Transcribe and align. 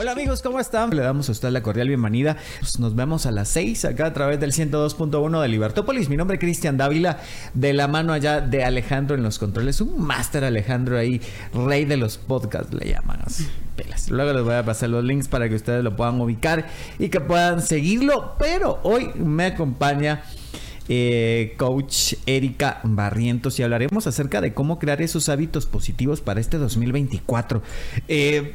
Hola 0.00 0.12
amigos, 0.12 0.42
¿cómo 0.42 0.60
están? 0.60 0.94
Le 0.94 1.02
damos 1.02 1.28
a 1.28 1.32
usted 1.32 1.50
la 1.50 1.60
cordial 1.60 1.88
bienvenida. 1.88 2.36
Pues 2.60 2.78
nos 2.78 2.94
vemos 2.94 3.26
a 3.26 3.32
las 3.32 3.48
6 3.48 3.84
acá 3.84 4.06
a 4.06 4.12
través 4.12 4.38
del 4.38 4.52
102.1 4.52 5.42
de 5.42 5.48
Libertópolis. 5.48 6.08
Mi 6.08 6.16
nombre 6.16 6.36
es 6.36 6.40
Cristian 6.40 6.76
Dávila, 6.76 7.18
de 7.52 7.72
la 7.72 7.88
mano 7.88 8.12
allá 8.12 8.40
de 8.40 8.62
Alejandro 8.62 9.16
en 9.16 9.24
los 9.24 9.40
controles. 9.40 9.80
Un 9.80 10.00
máster 10.00 10.44
Alejandro 10.44 10.96
ahí, 10.96 11.20
rey 11.52 11.84
de 11.84 11.96
los 11.96 12.16
podcasts 12.16 12.72
le 12.72 12.92
llaman 12.92 13.22
así. 13.24 13.48
Pelas. 13.74 14.08
Luego 14.08 14.32
les 14.34 14.44
voy 14.44 14.54
a 14.54 14.64
pasar 14.64 14.88
los 14.88 15.02
links 15.02 15.26
para 15.26 15.48
que 15.48 15.56
ustedes 15.56 15.82
lo 15.82 15.96
puedan 15.96 16.20
ubicar 16.20 16.68
y 17.00 17.08
que 17.08 17.18
puedan 17.18 17.60
seguirlo. 17.60 18.36
Pero 18.38 18.78
hoy 18.84 19.10
me 19.16 19.46
acompaña 19.46 20.22
eh, 20.88 21.56
coach 21.58 22.14
Erika 22.24 22.78
Barrientos 22.84 23.58
y 23.58 23.64
hablaremos 23.64 24.06
acerca 24.06 24.40
de 24.40 24.54
cómo 24.54 24.78
crear 24.78 25.02
esos 25.02 25.28
hábitos 25.28 25.66
positivos 25.66 26.20
para 26.20 26.38
este 26.38 26.56
2024. 26.56 27.62
Eh, 28.06 28.54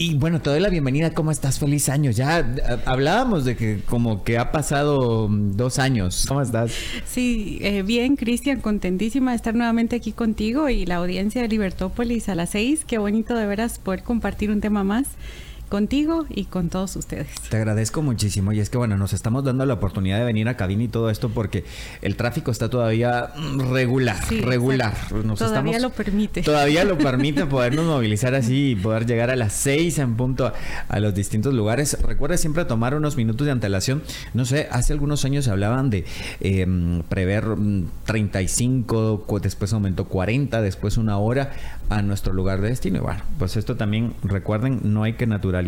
y 0.00 0.14
bueno, 0.14 0.40
te 0.40 0.48
doy 0.48 0.60
la 0.60 0.70
bienvenida. 0.70 1.12
¿Cómo 1.12 1.30
estás? 1.30 1.58
Feliz 1.58 1.90
año. 1.90 2.10
Ya 2.10 2.40
eh, 2.40 2.44
hablábamos 2.86 3.44
de 3.44 3.54
que 3.54 3.82
como 3.84 4.24
que 4.24 4.38
ha 4.38 4.50
pasado 4.50 5.28
mm, 5.28 5.56
dos 5.58 5.78
años. 5.78 6.24
¿Cómo 6.26 6.40
estás? 6.40 6.72
Sí, 7.04 7.58
eh, 7.60 7.82
bien, 7.82 8.16
Cristian, 8.16 8.62
contentísima 8.62 9.32
de 9.32 9.36
estar 9.36 9.54
nuevamente 9.54 9.96
aquí 9.96 10.12
contigo 10.12 10.70
y 10.70 10.86
la 10.86 10.96
audiencia 10.96 11.42
de 11.42 11.48
Libertópolis 11.48 12.30
a 12.30 12.34
las 12.34 12.48
seis. 12.48 12.86
Qué 12.86 12.96
bonito 12.96 13.36
de 13.36 13.44
veras 13.44 13.78
poder 13.78 14.02
compartir 14.02 14.50
un 14.50 14.62
tema 14.62 14.84
más 14.84 15.06
contigo 15.70 16.26
y 16.28 16.44
con 16.44 16.68
todos 16.68 16.96
ustedes. 16.96 17.28
Te 17.48 17.56
agradezco 17.56 18.02
muchísimo 18.02 18.52
y 18.52 18.60
es 18.60 18.68
que 18.68 18.76
bueno, 18.76 18.98
nos 18.98 19.12
estamos 19.12 19.44
dando 19.44 19.64
la 19.64 19.74
oportunidad 19.74 20.18
de 20.18 20.24
venir 20.24 20.48
a 20.48 20.56
cabina 20.56 20.82
y 20.82 20.88
todo 20.88 21.08
esto 21.10 21.30
porque 21.30 21.64
el 22.02 22.16
tráfico 22.16 22.50
está 22.50 22.68
todavía 22.68 23.30
mm, 23.36 23.72
regular, 23.72 24.16
regular. 24.42 24.94
todavía 25.38 25.78
lo 25.78 25.90
permite. 25.90 26.42
Todavía 26.42 26.84
lo 26.84 26.98
permite 26.98 27.46
podernos 27.46 27.86
movilizar 27.86 28.34
así 28.34 28.72
y 28.72 28.74
poder 28.74 29.06
llegar 29.06 29.30
a 29.30 29.36
las 29.36 29.52
seis 29.52 29.98
en 29.98 30.16
punto 30.16 30.52
a, 30.88 31.00
los 31.00 31.14
distintos 31.14 31.54
lugares. 31.54 31.96
Recuerda 32.02 32.36
siempre 32.36 32.64
tomar 32.64 32.94
unos 32.96 33.16
minutos 33.16 33.46
de 33.46 33.52
antelación. 33.52 34.02
No 34.34 34.44
sé, 34.44 34.68
hace 34.72 34.92
algunos 34.92 35.24
años 35.24 35.44
se 35.44 35.52
hablaban 35.52 35.88
de 35.88 36.04
em, 36.40 37.02
prever 37.04 37.44
35, 38.06 39.24
mm, 39.28 39.36
después 39.40 39.72
aumentó 39.72 40.06
40, 40.06 40.60
después 40.62 40.96
una 40.96 41.16
hora 41.18 41.52
a 41.88 42.02
nuestro 42.02 42.32
lugar 42.32 42.60
de 42.60 42.68
destino. 42.70 42.98
Y 42.98 43.00
bueno, 43.00 43.22
pues 43.38 43.56
esto 43.56 43.76
también 43.76 44.14
recuerden, 44.24 44.80
no 44.82 45.04
hay 45.04 45.12
que 45.12 45.26
natural 45.28 45.59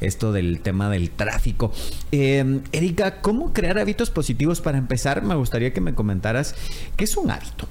esto 0.00 0.32
del 0.32 0.60
tema 0.60 0.90
del 0.90 1.10
tráfico. 1.10 1.72
Eh, 2.12 2.60
Erika, 2.72 3.20
¿cómo 3.20 3.52
crear 3.52 3.78
hábitos 3.78 4.10
positivos 4.10 4.60
para 4.60 4.78
empezar? 4.78 5.22
Me 5.22 5.34
gustaría 5.34 5.72
que 5.72 5.80
me 5.80 5.94
comentaras 5.94 6.54
qué 6.96 7.04
es 7.04 7.16
un 7.16 7.30
hábito. 7.30 7.68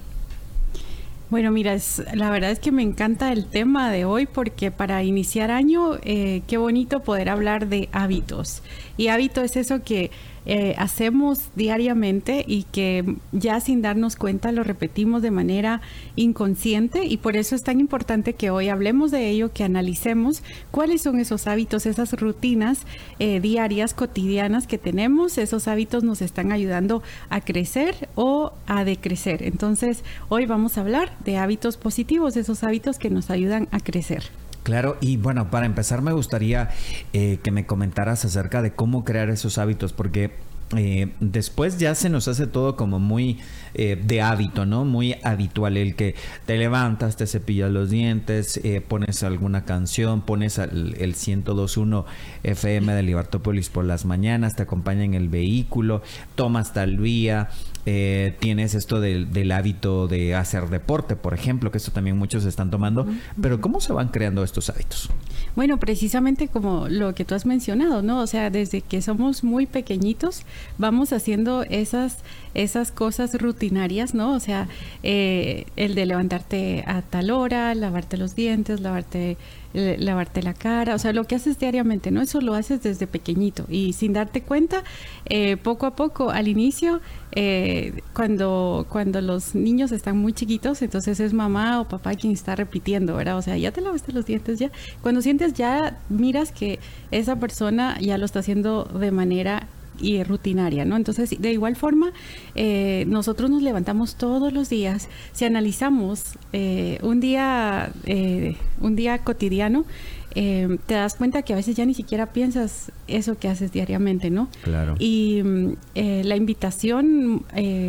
Bueno, 1.30 1.52
mira, 1.52 1.76
la 2.14 2.30
verdad 2.30 2.52
es 2.52 2.59
que 2.59 2.72
me 2.72 2.83
encanta 2.83 3.31
el 3.31 3.48
tema 3.48 3.92
de 3.92 4.06
hoy 4.06 4.28
porque 4.28 4.70
para 4.70 5.03
iniciar 5.03 5.50
año, 5.50 5.98
eh, 6.03 6.44
qué 6.48 6.58
bonito 6.58 7.02
poder 7.02 7.30
hablar 7.30 7.67
de 7.67 7.89
hábitos. 7.92 8.61
Y 8.95 9.08
hábito 9.08 9.42
es 9.42 9.56
eso 9.58 9.83
que 9.83 10.11
eh, 10.45 10.75
hacemos 10.77 11.49
diariamente 11.55 12.45
y 12.47 12.63
que 12.63 13.15
ya 13.31 13.59
sin 13.59 13.81
darnos 13.81 14.15
cuenta 14.15 14.52
lo 14.52 14.63
repetimos 14.63 15.21
de 15.21 15.31
manera 15.31 15.81
inconsciente 16.15 17.05
y 17.05 17.17
por 17.17 17.35
eso 17.35 17.55
es 17.55 17.63
tan 17.63 17.79
importante 17.79 18.33
que 18.33 18.49
hoy 18.49 18.69
hablemos 18.69 19.11
de 19.11 19.29
ello, 19.29 19.52
que 19.52 19.63
analicemos 19.63 20.43
cuáles 20.71 21.02
son 21.02 21.19
esos 21.19 21.47
hábitos, 21.47 21.85
esas 21.85 22.13
rutinas 22.13 22.85
eh, 23.19 23.39
diarias, 23.39 23.93
cotidianas 23.93 24.67
que 24.67 24.77
tenemos. 24.77 25.37
Esos 25.37 25.67
hábitos 25.67 26.03
nos 26.03 26.21
están 26.21 26.52
ayudando 26.52 27.02
a 27.30 27.41
crecer 27.41 28.09
o 28.15 28.53
a 28.67 28.83
decrecer. 28.83 29.43
Entonces, 29.43 30.03
hoy 30.30 30.45
vamos 30.45 30.77
a 30.77 30.81
hablar 30.81 31.17
de 31.23 31.37
hábitos 31.37 31.77
positivos, 31.77 32.37
esos 32.37 32.64
hábitos 32.64 32.99
que 32.99 33.09
nos 33.09 33.30
ayudan 33.30 33.67
a 33.71 33.80
crecer. 33.80 34.23
Claro, 34.65 34.98
y 34.99 35.17
bueno, 35.17 35.52
para 35.52 35.67
empezar 35.67 36.02
me 36.02 36.11
gustaría 36.11 36.71
eh, 37.14 37.37
que 37.43 37.52
me 37.52 37.67
comentaras 37.67 38.26
acerca 38.26 38.64
de 38.64 38.71
cómo 38.73 39.05
crear 39.05 39.30
esos 39.30 39.59
hábitos, 39.59 39.93
porque 39.93 40.31
eh, 40.76 41.11
después 41.20 41.77
ya 41.77 41.93
se 41.93 42.09
nos 42.09 42.27
hace 42.27 42.48
todo 42.48 42.76
como 42.76 42.98
muy 42.98 43.37
eh, 43.76 43.95
de 44.03 44.23
hábito, 44.23 44.65
¿no? 44.65 44.83
Muy 44.83 45.17
habitual 45.21 45.77
el 45.77 45.95
que 45.95 46.15
te 46.48 46.58
levantas, 46.58 47.15
te 47.15 47.27
cepillas 47.27 47.70
los 47.70 47.92
dientes, 47.92 48.59
pones 48.87 49.21
alguna 49.21 49.65
canción, 49.65 50.21
pones 50.21 50.58
el, 50.58 50.95
el 50.97 51.14
102.1 51.14 52.05
FM 52.42 52.92
de 52.92 53.03
Libertópolis 53.03 53.70
por 53.70 53.86
las 53.86 54.05
mañanas, 54.05 54.55
te 54.55 54.64
acompaña 54.64 55.03
en 55.03 55.14
el 55.14 55.30
vehículo, 55.30 56.02
tomas 56.33 56.73
tal 56.73 56.97
vía, 56.97 57.49
eh, 57.85 58.35
tienes 58.39 58.73
esto 58.73 58.99
del, 58.99 59.51
hábito 59.51 60.07
de 60.07 60.33
hacer 60.33 60.69
deporte, 60.69 61.15
por 61.15 61.33
ejemplo, 61.33 61.71
que 61.71 61.77
esto 61.77 61.91
también 61.91 62.17
muchos 62.17 62.43
están 62.45 62.71
tomando, 62.71 63.07
pero 63.39 63.61
¿cómo 63.61 63.79
se 63.79 63.93
van 63.93 64.09
creando 64.09 64.43
estos 64.43 64.69
hábitos? 64.69 65.09
Bueno, 65.55 65.79
precisamente 65.79 66.47
como 66.47 66.87
lo 66.89 67.13
que 67.13 67.25
tú 67.25 67.35
has 67.35 67.45
mencionado, 67.45 68.01
¿no? 68.01 68.21
O 68.21 68.27
sea, 68.27 68.49
desde 68.49 68.81
que 68.81 69.01
somos 69.01 69.43
muy 69.43 69.67
pequeñitos, 69.67 70.41
vamos 70.77 71.13
haciendo 71.13 71.63
esas, 71.63 72.17
esas 72.55 72.91
cosas 72.91 73.39
rutinarias, 73.39 74.13
¿no? 74.13 74.33
O 74.33 74.39
sea, 74.39 74.67
eh, 75.03 75.65
el 75.75 75.93
de 75.93 76.05
levantarte 76.07 76.83
a 76.87 77.02
tal 77.03 77.29
hora, 77.29 77.75
lavarte 77.75 78.17
los 78.17 78.35
dientes, 78.35 78.81
lavarte 78.81 79.37
lavarte 79.75 80.41
la 80.41 80.53
cara, 80.53 80.95
o 80.95 80.99
sea, 80.99 81.13
lo 81.13 81.25
que 81.25 81.36
haces 81.36 81.59
diariamente, 81.59 82.11
¿no? 82.11 82.21
Eso 82.21 82.41
lo 82.41 82.53
haces 82.53 82.81
desde 82.81 83.08
pequeñito 83.08 83.65
y 83.69 83.93
sin 83.93 84.13
darte 84.13 84.41
cuenta, 84.41 84.83
eh, 85.25 85.58
poco 85.58 85.86
a 85.86 85.95
poco, 85.95 86.30
al 86.30 86.47
inicio, 86.47 87.02
eh, 87.33 88.02
cuando, 88.14 88.85
cuando 88.89 89.21
los 89.21 89.55
niños 89.55 89.91
están 89.91 90.17
muy 90.17 90.33
chiquitos, 90.33 90.81
entonces 90.81 91.19
es 91.19 91.33
mamá 91.33 91.81
o 91.81 91.87
papá 91.87 92.15
quien 92.15 92.33
está 92.33 92.55
repitiendo, 92.55 93.15
¿verdad? 93.15 93.37
O 93.37 93.41
sea, 93.41 93.58
ya 93.58 93.71
te 93.71 93.81
lavaste 93.81 94.14
los 94.14 94.25
dientes, 94.25 94.59
ya. 94.59 94.71
Cuando 95.02 95.21
sientes, 95.21 95.53
ya 95.53 95.99
miras 96.09 96.52
que 96.52 96.80
esa 97.11 97.35
persona 97.37 97.97
ya 97.99 98.17
lo 98.17 98.25
está 98.25 98.39
haciendo 98.39 98.85
de 98.85 99.11
manera 99.11 99.67
y 100.00 100.23
rutinaria, 100.23 100.86
¿no? 100.86 100.95
Entonces, 100.95 101.36
de 101.39 101.52
igual 101.52 101.76
forma, 101.76 102.11
eh, 102.56 103.06
nosotros 103.08 103.50
nos 103.50 103.61
levantamos 103.61 104.16
todos 104.16 104.54
los 104.54 104.70
días. 104.70 105.10
Si 105.32 105.45
analizamos 105.45 106.38
eh, 106.54 107.00
un 107.02 107.20
día, 107.20 107.92
eh, 108.06 108.58
un 108.82 108.95
día 108.95 109.20
cotidiano, 109.20 109.86
te 110.33 110.94
das 110.94 111.16
cuenta 111.16 111.44
que 111.44 111.54
a 111.54 111.56
veces 111.56 111.78
ya 111.78 111.86
ni 111.86 111.94
siquiera 111.94 112.33
piensas 112.33 112.92
eso 113.08 113.39
que 113.39 113.48
haces 113.48 113.72
diariamente, 113.72 114.30
¿no? 114.30 114.50
Claro. 114.64 114.95
Y 115.00 115.42
mm, 115.42 115.76
la 115.95 116.36
invitación 116.36 117.45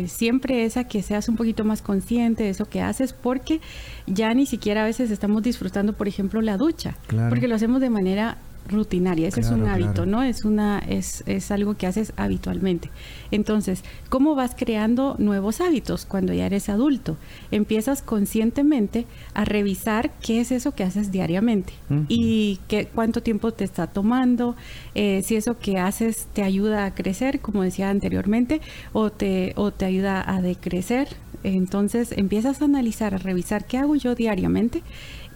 siempre 0.07 0.63
es 0.63 0.77
a 0.77 0.85
que 0.85 1.01
seas 1.01 1.27
un 1.27 1.35
poquito 1.35 1.65
más 1.65 1.81
consciente 1.81 2.43
de 2.43 2.51
eso 2.51 2.63
que 2.69 2.79
haces, 2.79 3.11
porque 3.11 3.59
ya 4.05 4.33
ni 4.33 4.45
siquiera 4.45 4.83
a 4.83 4.85
veces 4.85 5.11
estamos 5.11 5.43
disfrutando, 5.43 5.91
por 5.91 6.07
ejemplo, 6.07 6.41
la 6.41 6.55
ducha, 6.55 6.95
porque 7.27 7.49
lo 7.49 7.55
hacemos 7.55 7.81
de 7.81 7.89
manera 7.89 8.37
rutinaria, 8.67 9.27
ese 9.27 9.41
es 9.41 9.49
un 9.49 9.67
hábito, 9.67 10.05
¿no? 10.05 10.23
Es 10.23 10.45
una 10.45 10.79
es, 10.79 11.23
es 11.25 11.51
algo 11.51 11.75
que 11.75 11.87
haces 11.87 12.13
habitualmente. 12.17 12.89
Entonces, 13.31 13.83
¿cómo 14.09 14.35
vas 14.35 14.55
creando 14.55 15.15
nuevos 15.17 15.61
hábitos 15.61 16.05
cuando 16.05 16.33
ya 16.33 16.45
eres 16.45 16.69
adulto? 16.69 17.17
Empiezas 17.51 18.01
conscientemente 18.01 19.05
a 19.33 19.45
revisar 19.45 20.11
qué 20.21 20.41
es 20.41 20.51
eso 20.51 20.73
que 20.73 20.83
haces 20.83 21.11
diariamente 21.11 21.73
y 22.07 22.59
qué 22.67 22.87
cuánto 22.93 23.21
tiempo 23.21 23.51
te 23.51 23.63
está 23.63 23.87
tomando, 23.87 24.55
eh, 24.95 25.21
si 25.23 25.35
eso 25.35 25.57
que 25.57 25.77
haces 25.77 26.27
te 26.33 26.43
ayuda 26.43 26.85
a 26.85 26.95
crecer, 26.95 27.39
como 27.39 27.63
decía 27.63 27.89
anteriormente, 27.89 28.61
o 28.93 29.11
te 29.11 29.53
o 29.55 29.71
te 29.71 29.85
ayuda 29.85 30.23
a 30.27 30.41
decrecer. 30.41 31.09
Entonces, 31.43 32.11
empiezas 32.13 32.61
a 32.61 32.65
analizar, 32.65 33.13
a 33.13 33.17
revisar 33.17 33.65
qué 33.65 33.77
hago 33.77 33.95
yo 33.95 34.15
diariamente 34.15 34.81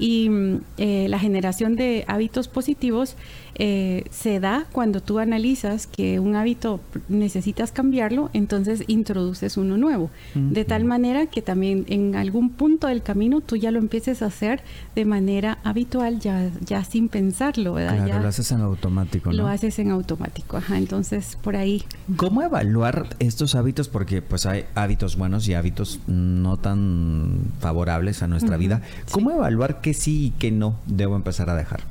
y 0.01 0.29
mm, 0.29 0.61
eh, 0.77 1.07
la 1.09 1.19
generación 1.19 1.75
de 1.75 2.03
hábitos 2.07 2.47
positivos 2.47 3.15
eh, 3.55 4.05
se 4.09 4.39
da 4.39 4.65
cuando 4.71 5.01
tú 5.01 5.19
analizas 5.19 5.85
que 5.85 6.19
un 6.19 6.35
hábito 6.35 6.79
necesitas 7.09 7.71
cambiarlo, 7.71 8.31
entonces 8.33 8.83
introduces 8.87 9.57
uno 9.57 9.77
nuevo. 9.77 10.09
De 10.33 10.65
tal 10.65 10.85
manera 10.85 11.27
que 11.27 11.43
también 11.43 11.85
en 11.87 12.15
algún 12.15 12.49
punto 12.49 12.87
del 12.87 13.03
camino 13.03 13.41
tú 13.41 13.57
ya 13.57 13.69
lo 13.69 13.77
empieces 13.77 14.23
a 14.23 14.27
hacer 14.27 14.63
de 14.95 15.05
manera 15.05 15.59
habitual, 15.63 16.19
ya, 16.19 16.49
ya 16.65 16.83
sin 16.83 17.07
pensarlo, 17.07 17.73
¿verdad? 17.73 18.05
Claro, 18.05 18.23
lo 18.23 18.29
haces 18.29 18.51
en 18.51 18.61
automático, 18.61 19.29
¿no? 19.31 19.37
Lo 19.37 19.47
haces 19.47 19.77
en 19.77 19.91
automático, 19.91 20.57
ajá. 20.57 20.79
Entonces, 20.79 21.37
por 21.43 21.55
ahí. 21.55 21.83
¿Cómo 22.15 22.41
evaluar 22.41 23.15
estos 23.19 23.53
hábitos? 23.53 23.89
Porque 23.89 24.23
pues 24.23 24.47
hay 24.47 24.65
hábitos 24.73 25.17
buenos 25.17 25.47
y 25.47 25.53
hábitos 25.53 25.99
no 26.07 26.57
tan 26.57 27.51
favorables 27.59 28.23
a 28.23 28.27
nuestra 28.27 28.57
vida. 28.57 28.81
¿Cómo 29.11 29.29
evaluar 29.29 29.81
qué 29.81 29.90
sí 29.93 30.27
y 30.27 30.29
qué 30.31 30.51
no 30.51 30.75
debo 30.85 31.15
empezar 31.15 31.49
a 31.49 31.55
dejar? 31.55 31.81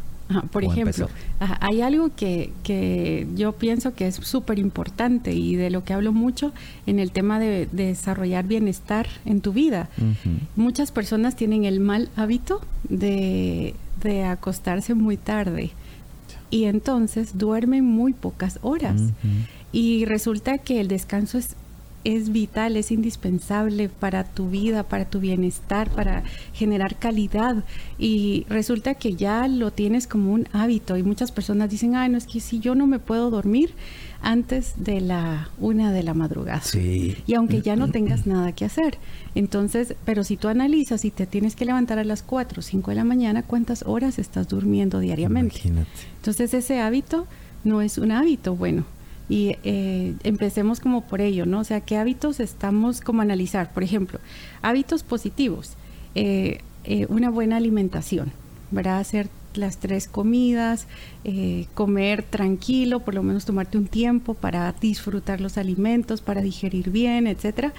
por 0.52 0.64
ejemplo, 0.64 1.08
hay 1.60 1.80
algo 1.80 2.14
que, 2.14 2.52
que, 2.62 3.26
yo 3.34 3.52
pienso 3.52 3.94
que 3.94 4.06
es 4.06 4.14
súper 4.14 4.58
importante 4.58 5.32
y 5.32 5.56
de 5.56 5.70
lo 5.70 5.84
que 5.84 5.92
hablo 5.92 6.12
mucho 6.12 6.52
en 6.86 7.00
el 7.00 7.10
tema 7.10 7.38
de, 7.40 7.68
desarrollar 7.72 8.46
bienestar 8.46 9.08
en 9.24 9.40
tu 9.40 9.52
vida. 9.52 9.88
Muchas 10.56 10.92
personas 10.92 11.36
tienen 11.36 11.64
el 11.64 11.80
mal 11.80 12.08
hábito 12.16 12.60
de, 12.88 13.74
de 14.02 14.24
acostarse 14.24 14.94
muy 14.94 15.16
tarde 15.16 15.70
y 16.50 16.64
entonces 16.64 17.38
duermen 17.38 17.84
muy 17.84 18.12
pocas 18.12 18.58
horas. 18.62 19.00
Y 19.72 20.04
resulta 20.04 20.58
que 20.58 20.80
el 20.80 20.88
descanso 20.88 21.38
es 21.38 21.56
es 22.04 22.32
vital, 22.32 22.76
es 22.76 22.90
indispensable 22.90 23.88
para 23.88 24.24
tu 24.24 24.48
vida, 24.48 24.84
para 24.84 25.04
tu 25.04 25.20
bienestar, 25.20 25.90
para 25.90 26.22
generar 26.52 26.96
calidad. 26.96 27.64
Y 27.98 28.46
resulta 28.48 28.94
que 28.94 29.14
ya 29.14 29.48
lo 29.48 29.70
tienes 29.70 30.06
como 30.06 30.32
un 30.32 30.48
hábito 30.52 30.96
y 30.96 31.02
muchas 31.02 31.32
personas 31.32 31.70
dicen, 31.70 31.94
ay, 31.94 32.08
no 32.08 32.18
es 32.18 32.26
que 32.26 32.40
si 32.40 32.58
yo 32.58 32.74
no 32.74 32.86
me 32.86 32.98
puedo 32.98 33.30
dormir 33.30 33.74
antes 34.22 34.74
de 34.76 35.00
la 35.00 35.50
una 35.58 35.92
de 35.92 36.02
la 36.02 36.14
madrugada. 36.14 36.60
Sí. 36.62 37.16
Y 37.26 37.34
aunque 37.34 37.62
ya 37.62 37.76
no 37.76 37.90
tengas 37.90 38.26
nada 38.26 38.52
que 38.52 38.64
hacer. 38.64 38.98
Entonces, 39.34 39.94
pero 40.04 40.24
si 40.24 40.36
tú 40.36 40.48
analizas 40.48 41.04
y 41.04 41.10
te 41.10 41.26
tienes 41.26 41.56
que 41.56 41.64
levantar 41.64 41.98
a 41.98 42.04
las 42.04 42.22
4 42.22 42.60
o 42.60 42.62
5 42.62 42.90
de 42.90 42.96
la 42.96 43.04
mañana, 43.04 43.42
¿cuántas 43.42 43.82
horas 43.86 44.18
estás 44.18 44.48
durmiendo 44.48 45.00
diariamente? 45.00 45.56
Imagínate. 45.56 45.90
Entonces 46.16 46.52
ese 46.54 46.80
hábito 46.80 47.26
no 47.64 47.82
es 47.82 47.98
un 47.98 48.12
hábito 48.12 48.54
bueno 48.54 48.84
y 49.30 49.56
eh, 49.62 50.14
empecemos 50.24 50.80
como 50.80 51.02
por 51.02 51.20
ello, 51.20 51.46
¿no? 51.46 51.60
O 51.60 51.64
sea, 51.64 51.80
¿qué 51.80 51.96
hábitos 51.96 52.40
estamos 52.40 53.00
como 53.00 53.22
analizar? 53.22 53.72
Por 53.72 53.84
ejemplo, 53.84 54.18
hábitos 54.60 55.04
positivos, 55.04 55.74
eh, 56.16 56.58
eh, 56.82 57.06
una 57.08 57.30
buena 57.30 57.56
alimentación, 57.56 58.32
¿verdad? 58.72 58.98
Hacer 58.98 59.28
las 59.54 59.78
tres 59.78 60.06
comidas, 60.06 60.86
comer 61.74 62.22
tranquilo, 62.22 63.00
por 63.00 63.14
lo 63.14 63.24
menos 63.24 63.44
tomarte 63.44 63.78
un 63.78 63.88
tiempo 63.88 64.34
para 64.34 64.72
disfrutar 64.80 65.40
los 65.40 65.58
alimentos, 65.58 66.20
para 66.20 66.40
digerir 66.40 66.90
bien, 66.90 67.26
etcétera. 67.26 67.72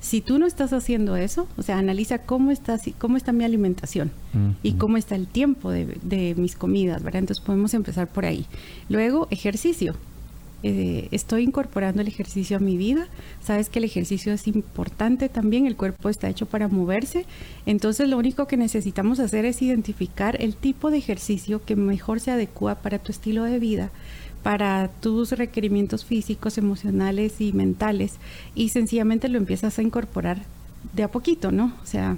Si 0.00 0.20
tú 0.20 0.38
no 0.38 0.46
estás 0.46 0.72
haciendo 0.72 1.16
eso, 1.16 1.48
o 1.56 1.62
sea, 1.62 1.78
analiza 1.78 2.18
cómo 2.18 2.52
está, 2.52 2.78
cómo 2.98 3.16
está 3.16 3.32
mi 3.32 3.42
alimentación 3.42 4.12
y 4.62 4.74
cómo 4.74 4.98
está 4.98 5.16
el 5.16 5.26
tiempo 5.26 5.72
de, 5.72 5.98
de 6.02 6.36
mis 6.36 6.54
comidas, 6.54 7.02
¿verdad? 7.02 7.20
Entonces 7.20 7.44
podemos 7.44 7.74
empezar 7.74 8.06
por 8.06 8.24
ahí. 8.24 8.46
Luego, 8.88 9.26
ejercicio. 9.32 9.96
Eh, 10.68 11.06
estoy 11.12 11.44
incorporando 11.44 12.02
el 12.02 12.08
ejercicio 12.08 12.56
a 12.56 12.60
mi 12.60 12.76
vida. 12.76 13.06
Sabes 13.40 13.68
que 13.68 13.78
el 13.78 13.84
ejercicio 13.84 14.32
es 14.32 14.48
importante 14.48 15.28
también, 15.28 15.64
el 15.64 15.76
cuerpo 15.76 16.08
está 16.08 16.28
hecho 16.28 16.46
para 16.46 16.66
moverse. 16.66 17.24
Entonces 17.66 18.08
lo 18.08 18.18
único 18.18 18.48
que 18.48 18.56
necesitamos 18.56 19.20
hacer 19.20 19.44
es 19.44 19.62
identificar 19.62 20.42
el 20.42 20.56
tipo 20.56 20.90
de 20.90 20.98
ejercicio 20.98 21.64
que 21.64 21.76
mejor 21.76 22.18
se 22.18 22.32
adecua 22.32 22.74
para 22.74 22.98
tu 22.98 23.12
estilo 23.12 23.44
de 23.44 23.60
vida 23.60 23.90
para 24.42 24.88
tus 25.00 25.32
requerimientos 25.32 26.04
físicos, 26.04 26.56
emocionales 26.56 27.40
y 27.40 27.52
mentales 27.52 28.14
y 28.54 28.68
sencillamente 28.68 29.28
lo 29.28 29.38
empiezas 29.38 29.78
a 29.78 29.82
incorporar 29.82 30.42
de 30.92 31.02
a 31.02 31.08
poquito, 31.08 31.50
¿no? 31.50 31.72
O 31.82 31.86
sea, 31.86 32.16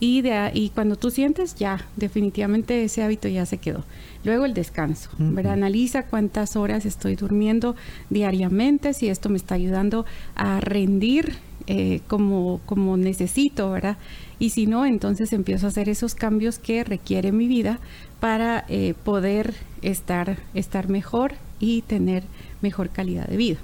y, 0.00 0.20
de, 0.20 0.50
y 0.52 0.70
cuando 0.70 0.96
tú 0.96 1.10
sientes, 1.10 1.54
ya, 1.54 1.86
definitivamente 1.96 2.84
ese 2.84 3.02
hábito 3.02 3.28
ya 3.28 3.46
se 3.46 3.58
quedó. 3.58 3.84
Luego 4.24 4.46
el 4.46 4.54
descanso, 4.54 5.10
Analiza 5.18 6.04
cuántas 6.06 6.56
horas 6.56 6.86
estoy 6.86 7.14
durmiendo 7.14 7.76
diariamente, 8.10 8.94
si 8.94 9.08
esto 9.08 9.28
me 9.28 9.36
está 9.36 9.54
ayudando 9.54 10.06
a 10.34 10.60
rendir 10.60 11.36
eh, 11.66 12.00
como, 12.08 12.60
como 12.66 12.96
necesito, 12.96 13.70
¿verdad? 13.70 13.96
Y 14.38 14.50
si 14.50 14.66
no, 14.66 14.84
entonces 14.84 15.32
empiezo 15.32 15.66
a 15.66 15.68
hacer 15.68 15.88
esos 15.88 16.14
cambios 16.14 16.58
que 16.58 16.84
requiere 16.84 17.32
mi 17.32 17.48
vida 17.48 17.78
para 18.20 18.64
eh, 18.68 18.94
poder 19.04 19.54
estar, 19.82 20.38
estar 20.54 20.88
mejor 20.88 21.34
y 21.60 21.82
tener 21.82 22.24
mejor 22.62 22.90
calidad 22.90 23.26
de 23.26 23.36
vida. 23.36 23.58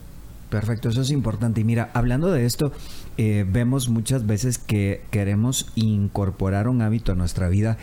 Perfecto, 0.51 0.89
eso 0.89 1.03
es 1.03 1.11
importante. 1.11 1.61
Y 1.61 1.65
mira, 1.65 1.91
hablando 1.95 2.33
de 2.33 2.45
esto, 2.45 2.73
eh, 3.19 3.45
vemos 3.49 3.89
muchas 3.89 4.27
veces 4.27 4.59
que 4.59 5.03
queremos 5.11 5.71
incorporar 5.77 6.69
un 6.69 6.83
hábito 6.83 7.13
a 7.13 7.15
nuestra 7.15 7.49
vida 7.49 7.79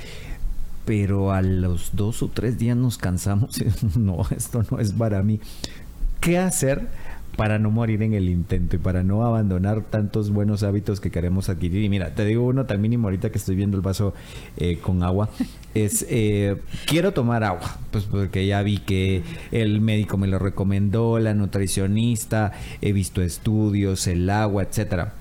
pero 0.88 1.34
a 1.34 1.42
los 1.42 1.98
dos 1.98 2.24
o 2.24 2.30
tres 2.30 2.58
días 2.58 2.78
nos 2.78 2.98
cansamos. 2.98 3.60
no, 3.98 4.26
esto 4.36 4.64
no 4.72 4.80
es 4.80 4.94
para 4.94 5.22
mí. 5.22 5.42
¿Qué 6.22 6.38
hacer 6.38 6.88
para 7.36 7.60
no 7.60 7.70
morir 7.70 8.02
en 8.04 8.14
el 8.14 8.30
intento 8.30 8.78
y 8.78 8.80
para 8.80 9.04
no 9.04 9.26
abandonar 9.26 9.82
tantos 9.82 10.32
buenos 10.32 10.64
hábitos 10.64 11.02
que 11.02 11.12
queremos 11.12 11.50
adquirir? 11.50 11.84
Y 11.84 11.90
mira, 11.90 12.16
te 12.16 12.24
digo 12.24 12.46
uno 12.46 12.66
también 12.66 12.84
mínimo 12.84 13.08
ahorita 13.10 13.32
que 13.32 13.38
estoy 13.38 13.58
viendo 13.58 13.76
el 13.76 13.84
vaso 13.84 14.14
eh, 14.56 14.80
con 14.82 15.04
agua. 15.04 15.30
Es, 15.74 16.06
eh, 16.10 16.56
quiero 16.86 17.12
tomar 17.12 17.44
agua, 17.44 17.80
pues 17.92 18.06
porque 18.06 18.48
ya 18.48 18.64
vi 18.64 18.78
que 18.78 19.24
el 19.52 19.82
médico 19.82 20.18
me 20.18 20.28
lo 20.28 20.40
recomendó, 20.40 21.20
la 21.20 21.34
nutricionista, 21.34 22.54
he 22.82 22.94
visto 22.94 23.22
estudios, 23.22 24.08
el 24.08 24.30
agua, 24.30 24.64
etcétera 24.64 25.16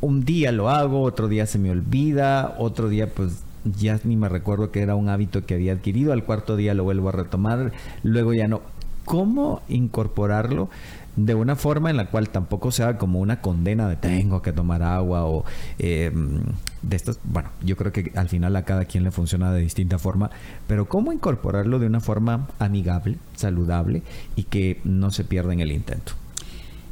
un 0.00 0.24
día 0.24 0.52
lo 0.52 0.68
hago, 0.70 1.02
otro 1.02 1.28
día 1.28 1.46
se 1.46 1.58
me 1.58 1.70
olvida, 1.70 2.54
otro 2.58 2.88
día 2.88 3.12
pues 3.12 3.42
ya 3.64 3.98
ni 4.04 4.16
me 4.16 4.28
recuerdo 4.28 4.70
que 4.70 4.80
era 4.80 4.94
un 4.94 5.08
hábito 5.08 5.44
que 5.44 5.54
había 5.54 5.72
adquirido, 5.72 6.12
al 6.12 6.24
cuarto 6.24 6.56
día 6.56 6.74
lo 6.74 6.84
vuelvo 6.84 7.08
a 7.08 7.12
retomar, 7.12 7.72
luego 8.02 8.32
ya 8.32 8.48
no. 8.48 8.62
¿Cómo 9.04 9.62
incorporarlo 9.68 10.68
de 11.14 11.36
una 11.36 11.54
forma 11.54 11.90
en 11.90 11.96
la 11.96 12.06
cual 12.10 12.28
tampoco 12.28 12.72
sea 12.72 12.98
como 12.98 13.20
una 13.20 13.40
condena 13.40 13.88
de 13.88 13.94
tengo 13.94 14.42
que 14.42 14.52
tomar 14.52 14.82
agua 14.82 15.26
o 15.26 15.44
em, 15.78 16.40
de 16.82 16.96
estas? 16.96 17.20
Bueno, 17.22 17.50
yo 17.62 17.76
creo 17.76 17.92
que 17.92 18.10
al 18.16 18.28
final 18.28 18.56
a 18.56 18.64
cada 18.64 18.84
quien 18.84 19.04
le 19.04 19.12
funciona 19.12 19.52
de 19.52 19.60
distinta 19.60 19.98
forma, 20.00 20.30
pero 20.66 20.88
¿cómo 20.88 21.12
incorporarlo 21.12 21.78
de 21.78 21.86
una 21.86 22.00
forma 22.00 22.48
amigable, 22.58 23.18
saludable 23.36 24.02
y 24.34 24.42
que 24.42 24.80
no 24.82 25.12
se 25.12 25.22
pierda 25.22 25.52
en 25.52 25.60
el 25.60 25.70
intento? 25.70 26.14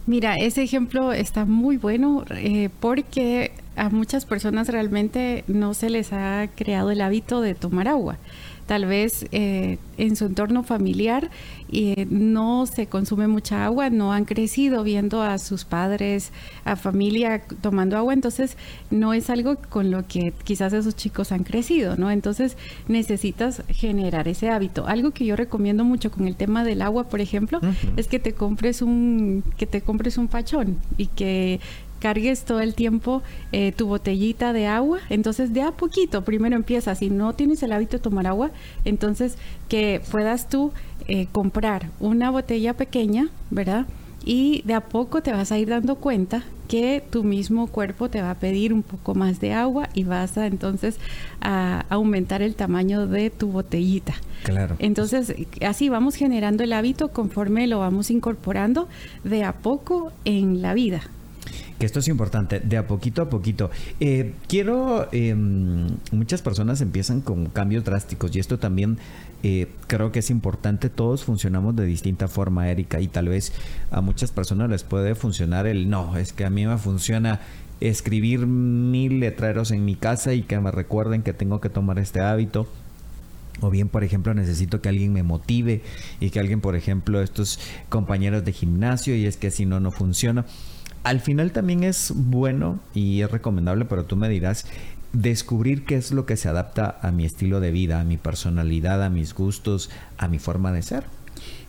Mira, 0.06 0.36
ese 0.36 0.62
ejemplo 0.62 1.12
está 1.12 1.46
muy 1.46 1.78
bueno 1.78 2.24
eh, 2.30 2.68
porque 2.80 3.52
a 3.74 3.88
muchas 3.88 4.26
personas 4.26 4.68
realmente 4.68 5.44
no 5.46 5.72
se 5.72 5.88
les 5.88 6.12
ha 6.12 6.48
creado 6.54 6.90
el 6.90 7.00
hábito 7.00 7.40
de 7.40 7.54
tomar 7.54 7.88
agua 7.88 8.18
tal 8.66 8.87
vez 8.87 9.26
eh, 9.32 9.78
en 9.99 10.16
su 10.16 10.26
entorno 10.26 10.62
familiar 10.62 11.31
eh, 11.72 12.06
no 12.08 12.66
se 12.66 12.87
consume 12.87 13.26
mucha 13.26 13.64
agua, 13.64 13.90
no 13.90 14.12
han 14.12 14.25
crecido 14.25 14.82
viendo 14.84 15.22
a 15.22 15.38
sus 15.38 15.64
padres, 15.64 16.32
a 16.64 16.76
familia 16.76 17.43
tomando 17.61 17.96
agua, 17.96 18.12
entonces 18.12 18.56
no 18.90 19.12
es 19.12 19.31
algo 19.31 19.56
con 19.56 19.90
lo 19.90 20.06
que 20.06 20.32
quizás 20.44 20.72
esos 20.72 20.94
chicos 20.94 21.32
han 21.32 21.43
crecido, 21.43 21.96
¿no? 21.96 22.11
Entonces 22.11 22.56
necesitas 22.88 23.62
generar 23.69 24.28
ese 24.28 24.50
hábito. 24.50 24.87
Algo 24.87 25.10
que 25.10 25.25
yo 25.25 25.37
recomiendo 25.37 25.84
mucho 25.84 26.10
con 26.10 26.26
el 26.26 26.37
tema 26.37 26.64
del 26.64 26.82
agua, 26.82 27.08
por 27.08 27.20
ejemplo, 27.20 27.60
es 27.96 28.06
que 28.08 28.19
te 28.19 28.32
compres 28.32 28.82
un 28.82 29.43
que 29.56 29.67
te 29.67 29.81
compres 29.81 30.19
un 30.19 30.28
pachón 30.28 30.78
y 30.96 31.06
que 31.06 31.60
cargues 32.04 32.44
todo 32.44 32.60
el 32.60 32.74
tiempo 32.74 33.22
eh, 33.50 33.72
tu 33.72 33.86
botellita 33.86 34.52
de 34.52 34.66
agua. 34.66 34.98
Entonces, 35.08 35.55
de 35.55 35.62
a 35.62 35.70
poquito, 35.72 36.22
primero 36.22 36.55
empieza. 36.55 36.94
Si 36.94 37.08
no 37.08 37.32
tienes 37.32 37.62
el 37.62 37.72
hábito 37.72 37.96
de 37.96 38.02
tomar 38.02 38.26
agua, 38.26 38.50
entonces 38.84 39.38
que 39.70 40.02
puedas 40.10 40.50
tú 40.50 40.70
eh, 41.08 41.29
comprar 41.32 41.88
una 42.00 42.29
botella 42.29 42.74
pequeña, 42.74 43.29
¿verdad? 43.50 43.86
Y 44.22 44.60
de 44.67 44.74
a 44.74 44.82
poco 44.82 45.22
te 45.22 45.32
vas 45.32 45.50
a 45.50 45.56
ir 45.56 45.70
dando 45.70 45.94
cuenta 45.94 46.44
que 46.69 47.02
tu 47.08 47.24
mismo 47.24 47.69
cuerpo 47.69 48.10
te 48.10 48.20
va 48.20 48.32
a 48.32 48.34
pedir 48.34 48.74
un 48.74 48.82
poco 48.82 49.14
más 49.14 49.40
de 49.40 49.55
agua 49.55 49.88
y 49.94 50.05
vas 50.05 50.36
a 50.36 50.46
entonces 50.46 50.98
a 51.40 51.86
aumentar 51.88 52.43
el 52.43 52.55
tamaño 52.55 53.06
de 53.06 53.31
tu 53.31 53.48
botellita. 53.48 54.12
Claro. 54.43 54.76
Entonces, 54.79 55.34
así 55.67 55.88
vamos 55.88 56.17
generando 56.17 56.64
el 56.64 56.74
hábito 56.74 57.08
conforme 57.08 57.67
lo 57.67 57.79
vamos 57.79 58.10
incorporando 58.10 58.88
de 59.24 59.43
a 59.43 59.55
poco 59.55 60.12
en 60.26 60.60
la 60.60 60.74
vida 60.74 61.00
que 61.78 61.86
esto 61.86 61.98
es 61.98 62.08
importante, 62.08 62.60
de 62.60 62.76
a 62.76 62.86
poquito 62.86 63.22
a 63.22 63.31
poquito. 63.31 63.70
Eh, 64.00 64.34
quiero, 64.48 65.08
em, 65.12 65.88
muchas 66.12 66.43
personas 66.43 66.81
empiezan 66.81 67.20
con 67.20 67.46
cambios 67.46 67.84
drásticos 67.84 68.34
y 68.36 68.38
esto 68.38 68.58
también 68.58 68.98
eh, 69.43 69.69
creo 69.86 70.12
que 70.12 70.20
es 70.20 70.31
importante, 70.31 70.88
todos 70.88 71.24
funcionamos 71.24 71.76
de 71.76 71.84
distinta 71.84 72.28
forma, 72.28 72.70
Erika, 72.70 73.00
y 73.00 73.08
tal 73.08 73.28
vez 73.28 73.52
a 73.90 74.00
muchas 74.00 74.31
personas 74.31 74.70
les 74.70 74.84
puede 74.84 75.14
funcionar 75.14 75.66
el 75.66 75.90
no, 75.90 76.16
es 76.16 76.32
que 76.32 76.44
a 76.44 76.50
mí 76.50 76.66
me 76.66 76.78
funciona 76.78 77.40
escribir 77.81 78.46
mil 78.46 79.20
letreros 79.20 79.70
en 79.70 79.84
mi 79.84 79.96
casa 79.96 80.32
y 80.32 80.43
que 80.43 80.58
me 80.60 80.70
recuerden 80.70 81.22
que 81.22 81.32
tengo 81.32 81.60
que 81.60 81.69
tomar 81.69 81.98
este 81.98 82.20
hábito. 82.20 82.66
O 83.60 83.70
bien, 83.70 83.88
por 83.88 84.02
ejemplo, 84.02 84.34
necesito 84.34 84.81
que 84.81 84.88
alguien 84.88 85.12
me 85.12 85.22
motive 85.22 85.82
y 86.19 86.31
que 86.31 86.40
alguien, 86.40 86.60
por 86.60 86.74
ejemplo, 86.74 87.22
estos 87.22 87.60
compañeros 87.88 88.44
de 88.44 88.52
gimnasio 88.52 89.14
y 89.14 89.26
es 89.26 89.36
que 89.36 89.50
si 89.50 89.64
no, 89.64 89.78
no 89.78 89.93
funciona 89.93 90.44
al 91.05 91.20
final 91.20 91.53
también 91.53 91.84
es 91.84 92.13
bueno 92.15 92.81
y 92.94 93.20
es 93.20 93.31
recomendable, 93.31 93.84
pero 93.84 94.05
tú 94.05 94.17
me 94.17 94.29
dirás, 94.29 94.67
descubrir 95.13 95.84
qué 95.84 95.96
es 95.96 96.11
lo 96.11 96.27
que 96.27 96.37
se 96.37 96.49
adapta 96.49 96.99
a 97.03 97.13
mi 97.13 97.25
estilo 97.25 97.61
de 97.61 97.70
vida, 97.70 98.01
a 98.01 98.05
mi 98.05 98.17
personalidad, 98.17 99.03
a 99.03 99.11
mis 99.11 99.34
gustos, 99.34 99.91
a 100.19 100.29
mi 100.29 100.39
forma 100.39 100.73
de 100.73 100.82
ser. 100.82 101.05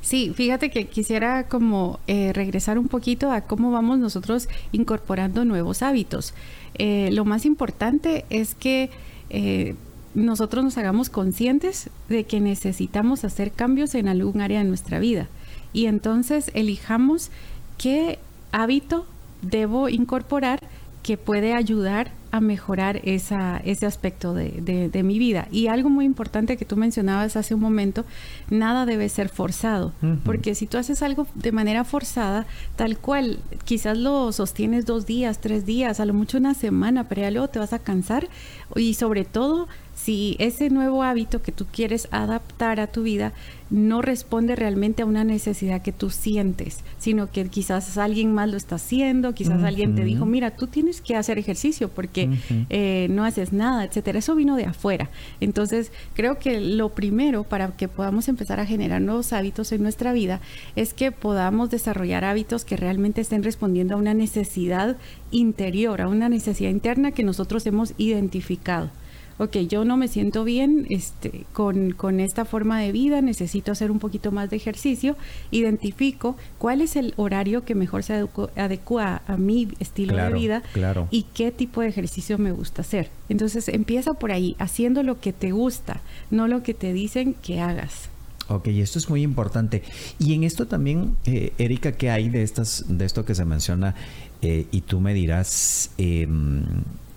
Sí, 0.01 0.34
fíjate 0.36 0.70
que 0.70 0.88
quisiera 0.88 1.48
como 1.48 2.00
eh, 2.08 2.32
regresar 2.34 2.77
un 2.77 2.88
poquito 2.88 3.32
a 3.32 3.42
cómo 3.42 3.72
vamos 3.72 4.00
nosotros 4.00 4.48
incorporando 4.72 5.46
nuevos 5.46 5.82
hábitos. 5.82 6.34
Eh, 6.75 7.10
lo 7.12 7.25
más 7.25 7.46
importante 7.46 8.25
es 8.30 8.56
que 8.56 8.89
eh, 9.30 9.75
nosotros 10.13 10.63
nos 10.63 10.77
hagamos 10.77 11.10
conscientes 11.10 11.89
de 12.08 12.24
que 12.24 12.39
necesitamos 12.39 13.25
hacer 13.25 13.51
cambios 13.51 13.96
en 13.96 14.08
algún 14.08 14.42
área 14.42 14.60
de 14.60 14.70
nuestra 14.70 15.00
vida. 15.00 15.27
Y 15.74 15.88
entonces 15.88 16.51
elijamos 16.54 17.32
qué 17.77 18.20
hábito 18.51 19.06
debo 19.49 19.89
incorporar 19.89 20.59
que 21.05 21.17
puede 21.17 21.53
ayudar 21.53 22.09
a 22.31 22.41
mejorar 22.41 22.99
esa, 23.03 23.61
ese 23.63 23.85
aspecto 23.85 24.33
de, 24.33 24.89
de, 24.91 25.03
mi 25.03 25.19
vida. 25.19 25.47
Y 25.51 25.67
algo 25.67 25.87
muy 25.87 26.03
importante 26.03 26.57
que 26.57 26.65
tú 26.65 26.75
mencionabas 26.77 27.35
hace 27.35 27.53
un 27.53 27.61
momento, 27.61 28.05
nada 28.49 28.87
debe 28.87 29.07
ser 29.07 29.29
forzado, 29.29 29.93
porque 30.25 30.55
si 30.55 30.65
tú 30.65 30.79
haces 30.79 31.03
algo 31.03 31.27
de 31.35 31.51
manera 31.51 31.83
forzada, 31.83 32.47
tal 32.75 32.97
cual, 32.97 33.39
quizás 33.65 33.99
lo 33.99 34.31
sostienes 34.31 34.87
dos 34.87 35.05
días, 35.05 35.39
tres 35.39 35.65
días, 35.65 35.99
a 35.99 36.05
lo 36.05 36.13
mucho 36.15 36.39
una 36.39 36.55
semana, 36.55 37.07
pero 37.07 37.21
ya 37.21 37.29
luego 37.29 37.49
te 37.49 37.59
vas 37.59 37.71
a 37.71 37.79
cansar 37.79 38.27
y 38.75 38.95
sobre 38.95 39.25
todo 39.25 39.67
si 40.05 40.35
ese 40.38 40.69
nuevo 40.69 41.01
hábito 41.01 41.41
que 41.41 41.51
tú 41.51 41.65
quieres 41.65 42.07
adaptar 42.12 42.79
a 42.79 42.85
tu 42.85 43.01
vida 43.01 43.33
no 43.71 44.03
responde 44.03 44.55
realmente 44.55 45.01
a 45.01 45.07
una 45.07 45.24
necesidad 45.24 45.81
que 45.81 45.91
tú 45.91 46.12
sientes, 46.12 46.81
sino 47.00 47.31
que 47.31 47.47
quizás 47.47 47.97
alguien 47.97 48.31
más 48.31 48.51
lo 48.51 48.55
está 48.55 48.75
haciendo, 48.75 49.33
quizás 49.33 49.63
alguien 49.63 49.95
te 49.95 50.03
dijo, 50.03 50.27
mira, 50.27 50.51
tú 50.51 50.67
tienes 50.67 51.01
que 51.01 51.15
hacer 51.15 51.39
ejercicio 51.39 51.89
porque 51.89 52.29
eh, 52.69 53.07
no 53.09 53.25
haces 53.25 53.51
nada, 53.51 53.83
etcétera. 53.83 54.19
Eso 54.19 54.35
vino 54.35 54.55
de 54.55 54.65
afuera. 54.65 55.09
Entonces, 55.41 55.91
creo 56.13 56.38
que 56.38 56.62
lo 56.62 56.89
primero 56.89 57.43
para 57.43 57.75
que 57.75 57.88
podamos 57.88 58.27
empezar 58.27 58.59
a 58.59 58.67
generar 58.67 59.01
nuevos 59.01 59.33
hábitos 59.33 59.71
en 59.71 59.81
nuestra 59.81 60.13
vida 60.13 60.39
es 60.75 60.93
que 60.93 61.12
podamos 61.12 61.71
desarrollar 61.71 62.25
hábitos 62.25 62.63
que 62.63 62.77
realmente 62.77 63.21
estén 63.21 63.41
respondiendo 63.41 63.95
a 63.95 63.97
una 63.97 64.13
necesidad 64.13 64.97
interior, 65.31 66.00
a 66.01 66.07
una 66.07 66.29
necesidad 66.29 66.69
interna 66.69 67.12
que 67.12 67.24
nosotros 67.24 67.65
hemos 67.65 67.95
identificado 67.97 68.91
ok, 69.38 69.58
yo 69.68 69.86
no 69.86 69.98
me 69.98 70.08
siento 70.08 70.44
bien 70.44 70.86
este, 70.89 71.46
con, 71.54 71.92
con, 71.92 72.20
esta 72.20 72.46
forma 72.46 72.80
de 72.80 72.92
vida, 72.92 73.22
necesito 73.22 73.72
hacer 73.72 73.92
un 73.92 74.00
poquito 74.00 74.32
más 74.32 74.50
de 74.50 74.58
ejercicio, 74.58 75.18
identifico 75.51 76.38
cuál 76.58 76.82
es 76.82 76.96
el 76.96 77.13
horario 77.18 77.65
que 77.65 77.75
mejor 77.75 78.04
se 78.04 78.27
adecua 78.56 79.22
a 79.27 79.38
mi 79.38 79.68
estilo 79.80 80.15
de 80.15 80.34
vida 80.34 80.63
y 81.12 81.24
qué 81.34 81.51
tipo 81.51 81.82
de 81.82 81.88
ejercicio 81.88 82.38
me 82.38 82.51
gusta 82.51 82.82
hacer. 82.82 83.10
Entonces 83.30 83.68
empieza 83.68 84.13
por 84.13 84.32
ahí, 84.32 84.56
haciendo 84.60 85.04
lo 85.04 85.20
que 85.20 85.34
te 85.34 85.51
gusta, 85.51 86.01
no 86.32 86.48
lo 86.48 86.63
que 86.63 86.74
te 86.74 86.94
dicen 86.94 87.34
que 87.34 87.60
hagas. 87.60 88.10
Ok, 88.48 88.68
esto 88.68 89.00
es 89.00 89.10
muy 89.10 89.24
importante. 89.24 89.82
Y 90.20 90.36
en 90.36 90.44
esto 90.44 90.68
también, 90.68 91.18
eh, 91.25 91.54
Erika, 91.58 91.94
¿qué 91.94 92.12
hay 92.12 92.30
de, 92.30 92.44
estas, 92.44 92.86
de 92.88 93.06
esto 93.06 93.25
que 93.25 93.34
se 93.34 93.44
menciona? 93.44 93.96
Eh, 94.44 94.68
y 94.72 94.82
tú 94.82 95.00
me 95.00 95.15
dirás 95.15 95.89
em, 95.98 96.63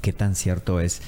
qué 0.01 0.15
tan 0.15 0.35
cierto 0.35 0.81
es 0.81 1.03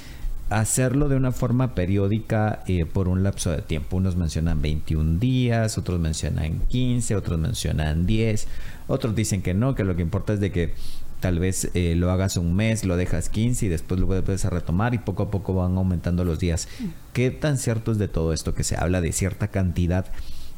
hacerlo 0.51 1.07
de 1.07 1.15
una 1.15 1.31
forma 1.31 1.73
periódica 1.73 2.61
eh, 2.67 2.85
por 2.85 3.07
un 3.07 3.23
lapso 3.23 3.51
de 3.51 3.61
tiempo. 3.61 3.97
Unos 3.97 4.17
mencionan 4.17 4.61
21 4.61 5.19
días, 5.19 5.77
otros 5.77 5.99
mencionan 5.99 6.59
15, 6.67 7.15
otros 7.15 7.39
mencionan 7.39 8.05
10, 8.05 8.47
otros 8.87 9.15
dicen 9.15 9.41
que 9.41 9.53
no, 9.53 9.75
que 9.75 9.83
lo 9.83 9.95
que 9.95 10.01
importa 10.01 10.33
es 10.33 10.39
de 10.39 10.51
que 10.51 10.73
tal 11.21 11.39
vez 11.39 11.69
eh, 11.73 11.95
lo 11.95 12.11
hagas 12.11 12.35
un 12.35 12.53
mes, 12.53 12.83
lo 12.83 12.97
dejas 12.97 13.29
15 13.29 13.67
y 13.67 13.69
después 13.69 13.99
lo 13.99 14.07
puedes 14.07 14.43
retomar 14.45 14.93
y 14.93 14.97
poco 14.97 15.23
a 15.23 15.31
poco 15.31 15.53
van 15.53 15.77
aumentando 15.77 16.25
los 16.25 16.39
días. 16.39 16.67
¿Qué 17.13 17.31
tan 17.31 17.57
cierto 17.57 17.93
es 17.93 17.97
de 17.97 18.09
todo 18.09 18.33
esto 18.33 18.53
que 18.53 18.63
se 18.63 18.75
habla 18.75 18.99
de 18.99 19.13
cierta 19.13 19.47
cantidad 19.47 20.05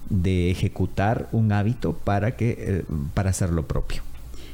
de 0.09 0.49
ejecutar 0.49 1.29
un 1.31 1.51
hábito 1.51 1.93
para 1.93 2.35
que 2.35 2.55
eh, 2.57 2.83
para 3.13 3.29
hacer 3.29 3.51
lo 3.51 3.67
propio? 3.67 4.01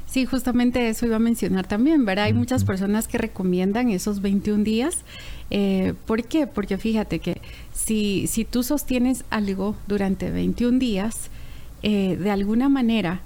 Sí, 0.09 0.25
justamente 0.25 0.89
eso 0.89 1.05
iba 1.05 1.17
a 1.17 1.19
mencionar 1.19 1.67
también, 1.67 2.03
¿verdad? 2.03 2.25
Hay 2.25 2.33
muchas 2.33 2.63
personas 2.63 3.07
que 3.07 3.19
recomiendan 3.19 3.91
esos 3.91 4.21
21 4.21 4.63
días. 4.63 5.03
Eh, 5.51 5.93
¿Por 6.07 6.23
qué? 6.23 6.47
Porque 6.47 6.79
fíjate 6.79 7.19
que 7.19 7.41
si, 7.73 8.25
si 8.25 8.43
tú 8.43 8.63
sostienes 8.63 9.23
algo 9.29 9.75
durante 9.87 10.31
21 10.31 10.79
días, 10.79 11.29
eh, 11.83 12.17
de 12.17 12.31
alguna 12.31 12.69
manera 12.69 13.21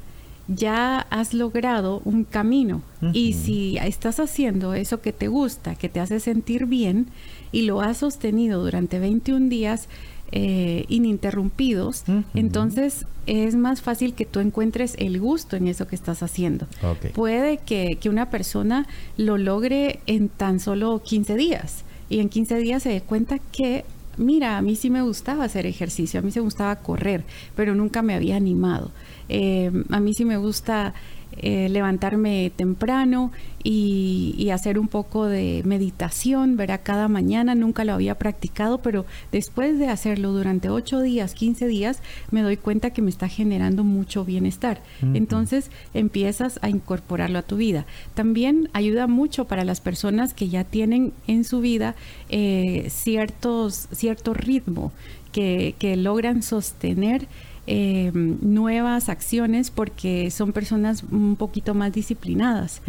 ya 0.49 0.99
has 1.09 1.33
logrado 1.33 2.01
un 2.03 2.25
camino. 2.25 2.81
Y 3.13 3.33
si 3.33 3.77
estás 3.77 4.19
haciendo 4.19 4.73
eso 4.73 4.99
que 5.01 5.13
te 5.13 5.29
gusta, 5.29 5.75
que 5.75 5.87
te 5.87 6.01
hace 6.01 6.19
sentir 6.19 6.65
bien, 6.65 7.07
y 7.53 7.61
lo 7.61 7.81
has 7.81 7.97
sostenido 7.97 8.61
durante 8.61 8.99
21 8.99 9.47
días, 9.47 9.87
eh, 10.35 10.85
ininterrumpidos, 10.87 12.05
entonces 12.33 13.05
es 13.27 13.55
más 13.55 13.83
fácil 13.83 14.15
que 14.15 14.25
tú 14.25 14.39
encuentres 14.39 14.95
el 14.97 15.19
gusto 15.19 15.55
en 15.55 15.67
eso 15.67 15.85
que 15.85 15.95
estás 15.95 16.23
haciendo. 16.23 16.65
Puede 17.13 17.57
que, 17.59 17.99
que, 18.01 18.09
una 18.09 18.31
persona 18.31 18.87
lo 19.15 19.37
logre 19.37 19.99
en 20.07 20.29
tan 20.29 20.59
solo 20.59 21.03
15 21.03 21.35
días 21.35 21.83
y 22.09 22.19
en 22.19 22.29
15 22.29 22.57
días 22.57 22.81
se 22.81 22.89
dé 22.89 23.01
cuenta 23.01 23.37
que, 23.37 23.85
mira, 24.17 24.57
a 24.57 24.63
mí 24.63 24.75
sí 24.75 24.89
me 24.89 25.03
gustaba 25.03 25.43
hacer 25.43 25.67
ejercicio, 25.67 26.19
a 26.19 26.23
mí 26.23 26.31
se 26.31 26.39
me 26.39 26.45
gustaba 26.45 26.77
correr, 26.77 27.23
pero 27.55 27.75
nunca 27.75 28.01
me 28.01 28.15
había 28.15 28.35
animado. 28.35 28.89
Eh, 29.29 29.71
a 29.91 29.99
mí 29.99 30.15
sí 30.15 30.25
me 30.25 30.37
gusta 30.37 30.95
eh, 31.37 31.69
levantarme 31.69 32.51
temprano 32.55 33.31
y, 33.63 34.49
hacer 34.53 34.77
un 34.77 34.87
poco 34.87 35.25
de 35.25 35.63
meditación, 35.65 36.57
verá, 36.57 36.77
cada 36.79 37.07
mañana 37.07 37.55
nunca 37.55 37.85
lo 37.85 37.93
había 37.93 38.19
practicado, 38.19 38.79
pero 38.79 39.05
después 39.31 39.79
de 39.79 39.87
hacerlo 39.87 40.31
durante 40.31 40.69
8 40.69 41.01
días, 41.01 41.33
15 41.33 41.65
días, 41.67 42.01
me 42.29 42.43
doy 42.43 42.57
cuenta 42.57 42.91
que 42.91 43.01
me 43.01 43.09
está 43.09 43.27
generando 43.27 43.83
mucho 43.83 44.25
bienestar. 44.25 44.81
Entonces 45.13 45.71
empiezas 45.93 46.59
a 46.61 46.69
incorporarlo 46.69 47.39
a 47.39 47.43
tu 47.43 47.57
vida. 47.57 47.85
También 48.13 48.69
ayuda 48.73 49.07
mucho 49.07 49.45
para 49.45 49.63
las 49.63 49.81
personas 49.81 50.33
que 50.33 50.49
ya 50.49 50.63
tienen 50.63 51.13
en 51.27 51.43
su 51.43 51.59
vida 51.59 51.95
eh, 52.29 52.87
ciertos, 52.89 53.87
cierto 53.91 54.33
ritmo 54.33 54.91
que, 55.31 55.75
que 55.79 55.95
logran 55.97 56.43
sostener 56.43 57.27
eh, 57.65 58.11
nuevas 58.13 59.07
acciones 59.09 59.71
porque 59.71 60.31
son 60.31 60.51
personas 60.51 61.03
un 61.11 61.35
poquito 61.35 61.73
más 61.73 61.93
disciplinadas. 61.93 62.81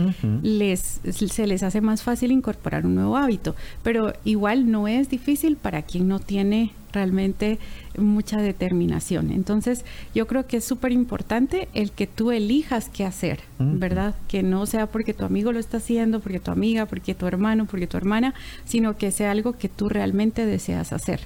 les, 0.43 1.01
se 1.05 1.47
les 1.47 1.63
hace 1.63 1.81
más 1.81 2.03
fácil 2.03 2.33
incorporar 2.33 2.87
un 2.87 2.95
nuevo 2.97 3.17
hábito, 3.17 3.55
pero 3.83 4.13
igual 4.25 4.71
no 4.71 4.89
es 4.89 5.09
difícil 5.09 5.57
para 5.57 5.83
quien 5.83 6.09
no 6.09 6.19
tiene 6.19 6.73
realmente 6.95 7.59
mucha 7.99 8.41
determinación. 8.41 9.31
Entonces, 9.31 9.85
yo 10.15 10.27
creo 10.27 10.47
que 10.47 10.59
es 10.59 10.65
súper 10.65 10.93
importante 10.93 11.69
el 11.75 11.91
que 11.91 12.07
tú 12.07 12.31
elijas 12.31 12.89
qué 12.89 13.05
hacer, 13.05 13.41
¿verdad? 13.59 14.15
Que 14.29 14.43
no 14.43 14.65
sea 14.67 14.87
porque 14.87 15.13
tu 15.13 15.25
amigo 15.25 15.53
lo 15.53 15.59
está 15.59 15.79
haciendo, 15.79 16.21
porque 16.21 16.41
tu 16.41 16.51
amiga, 16.51 16.87
porque 16.87 17.15
tu 17.15 17.27
hermano, 17.27 17.67
porque 17.67 17.87
tu 17.87 17.97
hermana, 17.97 18.35
sino 18.65 18.97
que 18.97 19.11
sea 19.11 19.33
algo 19.33 19.59
que 19.59 19.69
tú 19.69 19.89
realmente 19.89 20.47
deseas 20.47 20.93
hacer. 20.93 21.21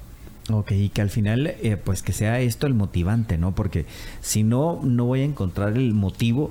Ok, 0.50 0.72
y 0.72 0.88
que 0.88 1.02
al 1.02 1.10
final, 1.10 1.46
eh, 1.46 1.76
pues 1.76 2.02
que 2.02 2.12
sea 2.12 2.40
esto 2.40 2.66
el 2.66 2.74
motivante, 2.74 3.36
¿no? 3.36 3.54
Porque 3.54 3.84
si 4.22 4.42
no, 4.42 4.80
no 4.82 5.04
voy 5.04 5.20
a 5.20 5.24
encontrar 5.24 5.76
el 5.76 5.92
motivo 5.92 6.50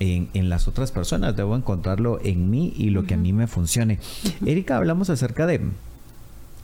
en, 0.00 0.28
en 0.34 0.50
las 0.50 0.68
otras 0.68 0.92
personas, 0.92 1.34
debo 1.34 1.56
encontrarlo 1.56 2.20
en 2.22 2.50
mí 2.50 2.74
y 2.76 2.90
lo 2.90 3.04
que 3.04 3.14
a 3.14 3.16
mí 3.16 3.32
me 3.32 3.46
funcione. 3.46 3.98
Erika, 4.44 4.76
hablamos 4.76 5.08
acerca 5.08 5.46
de 5.46 5.60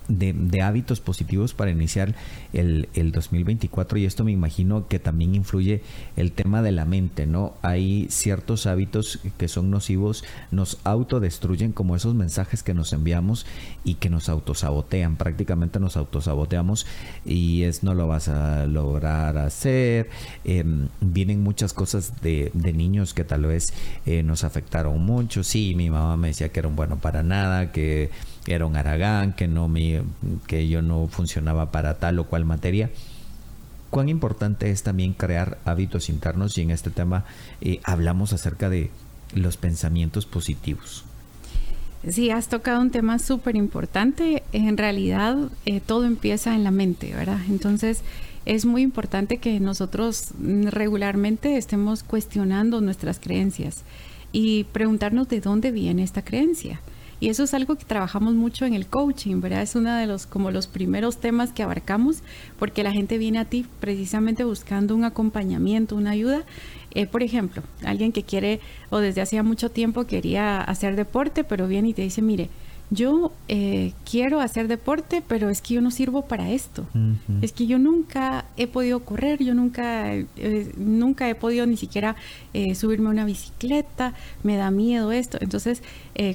de, 0.08 0.62
hábitos 0.62 1.00
positivos 1.00 1.54
para 1.54 1.70
iniciar 1.70 2.14
el, 2.52 2.88
el, 2.94 3.12
2024 3.12 3.98
y 3.98 4.04
esto 4.04 4.24
me 4.24 4.32
imagino 4.32 4.88
que 4.88 4.98
también 4.98 5.34
influye 5.34 5.82
el 6.16 6.32
tema 6.32 6.62
de 6.62 6.72
la 6.72 6.84
mente, 6.84 7.26
¿no? 7.26 7.54
Hay 7.62 8.06
ciertos 8.10 8.66
hábitos 8.66 9.20
que 9.36 9.48
son 9.48 9.70
nocivos, 9.70 10.24
nos 10.50 10.78
autodestruyen 10.84 11.72
como 11.72 11.96
esos 11.96 12.14
mensajes 12.14 12.62
que 12.62 12.74
nos 12.74 12.92
enviamos 12.92 13.46
y 13.84 13.94
que 13.94 14.10
nos 14.10 14.28
autosabotean, 14.28 15.16
prácticamente 15.16 15.80
nos 15.80 15.96
autosaboteamos 15.96 16.86
y 17.24 17.62
es 17.62 17.82
no 17.82 17.94
lo 17.94 18.06
vas 18.06 18.28
a 18.28 18.66
lograr 18.66 19.38
hacer, 19.38 20.10
em, 20.44 20.88
vienen 21.00 21.42
muchas 21.42 21.72
cosas 21.72 22.20
de, 22.22 22.50
de, 22.54 22.72
niños 22.72 23.14
que 23.14 23.24
tal 23.24 23.42
vez 23.42 23.72
eh, 24.06 24.22
nos 24.22 24.44
afectaron 24.44 25.00
mucho, 25.04 25.44
sí, 25.44 25.74
mi 25.76 25.90
mamá 25.90 26.16
me 26.16 26.28
decía 26.28 26.50
que 26.50 26.60
era 26.60 26.68
un 26.68 26.76
bueno 26.76 26.98
para 26.98 27.22
nada, 27.22 27.72
que 27.72 28.10
era 28.46 28.66
un 28.66 28.76
aragán, 28.76 29.32
que, 29.32 29.48
no 29.48 29.68
me, 29.68 30.02
que 30.46 30.68
yo 30.68 30.82
no 30.82 31.08
funcionaba 31.08 31.70
para 31.70 31.98
tal 31.98 32.18
o 32.18 32.24
cual 32.24 32.44
materia. 32.44 32.90
Cuán 33.90 34.08
importante 34.08 34.70
es 34.70 34.82
también 34.82 35.12
crear 35.12 35.58
hábitos 35.64 36.08
internos 36.08 36.58
y 36.58 36.62
en 36.62 36.70
este 36.70 36.90
tema 36.90 37.24
eh, 37.60 37.80
hablamos 37.84 38.32
acerca 38.32 38.68
de 38.68 38.90
los 39.34 39.56
pensamientos 39.56 40.26
positivos. 40.26 41.04
Sí, 42.08 42.30
has 42.30 42.48
tocado 42.48 42.82
un 42.82 42.90
tema 42.90 43.18
súper 43.18 43.56
importante. 43.56 44.42
En 44.52 44.76
realidad, 44.76 45.38
eh, 45.64 45.80
todo 45.80 46.04
empieza 46.04 46.54
en 46.54 46.64
la 46.64 46.70
mente, 46.70 47.14
¿verdad? 47.14 47.40
Entonces, 47.48 48.02
es 48.44 48.66
muy 48.66 48.82
importante 48.82 49.38
que 49.38 49.58
nosotros 49.58 50.32
regularmente 50.38 51.56
estemos 51.56 52.02
cuestionando 52.02 52.82
nuestras 52.82 53.18
creencias 53.18 53.84
y 54.32 54.64
preguntarnos 54.64 55.28
de 55.28 55.40
dónde 55.40 55.70
viene 55.70 56.02
esta 56.02 56.22
creencia. 56.22 56.80
Y 57.20 57.28
eso 57.28 57.44
es 57.44 57.54
algo 57.54 57.76
que 57.76 57.84
trabajamos 57.84 58.34
mucho 58.34 58.66
en 58.66 58.74
el 58.74 58.86
coaching, 58.86 59.40
¿verdad? 59.40 59.62
Es 59.62 59.74
uno 59.74 59.94
de 59.94 60.06
los 60.06 60.26
como 60.26 60.50
los 60.50 60.66
primeros 60.66 61.18
temas 61.18 61.52
que 61.52 61.62
abarcamos 61.62 62.22
porque 62.58 62.82
la 62.82 62.92
gente 62.92 63.18
viene 63.18 63.38
a 63.38 63.44
ti 63.44 63.66
precisamente 63.80 64.44
buscando 64.44 64.94
un 64.94 65.04
acompañamiento, 65.04 65.96
una 65.96 66.10
ayuda. 66.10 66.44
Eh, 66.92 67.06
por 67.06 67.22
ejemplo, 67.22 67.62
alguien 67.84 68.12
que 68.12 68.22
quiere 68.22 68.60
o 68.90 68.98
desde 68.98 69.20
hacía 69.20 69.42
mucho 69.42 69.70
tiempo 69.70 70.04
quería 70.04 70.60
hacer 70.60 70.96
deporte, 70.96 71.44
pero 71.44 71.66
viene 71.66 71.88
y 71.88 71.94
te 71.94 72.02
dice, 72.02 72.22
mire, 72.22 72.50
yo 72.90 73.32
eh, 73.48 73.92
quiero 74.08 74.40
hacer 74.40 74.68
deporte, 74.68 75.22
pero 75.26 75.48
es 75.48 75.62
que 75.62 75.74
yo 75.74 75.80
no 75.80 75.90
sirvo 75.90 76.22
para 76.22 76.50
esto. 76.50 76.86
Es 77.42 77.52
que 77.52 77.66
yo 77.66 77.78
nunca 77.78 78.44
he 78.56 78.66
podido 78.66 79.00
correr, 79.00 79.42
yo 79.42 79.54
nunca, 79.54 80.14
eh, 80.14 80.72
nunca 80.76 81.28
he 81.28 81.34
podido 81.34 81.66
ni 81.66 81.76
siquiera 81.76 82.14
eh, 82.52 82.74
subirme 82.74 83.08
a 83.08 83.12
una 83.12 83.24
bicicleta, 83.24 84.14
me 84.42 84.56
da 84.56 84.70
miedo 84.70 85.12
esto. 85.12 85.38
Entonces, 85.40 85.82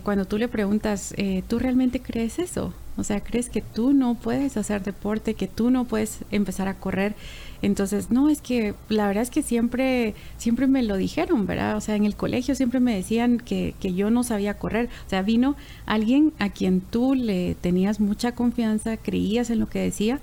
cuando 0.04 0.26
tú 0.26 0.38
le 0.38 0.48
preguntas, 0.48 1.14
¿tú 1.48 1.60
realmente 1.60 2.02
crees 2.02 2.40
eso? 2.40 2.74
O 2.98 3.04
sea, 3.04 3.22
¿crees 3.22 3.50
que 3.50 3.62
tú 3.62 3.94
no 3.94 4.16
puedes 4.16 4.58
hacer 4.58 4.84
deporte, 4.84 5.34
que 5.34 5.48
tú 5.48 5.70
no 5.70 5.86
puedes 5.86 6.20
empezar 6.32 6.68
a 6.68 6.74
correr? 6.74 7.16
Entonces, 7.62 8.10
no, 8.10 8.30
es 8.30 8.42
que 8.42 8.74
la 8.88 9.08
verdad 9.08 9.24
es 9.24 9.30
que 9.30 9.44
siempre, 9.44 10.16
siempre 10.38 10.68
me 10.68 10.82
lo 10.82 10.96
dijeron, 10.96 11.46
¿verdad? 11.46 11.76
O 11.76 11.82
sea, 11.82 11.96
en 11.96 12.06
el 12.06 12.16
colegio 12.16 12.56
siempre 12.56 12.80
me 12.80 12.96
decían 12.96 13.40
que, 13.40 13.76
que 13.80 13.94
yo 13.94 14.10
no 14.10 14.24
sabía 14.24 14.54
correr. 14.54 14.90
O 15.06 15.10
sea, 15.10 15.22
vino 15.22 15.56
alguien 15.86 16.34
a 16.40 16.50
quien 16.50 16.80
tú 16.80 17.16
le 17.16 17.56
tenías 17.56 18.00
mucha 18.00 18.34
confianza, 18.34 18.98
creías 18.98 19.50
en 19.50 19.60
lo 19.60 19.70
que 19.70 19.80
decía 19.80 20.20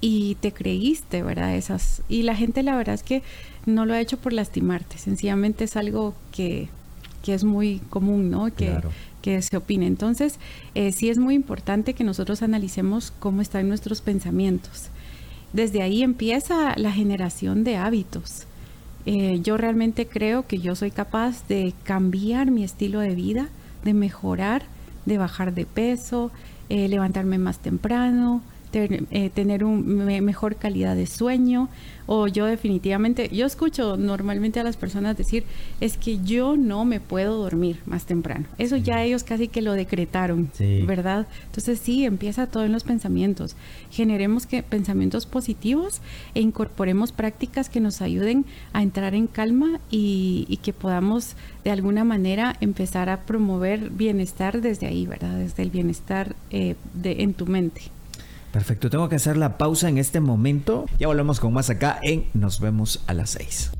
y 0.00 0.36
te 0.36 0.52
creíste, 0.52 1.22
¿verdad? 1.22 1.54
Esas. 1.56 2.02
Y 2.08 2.22
la 2.22 2.34
gente 2.34 2.62
la 2.62 2.76
verdad 2.76 2.94
es 2.94 3.02
que 3.02 3.22
no 3.66 3.86
lo 3.86 3.94
ha 3.94 4.00
hecho 4.00 4.16
por 4.16 4.32
lastimarte, 4.32 4.98
sencillamente 4.98 5.64
es 5.64 5.76
algo 5.76 6.14
que, 6.32 6.68
que 7.22 7.34
es 7.34 7.44
muy 7.44 7.80
común, 7.90 8.30
¿no? 8.30 8.52
Que, 8.52 8.80
que 9.22 9.42
se 9.42 9.56
opine. 9.56 9.86
Entonces, 9.86 10.38
eh, 10.74 10.92
sí 10.92 11.10
es 11.10 11.18
muy 11.18 11.34
importante 11.34 11.94
que 11.94 12.02
nosotros 12.02 12.42
analicemos 12.42 13.12
cómo 13.18 13.42
están 13.42 13.68
nuestros 13.68 14.00
pensamientos 14.00 14.90
desde 15.52 15.82
ahí 15.82 16.02
empieza 16.02 16.76
la 16.76 16.92
generación 16.92 17.64
de 17.64 17.76
hábitos. 17.76 18.46
Eh, 19.06 19.40
yo 19.42 19.56
realmente 19.56 20.06
creo 20.06 20.46
que 20.46 20.58
yo 20.58 20.74
soy 20.74 20.90
capaz 20.90 21.46
de 21.48 21.74
cambiar 21.84 22.50
mi 22.50 22.64
estilo 22.64 23.00
de 23.00 23.14
vida, 23.14 23.48
de 23.84 23.94
mejorar, 23.94 24.62
de 25.06 25.18
bajar 25.18 25.54
de 25.54 25.64
peso, 25.64 26.30
eh, 26.68 26.88
levantarme 26.88 27.38
más 27.38 27.58
temprano, 27.58 28.42
eh, 28.72 29.30
tener 29.34 29.64
una 29.64 30.20
mejor 30.20 30.56
calidad 30.56 30.94
de 30.96 31.06
sueño 31.06 31.68
o 32.12 32.26
yo 32.26 32.46
definitivamente, 32.46 33.28
yo 33.32 33.46
escucho 33.46 33.96
normalmente 33.96 34.58
a 34.58 34.64
las 34.64 34.76
personas 34.76 35.16
decir, 35.16 35.44
es 35.80 35.96
que 35.96 36.18
yo 36.18 36.56
no 36.56 36.84
me 36.84 36.98
puedo 36.98 37.36
dormir 37.36 37.78
más 37.86 38.04
temprano. 38.04 38.46
Eso 38.58 38.76
ya 38.76 39.04
ellos 39.04 39.22
casi 39.22 39.46
que 39.46 39.62
lo 39.62 39.74
decretaron, 39.74 40.50
¿verdad? 40.88 41.28
Entonces 41.46 41.78
sí, 41.78 42.04
empieza 42.04 42.48
todo 42.48 42.64
en 42.64 42.72
los 42.72 42.82
pensamientos. 42.82 43.54
Generemos 43.92 44.46
que 44.46 44.64
pensamientos 44.64 45.26
positivos 45.26 46.00
e 46.34 46.40
incorporemos 46.40 47.12
prácticas 47.12 47.68
que 47.68 47.78
nos 47.78 48.02
ayuden 48.02 48.44
a 48.72 48.82
entrar 48.82 49.14
en 49.14 49.28
calma 49.28 49.78
y, 49.88 50.58
que 50.64 50.72
podamos 50.72 51.36
de 51.62 51.70
alguna 51.70 52.02
manera 52.02 52.56
empezar 52.60 53.08
a 53.08 53.20
promover 53.20 53.88
bienestar 53.88 54.60
desde 54.60 54.88
ahí, 54.88 55.06
¿verdad? 55.06 55.38
Desde 55.38 55.62
el 55.62 55.70
bienestar 55.70 56.34
eh, 56.50 56.74
de, 56.92 57.22
en 57.22 57.34
tu 57.34 57.46
mente. 57.46 57.82
Perfecto, 58.52 58.90
tengo 58.90 59.08
que 59.08 59.16
hacer 59.16 59.36
la 59.36 59.58
pausa 59.58 59.88
en 59.88 59.98
este 59.98 60.20
momento. 60.20 60.86
Ya 60.98 61.06
volvemos 61.06 61.38
con 61.38 61.52
más 61.52 61.70
acá 61.70 61.98
en 62.02 62.26
Nos 62.34 62.60
vemos 62.60 63.02
a 63.06 63.14
las 63.14 63.30
6. 63.30 63.70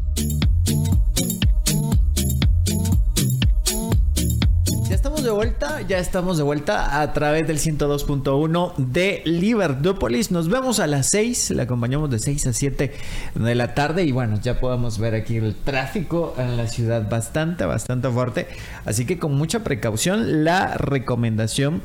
Ya 4.89 4.95
estamos 4.95 5.25
de 5.25 5.31
vuelta, 5.31 5.83
ya 5.83 5.99
estamos 5.99 6.37
de 6.37 6.45
vuelta 6.45 7.01
a 7.01 7.13
través 7.13 7.49
del 7.49 7.59
102.1 7.59 8.77
de 8.77 9.23
Libertópolis. 9.25 10.31
Nos 10.31 10.49
vemos 10.49 10.79
a 10.79 10.87
las 10.87 11.09
6, 11.11 11.51
la 11.51 11.65
acompañamos 11.65 12.11
de 12.11 12.21
6 12.21 12.47
a 12.47 12.53
7 12.53 12.93
de 13.35 13.55
la 13.57 13.75
tarde 13.75 14.05
y 14.05 14.13
bueno, 14.13 14.39
ya 14.41 14.61
podemos 14.61 14.99
ver 14.99 15.17
aquí 15.17 15.37
el 15.37 15.57
tráfico 15.57 16.35
en 16.39 16.57
la 16.57 16.69
ciudad 16.69 17.09
bastante, 17.09 17.65
bastante 17.65 18.09
fuerte. 18.09 18.47
Así 18.85 19.05
que 19.05 19.19
con 19.19 19.35
mucha 19.35 19.65
precaución, 19.65 20.45
la 20.45 20.77
recomendación 20.77 21.83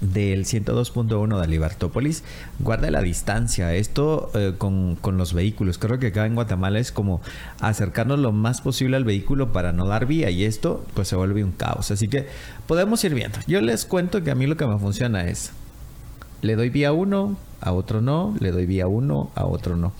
del 0.00 0.44
102.1 0.44 1.40
de 1.40 1.46
Libertópolis 1.46 2.24
guarda 2.58 2.90
la 2.90 3.02
distancia. 3.02 3.74
Esto 3.74 4.30
eh, 4.34 4.54
con, 4.56 4.98
los 5.16 5.32
vehículos. 5.34 5.78
Creo 5.78 5.98
que 5.98 6.08
acá 6.08 6.26
en 6.26 6.34
Guatemala 6.34 6.78
es 6.78 6.92
como 6.92 7.20
acercarnos 7.60 8.18
lo 8.18 8.32
más 8.32 8.60
posible 8.60 8.96
al 8.96 9.04
vehículo 9.04 9.52
para 9.52 9.72
no 9.72 9.86
dar 9.86 10.06
vía 10.06 10.30
y 10.30 10.44
esto 10.44 10.84
pues 10.94 11.08
se 11.08 11.16
vuelve 11.16 11.44
un 11.44 11.52
caos. 11.52 11.90
Así 11.90 12.08
que 12.08 12.26
podemos 12.66 13.02
ir 13.04 13.14
viendo. 13.14 13.38
Yo 13.46 13.60
les 13.60 13.84
cuento 13.84 14.22
que 14.24 14.30
a 14.30 14.34
mí 14.34 14.46
lo 14.46 14.56
que 14.56 14.66
me 14.66 14.78
funciona 14.78 15.24
es 15.28 15.52
le 16.42 16.56
doy 16.56 16.70
vía 16.70 16.92
uno, 16.92 17.36
a 17.60 17.72
otro 17.72 18.00
no, 18.00 18.34
le 18.40 18.50
doy 18.50 18.66
vía 18.66 18.86
uno, 18.86 19.30
a 19.34 19.44
otro 19.44 19.76
no 19.76 19.92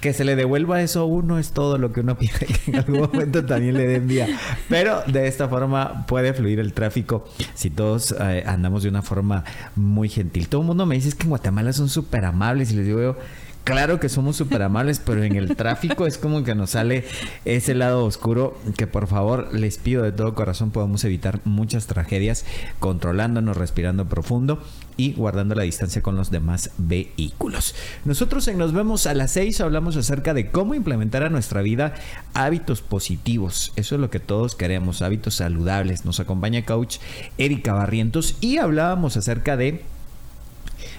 que 0.00 0.12
se 0.12 0.24
le 0.24 0.36
devuelva 0.36 0.80
eso 0.82 1.00
a 1.00 1.04
uno 1.04 1.38
es 1.38 1.52
todo 1.52 1.78
lo 1.78 1.92
que 1.92 2.00
uno 2.00 2.16
pide 2.18 2.46
que 2.46 2.70
en 2.70 2.76
algún 2.76 3.00
momento 3.00 3.44
también 3.44 3.74
le 3.74 3.86
den 3.86 4.06
vía. 4.08 4.28
Pero 4.68 5.02
de 5.06 5.26
esta 5.26 5.48
forma 5.48 6.06
puede 6.06 6.32
fluir 6.32 6.60
el 6.60 6.72
tráfico 6.72 7.24
si 7.54 7.70
todos 7.70 8.14
eh, 8.18 8.42
andamos 8.46 8.82
de 8.82 8.88
una 8.88 9.02
forma 9.02 9.44
muy 9.76 10.08
gentil. 10.08 10.48
Todo 10.48 10.62
el 10.62 10.66
mundo 10.66 10.86
me 10.86 10.94
dice 10.94 11.16
que 11.16 11.24
en 11.24 11.30
Guatemala 11.30 11.72
son 11.72 11.88
súper 11.88 12.24
amables 12.24 12.72
y 12.72 12.76
les 12.76 12.86
digo 12.86 13.16
claro 13.64 14.00
que 14.00 14.08
somos 14.08 14.36
súper 14.36 14.62
amables, 14.62 15.00
pero 15.04 15.22
en 15.22 15.36
el 15.36 15.56
tráfico 15.56 16.06
es 16.06 16.18
como 16.18 16.44
que 16.44 16.54
nos 16.54 16.70
sale 16.70 17.04
ese 17.44 17.74
lado 17.74 18.04
oscuro 18.04 18.58
que 18.76 18.86
por 18.86 19.06
favor 19.06 19.54
les 19.54 19.78
pido 19.78 20.02
de 20.02 20.12
todo 20.12 20.34
corazón 20.34 20.70
podamos 20.70 21.04
evitar 21.04 21.40
muchas 21.44 21.86
tragedias 21.86 22.44
controlándonos, 22.78 23.56
respirando 23.56 24.08
profundo 24.08 24.62
y 24.96 25.12
guardando 25.12 25.54
la 25.54 25.62
distancia 25.62 26.02
con 26.02 26.16
los 26.16 26.30
demás 26.30 26.70
vehículos. 26.76 27.74
Nosotros 28.04 28.48
en 28.48 28.58
Nos 28.58 28.72
vemos 28.72 29.06
a 29.06 29.14
las 29.14 29.30
6 29.32 29.60
hablamos 29.60 29.96
acerca 29.96 30.34
de 30.34 30.50
cómo 30.50 30.74
implementar 30.74 31.22
a 31.22 31.30
nuestra 31.30 31.62
vida 31.62 31.94
hábitos 32.34 32.82
positivos. 32.82 33.72
Eso 33.76 33.94
es 33.94 34.00
lo 34.00 34.10
que 34.10 34.18
todos 34.18 34.56
queremos, 34.56 35.00
hábitos 35.00 35.36
saludables. 35.36 36.04
Nos 36.04 36.20
acompaña 36.20 36.64
coach 36.64 36.98
Erika 37.38 37.72
Barrientos 37.72 38.36
y 38.40 38.58
hablábamos 38.58 39.16
acerca 39.16 39.56
de 39.56 39.84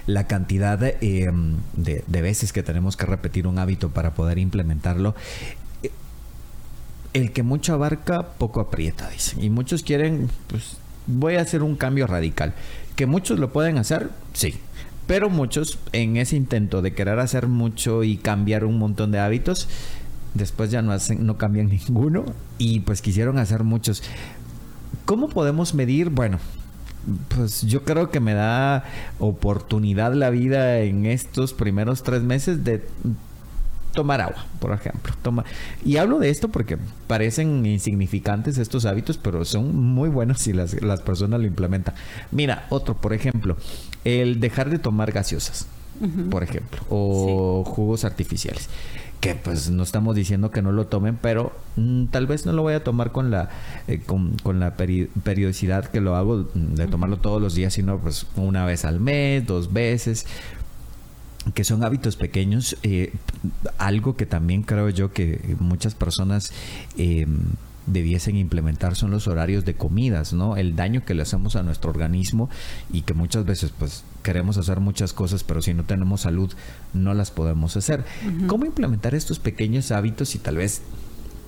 la 0.10 0.26
cantidad 0.26 0.82
em, 1.02 1.58
de, 1.74 2.22
veces 2.22 2.52
que 2.52 2.63
tenemos 2.63 2.98
que 2.98 3.06
repetir 3.06 3.45
un 3.45 3.60
hábito 3.60 3.89
para 3.89 4.15
poder 4.15 4.39
implementarlo. 4.39 5.15
El 7.13 7.32
que 7.32 7.43
mucho 7.43 7.74
abarca, 7.74 8.24
poco 8.24 8.60
aprieta, 8.60 9.10
dicen. 9.10 9.43
Y 9.43 9.50
muchos 9.50 9.84
quieren, 9.84 10.30
pues 10.48 10.78
voy 11.06 11.36
a 11.36 11.41
hacer 11.41 11.62
un 11.62 11.76
cambio 11.76 12.08
radical. 12.08 12.54
Que 12.95 13.06
muchos 13.06 13.39
lo 13.39 13.52
pueden 13.54 13.78
hacer, 13.78 14.10
sí. 14.34 14.56
Pero 15.06 15.30
muchos 15.30 15.78
en 15.91 16.17
ese 16.17 16.36
intento 16.36 16.82
de 16.82 16.93
querer 16.93 17.19
hacer 17.19 17.48
mucho 17.48 18.04
y 18.04 18.17
cambiar 18.17 18.65
un 18.65 18.78
montón 18.80 19.12
de 19.12 19.19
hábitos, 19.19 19.67
después 20.34 20.72
ya 20.72 20.82
no 20.82 20.91
hacen, 20.91 21.26
no 21.26 21.38
cambian 21.38 21.69
ninguno 21.88 22.26
y 22.58 22.80
pues 22.80 23.02
quisieron 23.02 23.38
hacer 23.38 23.63
muchos. 23.63 24.02
¿Cómo 25.06 25.30
podemos 25.30 25.74
medir? 25.74 26.10
Bueno, 26.10 26.39
pues 27.30 27.64
yo 27.64 27.84
creo 27.84 28.10
que 28.12 28.20
me 28.20 28.34
da 28.34 28.84
oportunidad 29.20 30.14
la 30.14 30.30
vida 30.30 30.80
en 30.80 31.06
estos 31.06 31.54
primeros 31.54 32.04
tres 32.04 32.22
meses 32.22 32.64
de 32.64 32.84
tomar 33.94 34.22
agua, 34.22 34.46
por 34.60 34.74
ejemplo. 34.74 35.14
Toma. 35.22 35.46
Y 35.84 35.98
hablo 35.98 36.20
de 36.20 36.30
esto 36.30 36.50
porque 36.50 36.78
parecen 37.08 37.66
insignificantes 37.66 38.58
estos 38.58 38.86
hábitos, 38.86 39.18
pero 39.18 39.44
son 39.46 39.76
muy 39.76 40.10
buenos 40.10 40.42
si 40.42 40.54
las, 40.54 40.76
personas 41.02 41.40
lo 41.40 41.48
implementan. 41.48 41.96
Mira, 42.32 42.66
otro, 42.70 42.96
por 42.96 43.14
ejemplo, 43.14 43.58
el 44.04 44.40
dejar 44.40 44.70
de 44.70 44.80
tomar 44.80 45.12
gaseosas, 45.12 45.68
por 46.30 46.44
ejemplo, 46.44 46.80
o 46.90 47.64
jugos 47.66 48.06
artificiales 48.06 48.70
que 49.20 49.36
pues 49.36 49.70
no 49.70 49.84
estamos 49.84 50.16
diciendo 50.16 50.50
que 50.52 50.62
no 50.62 50.72
lo 50.72 50.88
tomen, 50.88 51.18
pero 51.22 51.52
mm, 51.76 52.06
tal 52.06 52.26
vez 52.26 52.46
no 52.46 52.54
lo 52.54 52.62
voy 52.62 52.74
a 52.74 52.84
tomar 52.84 53.12
con 53.12 53.32
la 53.32 53.50
eh, 53.88 54.02
con, 54.06 54.60
la 54.60 54.76
periodicidad 54.78 55.86
que 55.86 56.00
lo 56.00 56.16
hago 56.16 56.48
de 56.54 56.88
tomarlo 56.88 57.18
todos 57.18 57.42
los 57.42 57.54
días, 57.54 57.74
sino 57.74 57.98
pues 58.00 58.28
una 58.36 58.66
vez 58.66 58.86
al 58.86 59.00
mes, 59.00 59.46
dos 59.46 59.74
veces, 59.74 60.26
que 61.54 61.64
son 61.64 61.84
hábitos 61.84 62.16
pequeños, 62.16 62.78
eh, 62.84 63.14
algo 63.78 64.16
que 64.16 64.26
también 64.26 64.64
creo 64.64 64.90
yo 64.90 65.12
que 65.12 65.56
muchas 65.60 65.96
personas 65.96 66.54
eh, 66.98 67.28
debiesen 67.88 68.38
implementar 68.38 68.96
son 68.96 69.12
los 69.12 69.28
horarios 69.28 69.66
de 69.66 69.74
comidas, 69.74 70.32
¿no? 70.32 70.56
El 70.56 70.76
daño 70.76 71.04
que 71.04 71.14
le 71.14 71.24
hacemos 71.24 71.56
a 71.56 71.64
nuestro 71.64 71.90
organismo 71.90 72.50
y 72.92 73.02
que 73.02 73.14
muchas 73.14 73.46
veces 73.46 73.74
pues 73.78 74.04
queremos 74.24 74.58
hacer 74.58 74.80
muchas 74.80 75.14
cosas, 75.14 75.44
pero 75.44 75.62
si 75.62 75.74
no 75.74 75.84
tenemos 75.84 76.22
salud 76.22 76.52
no 76.94 77.14
las 77.14 77.32
podemos 77.32 77.76
hacer. 77.78 78.04
¿Cómo 78.48 78.66
implementar 78.66 79.16
estos 79.16 79.40
pequeños 79.40 79.92
hábitos 79.92 80.36
y 80.36 80.40
tal 80.40 80.58
vez 80.58 80.82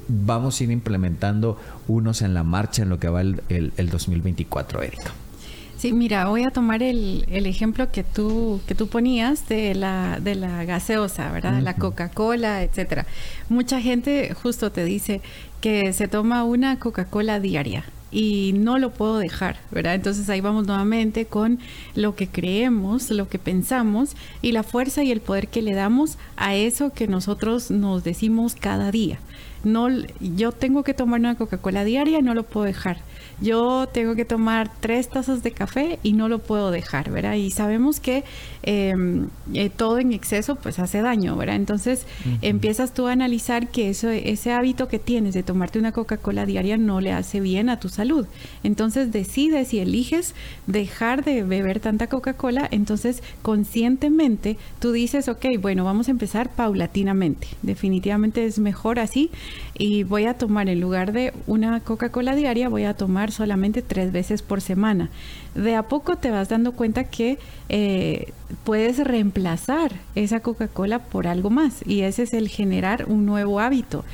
vamos 0.07 0.59
a 0.59 0.63
ir 0.63 0.71
implementando 0.71 1.57
unos 1.87 2.21
en 2.21 2.33
la 2.33 2.43
marcha 2.43 2.83
en 2.83 2.89
lo 2.89 2.99
que 2.99 3.09
va 3.09 3.21
el, 3.21 3.41
el, 3.49 3.89
2024, 3.89 4.81
Erika? 4.81 5.11
Sí, 5.77 5.93
mira, 5.93 6.27
voy 6.27 6.43
a 6.43 6.51
tomar 6.51 6.83
el, 6.83 7.25
el, 7.31 7.47
ejemplo 7.47 7.91
que 7.91 8.03
tú, 8.03 8.61
que 8.67 8.75
tú 8.75 8.87
ponías 8.87 9.49
de 9.49 9.73
la, 9.73 10.19
de 10.21 10.35
la 10.35 10.63
gaseosa, 10.63 11.31
¿verdad? 11.31 11.59
La 11.61 11.75
Coca-Cola, 11.75 12.61
etcétera. 12.61 13.07
Mucha 13.49 13.81
gente 13.81 14.31
justo 14.35 14.71
te 14.71 14.83
dice, 14.83 15.21
que 15.59 15.93
se 15.93 16.07
toma 16.07 16.43
una 16.43 16.77
Coca-Cola 16.77 17.39
diaria 17.39 17.83
y 18.11 18.53
no 18.53 18.77
lo 18.77 18.91
puedo 18.91 19.17
dejar, 19.17 19.57
¿verdad? 19.71 19.95
Entonces 19.95 20.29
ahí 20.29 20.41
vamos 20.41 20.67
nuevamente 20.67 21.25
con 21.25 21.59
lo 21.95 22.15
que 22.15 22.27
creemos, 22.27 23.09
lo 23.09 23.29
que 23.29 23.39
pensamos 23.39 24.15
y 24.41 24.51
la 24.51 24.63
fuerza 24.63 25.03
y 25.03 25.11
el 25.11 25.21
poder 25.21 25.47
que 25.47 25.61
le 25.61 25.73
damos 25.73 26.17
a 26.35 26.55
eso 26.55 26.91
que 26.91 27.07
nosotros 27.07 27.71
nos 27.71 28.03
decimos 28.03 28.55
cada 28.55 28.91
día. 28.91 29.19
No, 29.63 29.87
yo 30.19 30.51
tengo 30.51 30.83
que 30.83 30.93
tomar 30.93 31.19
una 31.19 31.35
Coca-Cola 31.35 31.83
diaria, 31.83 32.21
no 32.21 32.33
lo 32.33 32.43
puedo 32.43 32.65
dejar. 32.65 32.97
Yo 33.41 33.87
tengo 33.91 34.15
que 34.15 34.23
tomar 34.23 34.71
tres 34.79 35.09
tazas 35.09 35.43
de 35.43 35.51
café 35.51 35.99
y 36.03 36.13
no 36.13 36.29
lo 36.29 36.39
puedo 36.39 36.71
dejar, 36.71 37.09
¿verdad? 37.09 37.33
Y 37.33 37.51
sabemos 37.51 37.99
que 37.99 38.23
em, 38.63 39.27
eh, 39.53 39.69
todo 39.69 39.97
en 39.97 40.13
exceso 40.13 40.55
pues 40.55 40.79
hace 40.79 41.01
daño, 41.01 41.35
¿verdad? 41.35 41.55
Entonces 41.55 42.05
empiezas 42.41 42.93
tú 42.93 43.07
a 43.07 43.13
analizar 43.13 43.69
que 43.69 43.89
eso, 43.89 44.09
ese 44.09 44.51
hábito 44.51 44.87
que 44.87 44.99
tienes 44.99 45.33
de 45.33 45.43
tomarte 45.43 45.79
una 45.79 45.91
Coca-Cola 45.91 46.45
diaria 46.45 46.77
no 46.77 47.01
le 47.01 47.11
hace 47.11 47.39
bien 47.39 47.69
a 47.69 47.79
tu 47.79 47.89
salud. 47.89 48.27
Entonces 48.63 49.11
decides 49.11 49.73
y 49.73 49.79
eliges 49.79 50.35
dejar 50.67 51.23
de 51.23 51.43
beber 51.43 51.79
tanta 51.79 52.07
Coca-Cola, 52.07 52.67
entonces 52.71 53.23
conscientemente 53.41 54.57
tú 54.79 54.91
dices, 54.91 55.27
ok, 55.27 55.45
bueno, 55.59 55.83
vamos 55.83 56.07
a 56.07 56.11
empezar 56.11 56.49
paulatinamente. 56.49 57.47
Definitivamente 57.63 58.45
es 58.45 58.59
mejor 58.59 58.99
así 58.99 59.31
y 59.81 60.03
voy 60.03 60.25
a 60.27 60.35
tomar 60.35 60.69
en 60.69 60.79
lugar 60.79 61.11
de 61.11 61.33
una 61.47 61.79
Coca-Cola 61.79 62.35
diaria, 62.35 62.69
voy 62.69 62.83
a 62.83 62.93
tomar 62.93 63.31
solamente 63.31 63.81
tres 63.81 64.11
veces 64.11 64.43
por 64.43 64.61
semana. 64.61 65.09
De 65.55 65.75
a 65.75 65.81
poco 65.81 66.17
te 66.17 66.29
vas 66.29 66.49
dando 66.49 66.73
cuenta 66.73 67.05
que 67.05 67.39
eh, 67.67 68.31
puedes 68.63 68.99
reemplazar 68.99 69.91
esa 70.13 70.39
Coca-Cola 70.39 70.99
por 70.99 71.25
algo 71.25 71.49
más 71.49 71.81
y 71.83 72.01
ese 72.01 72.21
es 72.23 72.33
el 72.35 72.47
generar 72.47 73.05
un 73.07 73.25
nuevo 73.25 73.59
hábito. 73.59 74.05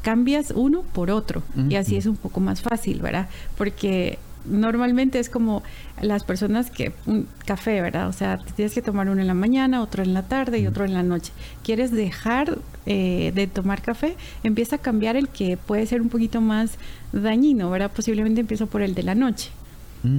Cambias 0.00 0.52
uno 0.54 0.82
por 0.82 1.10
otro 1.10 1.42
y 1.68 1.74
así 1.74 1.96
es 1.96 2.06
un 2.06 2.16
poco 2.16 2.38
más 2.38 2.62
fácil, 2.62 3.00
¿verdad? 3.00 3.28
Porque 3.58 4.20
normalmente 4.48 5.18
es 5.18 5.28
como 5.28 5.62
las 6.00 6.24
personas 6.24 6.70
que 6.70 6.92
un 7.06 7.26
café, 7.44 7.80
¿verdad? 7.80 8.08
O 8.08 8.12
sea, 8.12 8.38
tienes 8.54 8.74
que 8.74 8.82
tomar 8.82 9.08
uno 9.08 9.20
en 9.20 9.26
la 9.26 9.34
mañana, 9.34 9.82
otro 9.82 10.02
en 10.02 10.14
la 10.14 10.22
tarde 10.22 10.58
y 10.58 10.66
otro 10.66 10.84
en 10.84 10.94
la 10.94 11.02
noche. 11.02 11.32
¿Quieres 11.62 11.90
dejar 11.90 12.58
eh, 12.86 13.32
de 13.34 13.46
tomar 13.46 13.82
café? 13.82 14.16
Empieza 14.42 14.76
a 14.76 14.78
cambiar 14.78 15.16
el 15.16 15.28
que 15.28 15.56
puede 15.56 15.86
ser 15.86 16.00
un 16.00 16.08
poquito 16.08 16.40
más 16.40 16.78
dañino, 17.12 17.70
¿verdad? 17.70 17.90
Posiblemente 17.94 18.40
empiezo 18.40 18.66
por 18.66 18.82
el 18.82 18.94
de 18.94 19.02
la 19.02 19.14
noche. 19.14 19.50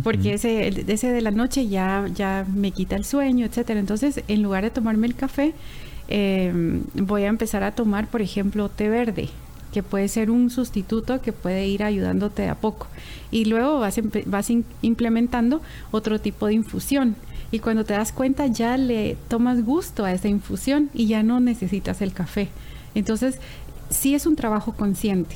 Porque 0.03 0.33
ese, 0.33 0.67
ese 0.67 1.11
de 1.13 1.21
la 1.21 1.31
noche 1.31 1.69
ya, 1.69 2.07
ya 2.13 2.45
me 2.53 2.71
quita 2.71 2.97
el 2.97 3.05
sueño, 3.05 3.45
etcétera. 3.45 3.79
Entonces, 3.79 4.21
en 4.27 4.43
lugar 4.43 4.65
de 4.65 4.69
tomarme 4.69 5.07
el 5.07 5.15
café, 5.15 5.53
eh, 6.09 6.81
voy 6.93 7.23
a 7.23 7.27
empezar 7.27 7.63
a 7.63 7.71
tomar, 7.71 8.07
por 8.07 8.21
ejemplo, 8.21 8.67
té 8.67 8.89
verde, 8.89 9.29
que 9.77 9.83
puede 9.83 10.07
ser 10.07 10.31
un 10.31 10.49
sustituto 10.49 11.21
que 11.21 11.33
puede 11.33 11.67
ir 11.67 11.83
ayudándote 11.83 12.49
a 12.49 12.55
poco. 12.55 12.87
Y 13.29 13.45
luego 13.45 13.77
vas, 13.77 13.99
vas 14.25 14.49
implementando 14.81 15.61
otro 15.91 16.19
tipo 16.19 16.47
de 16.47 16.55
infusión. 16.55 17.15
Y 17.51 17.59
cuando 17.59 17.85
te 17.85 17.93
das 17.93 18.11
cuenta 18.11 18.47
ya 18.47 18.75
le 18.75 19.17
tomas 19.27 19.63
gusto 19.63 20.03
a 20.03 20.11
esa 20.13 20.29
infusión 20.29 20.89
y 20.95 21.05
ya 21.05 21.21
no 21.21 21.39
necesitas 21.39 22.01
el 22.01 22.11
café. 22.11 22.49
Entonces, 22.95 23.37
sí 23.91 24.15
es 24.15 24.25
un 24.25 24.35
trabajo 24.35 24.73
consciente. 24.73 25.35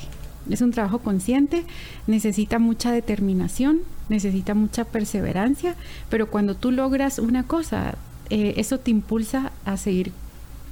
Es 0.50 0.60
un 0.60 0.72
trabajo 0.72 0.98
consciente, 0.98 1.64
necesita 2.08 2.58
mucha 2.58 2.90
determinación, 2.90 3.82
necesita 4.08 4.54
mucha 4.54 4.84
perseverancia, 4.84 5.76
pero 6.10 6.30
cuando 6.30 6.56
tú 6.56 6.72
logras 6.72 7.20
una 7.20 7.44
cosa, 7.44 7.94
eh, 8.28 8.54
eso 8.56 8.80
te 8.80 8.90
impulsa 8.90 9.52
a 9.64 9.76
seguir 9.76 10.10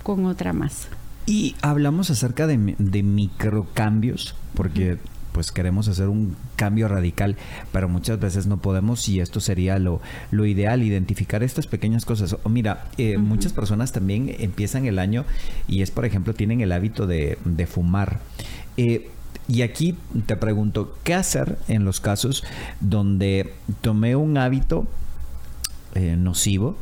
con 0.03 0.27
otra 0.27 0.53
más. 0.53 0.89
Y 1.27 1.55
hablamos 1.63 2.11
acerca 2.11 2.47
de, 2.47 2.57
microcambios, 2.59 4.35
porque 4.55 4.99
pues 5.33 5.53
queremos 5.53 5.87
hacer 5.87 6.09
un 6.09 6.37
cambio 6.57 6.89
radical, 6.89 7.37
pero 7.73 7.89
muchas 7.89 8.19
veces 8.19 8.47
no 8.47 8.57
podemos 8.57 9.09
y 9.09 9.21
esto 9.21 9.39
sería 9.39 9.79
lo, 9.79 10.01
lo 10.33 10.45
ideal, 10.45 10.83
identificar 10.83 11.43
estas 11.45 11.67
pequeñas 11.69 12.05
cosas. 12.05 12.37
O 12.43 12.49
mira, 12.49 12.87
eh, 12.99 13.17
muchas 13.17 13.53
personas 13.53 13.93
también 13.93 14.35
empiezan 14.41 14.87
el 14.87 14.99
año 14.99 15.25
y 15.69 15.83
es, 15.83 15.93
por 15.93 16.05
ejemplo, 16.05 16.35
tienen 16.35 16.61
el 16.61 16.73
hábito 16.73 17.07
de, 17.07 17.39
fumar. 17.71 18.19
Eh, 18.77 19.11
y 19.47 19.63
aquí 19.63 19.97
te 20.27 20.37
pregunto, 20.37 20.97
¿qué 21.05 21.15
hacer 21.15 21.59
en 21.69 21.85
los 21.85 22.01
casos 22.01 22.45
donde 22.81 23.53
tomé 23.81 24.17
un 24.17 24.37
hábito 24.39 24.87
eh, 25.95 26.17
nocivo, 26.17 26.77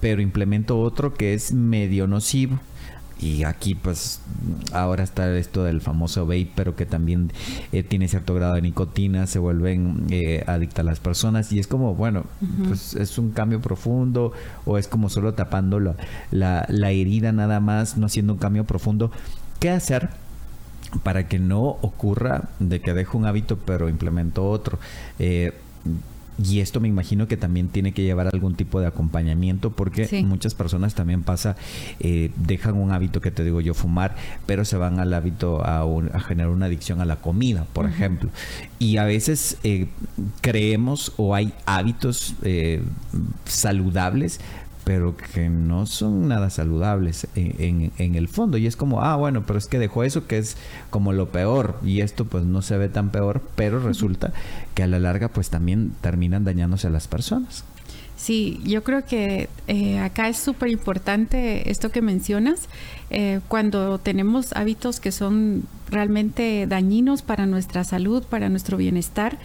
pero 0.00 0.20
implemento 0.22 0.80
otro 0.80 1.14
que 1.14 1.34
es 1.34 1.52
medio 1.52 2.06
nocivo? 2.06 2.58
Y 3.22 3.44
aquí 3.44 3.74
pues 3.74 4.20
ahora 4.72 5.04
está 5.04 5.34
esto 5.36 5.64
del 5.64 5.80
famoso 5.80 6.26
vape 6.26 6.50
pero 6.54 6.76
que 6.76 6.86
también 6.86 7.32
eh, 7.72 7.82
tiene 7.82 8.08
cierto 8.08 8.34
grado 8.34 8.54
de 8.54 8.62
nicotina 8.62 9.26
se 9.26 9.38
vuelven 9.38 10.06
eh, 10.10 10.44
adictas 10.46 10.84
las 10.84 11.00
personas 11.00 11.52
y 11.52 11.58
es 11.58 11.66
como 11.66 11.94
bueno 11.94 12.24
pues 12.66 12.94
es 12.94 13.18
un 13.18 13.30
cambio 13.30 13.60
profundo 13.60 14.32
o 14.64 14.78
es 14.78 14.88
como 14.88 15.08
solo 15.08 15.34
tapando 15.34 15.80
la, 15.80 15.96
la, 16.68 16.90
herida 16.90 17.32
nada 17.32 17.60
más 17.60 17.96
no 17.96 18.06
haciendo 18.06 18.34
un 18.34 18.38
cambio 18.38 18.64
profundo. 18.64 19.10
Qué 19.60 19.70
hacer 19.70 20.10
para 21.02 21.28
que 21.28 21.38
no 21.38 21.62
ocurra 21.62 22.50
de 22.58 22.80
que 22.80 22.92
dejo 22.92 23.16
un 23.16 23.26
hábito 23.26 23.56
pero 23.58 23.88
implemento 23.88 24.48
otro 24.48 24.78
eh, 25.18 25.54
y 26.42 26.60
esto 26.60 26.80
me 26.80 26.88
imagino 26.88 27.28
que 27.28 27.36
también 27.36 27.68
tiene 27.68 27.92
que 27.92 28.02
llevar 28.02 28.28
algún 28.32 28.54
tipo 28.54 28.80
de 28.80 28.86
acompañamiento 28.86 29.70
porque 29.70 30.22
muchas 30.24 30.54
personas 30.54 30.94
también 30.94 31.22
pasa, 31.22 31.56
eh, 32.00 32.30
dejan 32.36 32.76
un 32.76 32.92
hábito 32.92 33.20
que 33.20 33.30
te 33.30 33.44
digo 33.44 33.60
yo, 33.60 33.74
fumar, 33.74 34.16
pero 34.46 34.64
se 34.64 34.76
van 34.76 34.98
al 34.98 35.12
hábito 35.12 35.62
a, 35.64 35.84
generar 36.20 36.50
una 36.50 36.66
adicción 36.66 37.00
a 37.00 37.04
la 37.04 37.16
comida, 37.16 37.66
por 37.72 37.86
ejemplo. 37.86 38.30
Y 38.78 38.96
a 38.96 39.04
veces 39.04 39.58
eh, 39.62 39.88
creemos 40.40 41.12
o 41.16 41.34
hay 41.34 41.52
hábitos 41.66 42.34
eh, 42.42 42.82
saludables 43.44 44.40
pero 44.84 45.16
que 45.16 45.48
no 45.48 45.86
son 45.86 46.28
nada 46.28 46.50
saludables 46.50 47.26
en, 47.34 47.92
el 47.98 48.28
fondo. 48.28 48.58
Y 48.58 48.66
es 48.66 48.76
como, 48.76 49.02
ah, 49.02 49.16
bueno, 49.16 49.44
pero 49.46 49.58
es 49.58 49.66
que 49.66 49.78
dejó 49.78 50.04
eso 50.04 50.26
que 50.26 50.38
es 50.38 50.56
como 50.90 51.12
lo 51.12 51.28
peor 51.30 51.78
y 51.84 52.00
esto 52.00 52.24
pues 52.24 52.44
no 52.44 52.62
se 52.62 52.76
ve 52.76 52.88
tan 52.88 53.10
peor, 53.10 53.42
pero 53.54 53.80
resulta 53.80 54.32
que 54.74 54.82
a 54.82 54.86
la 54.86 54.98
larga 54.98 55.28
pues 55.28 55.50
también 55.50 55.92
terminan 56.00 56.44
dañándose 56.44 56.88
a 56.88 56.90
las 56.90 57.08
personas. 57.08 57.64
Sí, 58.16 58.60
yo 58.64 58.84
creo 58.84 59.04
que 59.04 59.48
eh, 59.66 59.98
acá 59.98 60.28
es 60.28 60.36
súper 60.36 60.68
importante 60.68 61.70
esto 61.70 61.90
que 61.90 62.02
mencionas. 62.02 62.68
Eh, 63.10 63.40
cuando 63.48 63.98
tenemos 63.98 64.52
hábitos 64.52 65.00
que 65.00 65.10
son 65.10 65.64
realmente 65.90 66.66
dañinos 66.68 67.22
para 67.22 67.46
nuestra 67.46 67.82
salud, 67.82 68.22
para 68.22 68.48
nuestro 68.48 68.76
bienestar, 68.76 69.38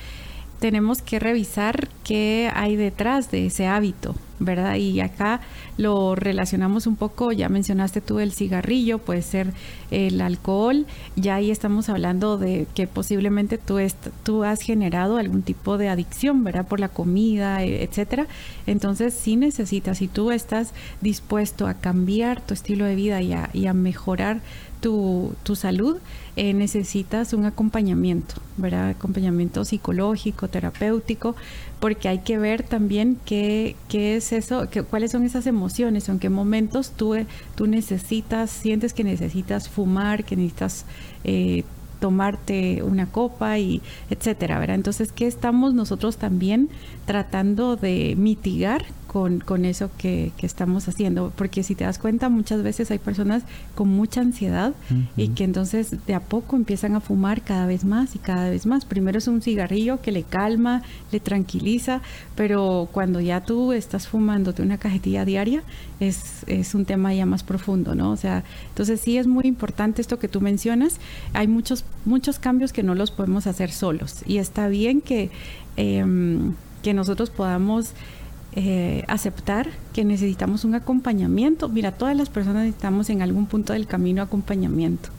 tenemos 0.60 1.02
que 1.02 1.20
revisar 1.20 1.90
qué 2.04 2.52
hay 2.54 2.76
detrás 2.76 3.32
de 3.32 3.48
ese 3.48 3.68
hábito, 3.68 4.16
¿verdad? 4.40 4.76
Y 4.76 5.00
acá 5.02 5.42
lo 5.78 6.16
relacionamos 6.16 6.88
un 6.88 6.96
poco, 6.96 7.32
ya 7.32 7.50
mencionaste 7.50 8.02
tú 8.02 8.20
el 8.20 8.32
cigarrillo, 8.32 8.98
puede 8.98 9.22
ser 9.22 9.54
el 9.92 10.20
alcohol, 10.22 10.86
ya 11.16 11.36
ahí 11.36 11.52
estamos 11.52 11.90
hablando 11.90 12.38
de 12.38 12.68
que 12.74 12.88
posiblemente 12.88 13.58
tú, 13.58 13.80
tú 14.24 14.44
has 14.44 14.62
generado 14.62 15.18
algún 15.18 15.44
tipo 15.44 15.78
de 15.78 15.90
adicción, 15.90 16.44
¿verdad? 16.44 16.68
Por 16.68 16.80
la 16.80 16.90
comida, 16.90 17.64
e, 17.64 17.84
etcétera. 17.84 18.28
Entonces 18.66 19.14
sí 19.14 19.36
necesitas, 19.36 20.00
si 20.00 20.08
tú 20.08 20.32
estás 20.32 20.74
dispuesto 21.02 21.68
a 21.68 21.76
cambiar 21.76 22.42
tu 22.42 22.54
estilo 22.54 22.86
de 22.86 22.96
vida 22.96 23.22
y 23.22 23.34
a, 23.34 23.50
y 23.54 23.68
a 23.68 23.74
mejorar 23.74 24.42
tu, 24.82 25.34
tu 25.44 25.56
salud, 25.56 25.98
eh, 26.36 26.54
necesitas 26.54 27.34
un 27.34 27.46
acompañamiento, 27.46 28.36
¿verdad? 28.58 28.90
Acompañamiento 28.90 29.66
psicológico, 29.66 30.48
terapéutico, 30.48 31.36
porque 31.80 32.10
hay 32.10 32.20
que 32.20 32.38
ver 32.38 32.64
también 32.64 33.18
qué, 33.26 33.76
qué 33.90 34.18
es 34.18 34.32
eso, 34.32 34.70
qué, 34.70 34.84
cuáles 34.84 35.12
son 35.12 35.24
esas 35.24 35.48
emociones, 35.48 35.67
en 36.10 36.20
qué 36.20 36.30
momentos 36.30 36.92
tú, 36.92 37.16
tú 37.56 37.68
necesitas, 37.68 38.50
sientes 38.50 38.94
que 38.94 39.04
necesitas 39.04 39.70
fumar, 39.70 40.24
que 40.24 40.36
necesitas 40.36 40.86
eh, 41.24 41.64
tomarte 42.00 42.84
una 42.84 43.08
copa 43.08 43.58
y 43.58 43.82
etcétera. 44.10 44.64
Entonces, 44.74 45.12
¿qué 45.12 45.28
estamos 45.28 45.74
nosotros 45.74 46.18
también 46.18 46.70
tratando 47.06 47.76
de 47.76 48.16
mitigar 48.18 48.86
con, 49.18 49.40
con 49.40 49.66
eso 49.66 49.90
que, 49.98 50.32
que, 50.38 50.46
estamos 50.46 50.88
haciendo? 50.88 51.34
Porque 51.36 51.64
si 51.64 51.74
te 51.74 51.86
das 51.86 51.98
cuenta, 51.98 52.30
muchas 52.30 52.62
veces 52.62 52.92
hay 52.92 53.00
personas 53.00 53.42
con 53.74 53.90
mucha 53.90 54.22
ansiedad 54.22 54.76
y 55.16 55.30
que 55.30 55.44
entonces 55.44 56.06
de 56.06 56.14
a 56.14 56.20
poco 56.20 56.56
empiezan 56.56 56.96
a 56.96 57.00
fumar 57.00 57.42
cada 57.42 57.66
vez 57.66 57.84
más 57.84 58.16
y 58.16 58.20
cada 58.20 58.52
vez 58.52 58.68
más. 58.68 58.86
Primero 58.86 59.18
es 59.18 59.28
un 59.28 59.42
cigarrillo 59.42 60.04
que 60.04 60.12
le 60.12 60.22
calma, 60.22 60.84
le 61.12 61.20
tranquiliza, 61.20 62.02
pero 62.36 62.90
cuando 62.92 63.20
ya 63.20 63.42
tú 63.42 63.74
estás 63.74 64.08
fumándote 64.08 64.62
una 64.62 64.78
cajetilla 64.78 65.26
diaria, 65.26 65.64
es, 66.00 66.44
es 66.46 66.76
un 66.76 66.86
tema 66.86 67.12
ya 67.12 67.26
más 67.26 67.42
profundo, 67.42 67.96
¿no? 67.96 68.12
O 68.12 68.18
sea, 68.18 68.44
entonces 68.70 69.02
sí 69.02 69.18
es 69.18 69.26
muy 69.26 69.46
importante 69.46 70.00
esto 70.00 70.20
que 70.20 70.28
tú 70.28 70.42
mencionas. 70.42 71.00
Hay 71.34 71.48
muchos, 71.48 71.86
muchos 72.06 72.38
cambios 72.38 72.72
que 72.72 72.84
no 72.84 72.94
los 72.94 73.10
podemos 73.10 73.48
hacer 73.48 73.72
solos 73.72 74.22
y 74.28 74.38
está 74.38 74.68
bien 74.68 75.02
que, 75.02 75.32
em, 75.76 76.54
que 76.84 76.94
nosotros 76.94 77.32
podamos 77.32 77.94
eh, 78.60 79.04
aceptar 79.08 79.70
que 79.94 80.04
necesitamos 80.04 80.66
un 80.66 80.74
acompañamiento. 80.74 81.70
Mira, 81.70 81.92
todas 81.92 82.18
las 82.18 82.30
personas 82.30 82.64
necesitamos 82.64 83.08
en 83.12 83.22
algún 83.22 83.46
punto 83.46 83.74
del 83.74 83.86
camino 83.86 84.24
acompañamiento. 84.24 85.10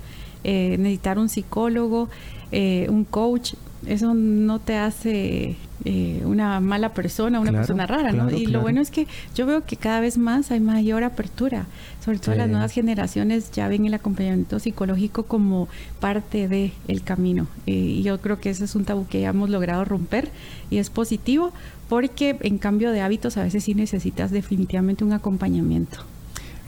Eh, 0.43 0.75
necesitar 0.77 1.21
un 1.21 1.29
psicólogo, 1.29 2.09
eh, 2.51 2.89
un 2.91 3.05
coach, 3.05 3.55
eso 3.89 4.15
no 4.15 4.59
te 4.59 4.77
hace 4.77 5.57
eh, 5.85 6.23
una 6.25 6.61
mala 6.61 6.93
persona, 6.93 7.41
una 7.41 7.53
persona 7.53 7.87
rara, 7.87 8.13
¿no? 8.13 8.31
Y 8.31 8.47
lo 8.47 8.61
bueno 8.61 8.81
es 8.81 8.91
que 8.91 9.07
yo 9.35 9.47
veo 9.47 9.65
que 9.65 9.77
cada 9.77 10.01
vez 10.01 10.19
más 10.19 10.51
hay 10.51 10.61
mayor 10.61 11.05
apertura, 11.05 11.67
sobre 12.05 12.19
todo 12.19 12.35
las 12.35 12.49
nuevas 12.49 12.73
generaciones 12.73 13.51
ya 13.53 13.69
ven 13.69 13.87
el 13.87 13.95
acompañamiento 13.95 14.59
psicológico 14.59 15.25
como 15.25 15.69
parte 16.01 16.49
del 16.49 16.73
el 16.89 17.03
camino. 17.03 17.47
Eh, 17.67 17.73
y 17.73 18.03
yo 18.03 18.21
creo 18.21 18.41
que 18.41 18.51
ese 18.51 18.65
es 18.65 18.75
un 18.75 18.85
tabú 18.85 19.07
que 19.07 19.21
ya 19.21 19.31
hemos 19.31 19.51
logrado 19.51 19.85
romper 19.85 20.31
y 20.69 20.79
es 20.79 20.91
positivo 20.91 21.53
porque 21.89 22.37
en 22.41 22.59
cambio 22.59 22.91
de 22.91 23.01
hábitos 23.01 23.37
a 23.37 23.45
veces 23.45 23.65
sí 23.65 23.75
necesitas 23.75 24.31
definitivamente 24.31 25.05
un 25.05 25.13
acompañamiento. 25.13 26.05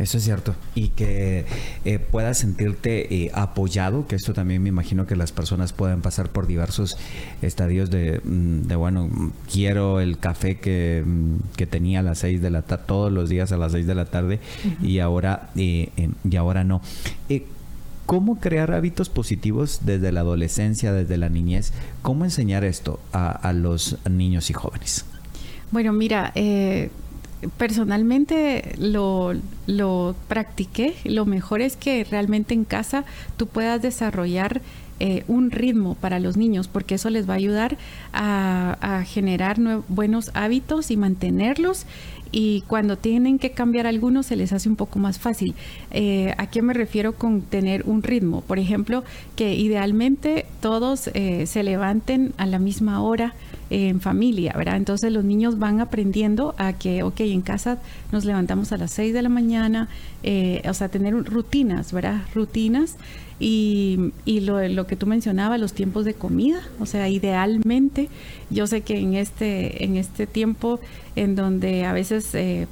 Eso 0.01 0.17
es 0.17 0.25
cierto. 0.25 0.55
Y 0.75 0.89
que 0.89 1.45
eh, 1.85 1.99
puedas 1.99 2.39
sentirte 2.39 3.15
eh, 3.15 3.31
apoyado, 3.35 4.07
que 4.07 4.17
esto 4.17 4.33
también 4.33 4.63
me 4.63 4.71
imagino 4.71 5.07
que 5.07 5.15
las 5.15 5.31
personas 5.31 5.75
pueden 5.75 6.01
pasar 6.01 6.31
por 6.31 6.47
diversos 6.47 6.97
estadios 7.43 7.91
de, 7.91 8.21
mm, 8.25 8.63
de 8.63 8.77
bueno, 8.77 9.11
quiero 9.53 10.01
el 10.01 10.19
café 10.19 10.57
que, 10.57 11.05
mm, 11.07 11.55
que, 11.55 11.67
tenía 11.67 12.01
a 12.01 12.03
las 12.03 12.19
seis 12.19 12.41
de 12.41 12.51
la 12.51 12.63
tarde, 12.63 12.85
todos 12.87 13.13
los 13.13 13.29
días 13.29 13.53
a 13.53 13.59
las 13.59 13.73
seis 13.73 13.87
de 13.87 13.95
la 13.95 14.07
tarde, 14.07 14.41
y 14.83 15.01
ahora, 15.01 15.51
eh, 15.55 15.91
y 16.29 16.37
ahora 16.37 16.65
no. 16.65 16.81
¿Cómo 18.07 18.41
crear 18.41 18.73
hábitos 18.73 19.09
positivos 19.09 19.81
desde 19.85 20.11
la 20.11 20.21
adolescencia, 20.21 20.93
desde 20.93 21.17
la 21.17 21.29
niñez? 21.29 21.73
¿Cómo 22.03 22.25
enseñar 22.25 22.65
esto 22.65 22.99
a, 23.13 23.31
a 23.31 23.53
los 23.53 23.99
niños 24.09 24.51
y 24.51 24.55
jóvenes? 24.55 25.05
Bueno, 25.71 25.93
mira, 25.93 26.33
eh, 26.35 26.91
personalmente 27.57 28.75
lo, 28.79 29.33
lo 29.67 30.15
practiqué. 30.29 30.95
Lo 31.05 31.27
mejor 31.27 31.61
es 31.61 31.77
que 31.77 32.05
realmente 32.05 32.55
en 32.55 32.65
casa 32.65 33.05
tú 33.37 33.47
puedas 33.47 33.83
desarrollar 33.83 34.61
eh, 35.03 35.25
un 35.29 35.51
ritmo 35.51 35.95
para 35.95 36.21
los 36.21 36.37
niños, 36.37 36.69
porque 36.69 36.97
eso 36.97 37.09
les 37.09 37.27
va 37.27 37.33
a 37.33 37.37
ayudar 37.39 37.79
a, 38.13 39.03
generar 39.07 39.57
buenos 39.89 40.31
hábitos 40.35 40.91
y 40.91 40.99
mantenerlos. 40.99 41.87
Y 42.33 42.65
cuando 42.69 42.99
tienen 42.99 43.39
que 43.39 43.53
cambiar 43.53 43.87
algunos, 43.87 44.27
se 44.27 44.37
les 44.37 44.53
hace 44.53 44.69
un 44.69 44.77
poco 44.77 44.99
más 44.99 45.19
fácil. 45.19 45.55
Eh, 45.91 46.35
¿A 46.37 46.49
qué 46.49 46.61
me 46.61 46.75
refiero 46.75 47.15
con 47.15 47.41
tener 47.41 47.85
un 47.87 48.03
ritmo? 48.03 48.43
Por 48.43 48.59
ejemplo, 48.59 49.03
que 49.37 49.55
idealmente 49.55 50.45
todos 50.61 51.09
eh, 51.15 51.47
se 51.47 51.63
levanten 51.63 52.35
a 52.37 52.45
la 52.45 52.59
misma 52.59 53.03
hora 53.03 53.35
en 53.71 54.01
familia, 54.01 54.53
¿verdad? 54.57 54.77
Entonces 54.77 55.13
los 55.13 55.25
niños 55.25 55.59
van 55.59 55.81
aprendiendo 55.81 56.55
a 56.59 56.73
que, 56.73 57.03
ok, 57.03 57.21
en 57.21 57.41
casa 57.41 57.79
nos 58.13 58.25
levantamos 58.25 58.73
a 58.73 58.77
las 58.77 58.91
6 58.91 59.15
de 59.15 59.23
la 59.23 59.29
mañana, 59.29 59.89
eh, 60.23 60.63
o 60.69 60.75
sea, 60.75 60.89
tener 60.89 61.15
rutinas, 61.25 61.93
¿verdad? 61.93 62.23
Rutinas 62.35 62.97
y, 63.39 64.13
y 64.25 64.41
lo, 64.41 64.67
lo, 64.69 64.87
que 64.87 64.97
tú 64.97 65.07
mencionabas, 65.07 65.61
los 65.61 65.73
tiempos 65.73 66.05
de 66.05 66.15
comida, 66.15 66.61
o 66.81 66.87
sea, 66.87 67.09
idealmente, 67.09 68.09
yo 68.51 68.67
sé 68.67 68.83
que 68.83 68.99
en 68.99 69.15
este, 69.15 69.85
en 69.85 69.97
este 69.97 70.27
tiempo 70.27 70.81
en 71.17 71.37
donde 71.37 71.85
a 71.85 71.93
veces... 71.93 72.35
Eh, 72.35 72.67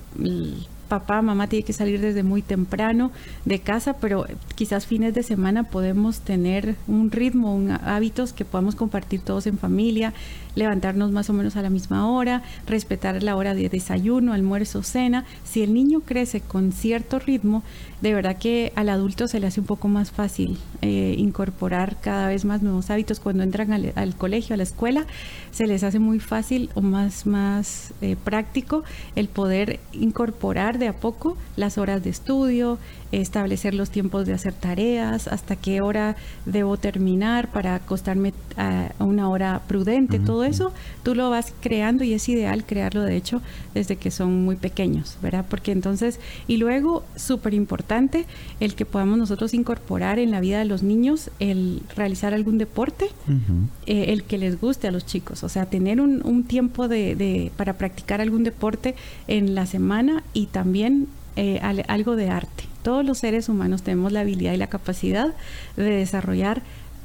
papá, 0.89 1.23
mamá 1.23 1.47
tiene 1.47 1.65
que 1.65 1.73
salir 1.73 2.01
desde 2.01 2.23
muy 2.23 2.43
temprano 2.43 3.13
de 3.45 3.61
casa, 3.61 3.95
pero 3.95 4.27
quizás 4.55 4.87
fines 4.87 5.15
de 5.15 5.23
semana 5.23 5.65
podemos 5.65 6.21
tener 6.21 6.77
un 6.87 7.11
ritmo, 7.11 7.55
un, 7.55 7.71
hábitos 7.71 8.33
que 8.33 8.45
podamos 8.45 8.75
compartir 8.75 9.21
todos 9.21 9.47
en 9.47 9.59
familia, 9.59 10.15
levantarnos 10.55 11.13
más 11.13 11.31
o 11.31 11.33
menos 11.33 11.57
a 11.57 11.63
la 11.63 11.71
misma 11.71 12.11
hora, 12.11 12.43
respetar 12.67 13.23
la 13.23 13.37
hora 13.37 13.55
de 13.55 13.69
desayuno, 13.69 14.33
almuerzo, 14.33 14.83
cena. 14.83 15.25
Si 15.45 15.63
el 15.63 15.73
niño 15.73 16.01
crece 16.01 16.41
con 16.41 16.73
cierto 16.73 17.19
ritmo, 17.19 17.63
de 18.01 18.15
verdad 18.15 18.37
que 18.37 18.73
al 18.77 18.89
adulto 18.89 19.29
se 19.29 19.41
le 19.41 19.47
hace 19.47 19.61
un 19.61 19.67
poco 19.67 19.89
más 19.89 20.11
fácil 20.11 20.59
eh, 20.83 21.15
incorporar 21.19 21.97
cada 22.01 22.29
vez 22.29 22.45
más 22.45 22.63
nuevos 22.63 22.91
hábitos. 22.91 23.21
Cuando 23.21 23.43
entran 23.43 23.73
al, 23.73 24.15
colegio, 24.17 24.55
a 24.55 24.57
la 24.57 24.63
escuela, 24.63 25.07
se 25.51 25.67
les 25.67 25.83
hace 25.83 25.99
muy 25.99 26.21
fácil 26.21 26.71
o 26.75 26.81
más, 26.81 27.27
más 27.27 27.93
eh, 28.01 28.17
práctico 28.23 28.85
el 29.17 29.29
poder 29.29 29.81
incorporar 29.93 30.78
de 30.79 30.89
a 30.89 30.93
poco 30.93 31.37
las 31.57 31.79
horas 31.79 32.03
de 32.03 32.11
estudio, 32.11 32.79
establecer 33.13 33.75
los 33.75 33.91
tiempos 33.91 34.27
de 34.27 34.35
hacer 34.35 34.53
tareas, 34.53 35.29
hasta 35.29 35.57
qué 35.57 35.81
hora 35.81 36.17
debo 36.45 36.77
terminar 36.77 37.51
para 37.51 37.77
acostarme 37.77 38.35
a 38.57 38.91
una 38.99 39.29
hora 39.31 39.63
prudente, 39.67 40.19
todo 40.19 40.45
eso 40.45 40.73
tú 41.03 41.15
lo 41.15 41.31
vas 41.31 41.55
creando 41.61 42.05
y 42.05 42.13
es 42.13 42.29
ideal 42.29 42.65
crearlo 42.65 43.03
de 43.03 43.17
hecho 43.17 43.41
desde 43.75 43.97
que 43.97 44.11
son 44.11 44.45
muy 44.45 44.57
pequeños, 44.57 45.17
¿verdad? 45.23 45.45
Porque 45.49 45.73
entonces, 45.73 46.21
y 46.47 46.57
luego, 46.57 47.05
súper 47.17 47.55
importante, 47.55 48.27
el 48.61 48.75
que 48.75 48.85
podamos 48.85 49.19
nosotros 49.19 49.55
incorporar 49.55 50.19
en 50.19 50.31
la 50.31 50.41
vida 50.41 50.59
de 50.59 50.65
los 50.65 50.83
niños 50.83 51.31
el 51.39 51.83
realizar 51.97 52.35
algún 52.35 52.59
deporte, 52.59 53.11
eh, 53.87 54.07
el 54.09 54.25
que 54.25 54.39
les 54.39 54.61
guste 54.61 54.89
a 54.89 54.91
los 54.91 55.07
chicos, 55.07 55.45
o 55.45 55.49
sea, 55.49 55.67
tener 55.67 56.01
un, 56.01 56.45
tiempo 56.49 56.89
de, 56.89 57.53
para 57.57 57.75
practicar 57.75 58.21
algún 58.21 58.45
deporte 58.45 58.95
en 59.27 59.55
la 59.55 59.67
semana 59.67 60.23
y 60.33 60.47
también 60.47 60.68
eh, 61.37 61.61
algo 61.89 62.17
de 62.17 62.31
arte 62.31 62.69
todos 62.83 63.05
los 63.05 63.19
seres 63.19 63.51
humanos 63.51 63.83
tenemos 63.83 64.13
la 64.13 64.21
habilidad 64.21 64.55
y 64.55 64.57
la 64.57 64.69
capacidad 64.69 65.35
de 65.77 65.91
desarrollar 65.91 66.63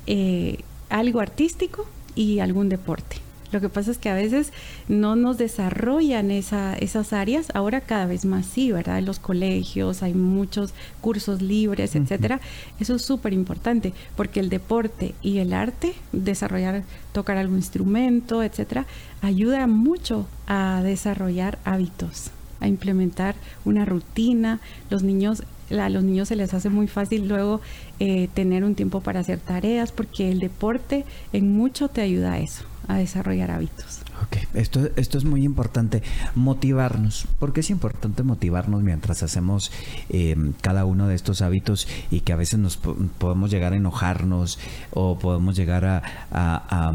eh, 0.07 0.59
algo 0.89 1.19
artístico 1.19 1.85
y 2.15 2.39
algún 2.39 2.69
deporte. 2.69 3.17
Lo 3.51 3.59
que 3.59 3.67
pasa 3.67 3.91
es 3.91 3.97
que 3.97 4.09
a 4.09 4.15
veces 4.15 4.53
no 4.87 5.17
nos 5.17 5.37
desarrollan 5.37 6.31
esas 6.31 7.11
áreas, 7.11 7.47
ahora 7.53 7.81
cada 7.81 8.05
vez 8.05 8.23
más 8.23 8.45
sí, 8.45 8.71
¿verdad? 8.71 8.97
En 8.97 9.05
los 9.05 9.19
colegios 9.19 10.03
hay 10.03 10.13
muchos 10.13 10.73
cursos 11.01 11.41
libres, 11.41 11.95
etcétera. 11.95 12.39
Eso 12.79 12.95
es 12.95 13.03
súper 13.03 13.33
importante 13.33 13.93
porque 14.15 14.39
el 14.39 14.49
deporte 14.49 15.13
y 15.21 15.39
el 15.39 15.53
arte, 15.53 15.93
desarrollar, 16.13 16.83
tocar 17.11 17.35
algún 17.35 17.57
instrumento, 17.57 18.41
etcétera, 18.41 18.87
ayuda 19.21 19.67
mucho 19.67 20.27
a 20.47 20.81
desarrollar 20.81 21.59
hábitos 21.65 22.31
a 22.63 22.67
implementar 22.67 23.35
una 23.65 23.85
rutina. 23.85 24.59
Los 24.89 25.03
niños 25.03 25.43
a 25.71 25.89
los 25.89 26.03
niños 26.03 26.27
se 26.27 26.35
les 26.35 26.53
hace 26.53 26.69
muy 26.69 26.87
fácil 26.87 27.27
luego 27.27 27.61
eh, 27.99 28.27
tener 28.33 28.63
un 28.63 28.75
tiempo 28.75 29.01
para 29.01 29.21
hacer 29.21 29.39
tareas 29.39 29.91
porque 29.91 30.31
el 30.31 30.39
deporte 30.39 31.05
en 31.31 31.55
mucho 31.55 31.87
te 31.87 32.01
ayuda 32.01 32.33
a 32.33 32.39
eso, 32.39 32.65
a 32.87 32.97
desarrollar 32.97 33.49
hábitos. 33.49 34.01
Ok, 34.21 34.37
esto, 34.53 34.89
esto 34.95 35.17
es 35.17 35.25
muy 35.25 35.43
importante, 35.43 36.03
motivarnos, 36.35 37.25
porque 37.39 37.61
es 37.61 37.69
importante 37.69 38.23
motivarnos 38.23 38.83
mientras 38.83 39.23
hacemos 39.23 39.71
eh, 40.09 40.35
cada 40.61 40.85
uno 40.85 41.07
de 41.07 41.15
estos 41.15 41.41
hábitos 41.41 41.87
y 42.11 42.21
que 42.21 42.33
a 42.33 42.37
veces 42.37 42.59
nos 42.59 42.77
podemos 42.77 43.49
llegar 43.49 43.73
a 43.73 43.77
enojarnos 43.77 44.59
o 44.91 45.17
podemos 45.17 45.55
llegar 45.55 45.85
a, 45.85 46.03
a 46.31 46.93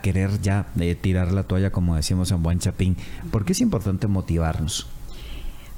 querer 0.00 0.40
ya 0.40 0.66
eh, 0.80 0.94
tirar 0.94 1.32
la 1.32 1.42
toalla, 1.44 1.70
como 1.70 1.96
decimos 1.96 2.30
en 2.30 2.42
buen 2.42 2.58
chapín. 2.58 2.96
¿Por 3.30 3.44
qué 3.44 3.52
es 3.52 3.60
importante 3.60 4.06
motivarnos? 4.06 4.86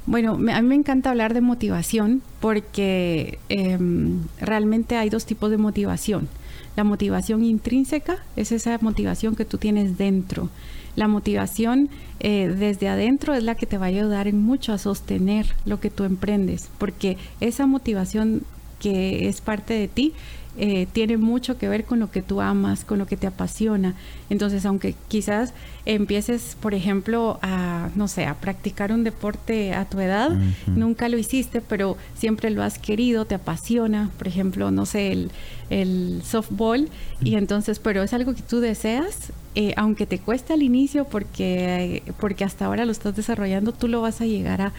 Bueno, 0.06 0.34
a 0.34 0.62
mí 0.62 0.68
me 0.68 0.76
encanta 0.76 1.10
hablar 1.10 1.34
de 1.34 1.40
motivación 1.40 2.22
porque 2.40 3.40
em, 3.48 4.20
realmente 4.40 4.96
hay 4.96 5.10
dos 5.10 5.26
tipos 5.26 5.50
de 5.50 5.56
motivación. 5.56 6.28
La 6.76 6.84
motivación 6.84 7.44
intrínseca 7.44 8.18
es 8.36 8.52
esa 8.52 8.78
motivación 8.80 9.34
que 9.34 9.44
tú 9.44 9.58
tienes 9.58 9.98
dentro. 9.98 10.48
La 10.94 11.08
motivación 11.08 11.88
eh, 12.20 12.48
desde 12.48 12.88
adentro 12.88 13.34
es 13.34 13.42
la 13.42 13.56
que 13.56 13.66
te 13.66 13.78
va 13.78 13.86
a 13.86 13.88
ayudar 13.88 14.28
en 14.28 14.40
mucho 14.40 14.72
a 14.72 14.78
sostener 14.78 15.46
lo 15.64 15.80
que 15.80 15.90
tú 15.90 16.04
emprendes, 16.04 16.68
porque 16.78 17.18
esa 17.40 17.66
motivación 17.66 18.42
que 18.78 19.28
es 19.28 19.40
parte 19.40 19.74
de 19.74 19.88
ti 19.88 20.12
eh, 20.58 20.86
tiene 20.92 21.16
mucho 21.16 21.58
que 21.58 21.68
ver 21.68 21.84
con 21.84 22.00
lo 22.00 22.10
que 22.10 22.22
tú 22.22 22.40
amas, 22.40 22.84
con 22.84 22.98
lo 22.98 23.06
que 23.06 23.16
te 23.16 23.26
apasiona. 23.26 23.94
Entonces, 24.30 24.64
aunque 24.64 24.94
quizás 25.08 25.52
empieces, 25.84 26.56
por 26.60 26.74
ejemplo, 26.74 27.38
a, 27.42 27.90
no 27.94 28.08
sé, 28.08 28.26
a 28.26 28.34
practicar 28.34 28.92
un 28.92 29.04
deporte 29.04 29.74
a 29.74 29.84
tu 29.84 30.00
edad, 30.00 30.30
nunca 30.66 31.08
lo 31.08 31.18
hiciste, 31.18 31.60
pero 31.60 31.96
siempre 32.14 32.50
lo 32.50 32.62
has 32.62 32.78
querido, 32.78 33.24
te 33.24 33.34
apasiona, 33.34 34.10
por 34.18 34.28
ejemplo, 34.28 34.70
no 34.70 34.86
sé, 34.86 35.12
el, 35.12 35.30
el 35.70 36.22
softball, 36.24 36.88
y 37.20 37.34
entonces, 37.34 37.78
pero 37.78 38.02
es 38.02 38.12
algo 38.12 38.34
que 38.34 38.42
tú 38.42 38.60
deseas, 38.60 39.32
eh, 39.54 39.72
aunque 39.76 40.06
te 40.06 40.18
cueste 40.18 40.52
al 40.52 40.62
inicio, 40.62 41.04
porque, 41.04 42.02
porque 42.20 42.44
hasta 42.44 42.66
ahora 42.66 42.84
lo 42.84 42.92
estás 42.92 43.16
desarrollando, 43.16 43.72
tú 43.72 43.88
lo 43.88 44.02
vas 44.02 44.20
a 44.20 44.26
llegar 44.26 44.60
a, 44.60 44.72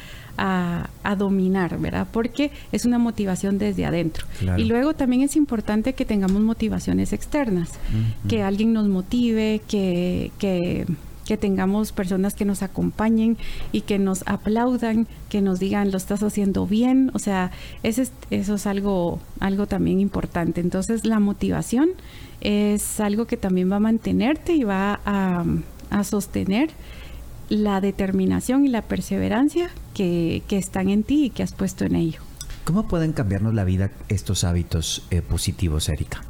a, 1.04 1.16
dominar, 1.16 1.80
¿verdad? 1.80 2.08
Porque 2.12 2.52
es 2.72 2.86
una 2.86 3.00
motivación 3.00 3.58
desde 3.58 3.86
adentro. 3.86 4.26
Y 4.58 4.66
luego 4.66 4.94
también 4.94 5.24
es 5.24 5.36
importante 5.36 5.94
que 5.94 6.06
tengamos 6.06 6.42
motivaciones 6.42 7.12
externas, 7.12 7.72
que 8.30 8.44
alguien 8.44 8.74
nos 8.74 8.88
motive, 8.88 9.62
que, 9.68 10.32
que 10.38 10.86
que 11.28 11.38
tengamos 11.38 11.92
personas 11.92 12.34
que 12.34 12.46
nos 12.46 12.64
acompañen 12.64 13.38
y 13.72 13.82
que 13.82 14.00
nos 14.00 14.24
aplaudan, 14.26 15.08
que 15.30 15.42
nos 15.42 15.60
digan 15.60 15.92
lo 15.92 15.98
estás 15.98 16.24
haciendo 16.24 16.66
bien, 16.66 17.12
o 17.14 17.20
sea, 17.20 17.52
eso 17.84 18.02
es, 18.02 18.12
eso 18.30 18.56
es 18.56 18.66
algo, 18.66 19.20
algo 19.40 19.68
también 19.68 20.00
importante. 20.00 20.62
Entonces 20.62 21.06
la 21.06 21.20
motivación 21.20 21.90
es 22.42 23.00
algo 23.00 23.26
que 23.26 23.36
también 23.36 23.70
va 23.72 23.76
a 23.76 23.82
mantenerte 23.82 24.54
y 24.54 24.64
va 24.64 25.02
a, 25.06 25.44
a 25.90 26.04
sostener 26.04 26.70
la 27.50 27.82
determinación 27.82 28.66
y 28.66 28.70
la 28.70 28.82
perseverancia 28.82 29.70
que, 29.94 30.44
están 30.50 30.90
en 30.90 31.04
ti 31.04 31.26
y 31.26 31.30
que 31.30 31.44
has 31.44 31.54
puesto 31.54 31.86
en 31.86 31.96
ello. 31.96 32.22
¿Cómo 32.64 32.88
pueden 32.88 33.14
cambiarnos 33.14 33.54
la 33.54 33.64
vida 33.64 33.92
estos 34.10 34.44
hábitos 34.44 35.06
eh, 35.10 35.22
positivos, 35.22 35.90
Erika? 35.90 36.24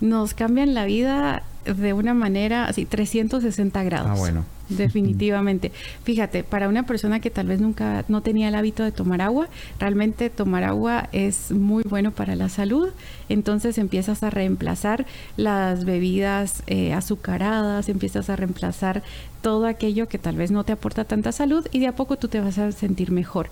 Nos 0.00 0.34
cambian 0.34 0.74
la 0.74 0.84
vida 0.84 1.42
de 1.64 1.92
una 1.92 2.14
manera 2.14 2.66
así 2.66 2.84
360 2.84 3.82
grados. 3.82 4.10
Ah, 4.10 4.14
bueno. 4.14 4.44
Definitivamente. 4.68 5.72
Fíjate, 6.04 6.44
para 6.44 6.68
una 6.68 6.84
persona 6.84 7.20
que 7.20 7.30
tal 7.30 7.46
vez 7.46 7.60
nunca 7.60 8.04
no 8.08 8.22
tenía 8.22 8.48
el 8.48 8.54
hábito 8.54 8.84
de 8.84 8.92
tomar 8.92 9.22
agua, 9.22 9.48
realmente 9.78 10.28
tomar 10.28 10.64
agua 10.64 11.08
es 11.12 11.50
muy 11.50 11.82
bueno 11.84 12.10
para 12.10 12.36
la 12.36 12.48
salud. 12.48 12.90
Entonces 13.28 13.78
empiezas 13.78 14.22
a 14.22 14.30
reemplazar 14.30 15.06
las 15.36 15.84
bebidas 15.84 16.62
eh, 16.66 16.92
azucaradas, 16.92 17.88
empiezas 17.88 18.28
a 18.28 18.36
reemplazar 18.36 19.02
todo 19.40 19.66
aquello 19.66 20.08
que 20.08 20.18
tal 20.18 20.36
vez 20.36 20.50
no 20.50 20.64
te 20.64 20.72
aporta 20.72 21.04
tanta 21.04 21.32
salud 21.32 21.66
y 21.72 21.78
de 21.78 21.86
a 21.86 21.92
poco 21.92 22.16
tú 22.16 22.28
te 22.28 22.40
vas 22.40 22.58
a 22.58 22.72
sentir 22.72 23.10
mejor 23.10 23.50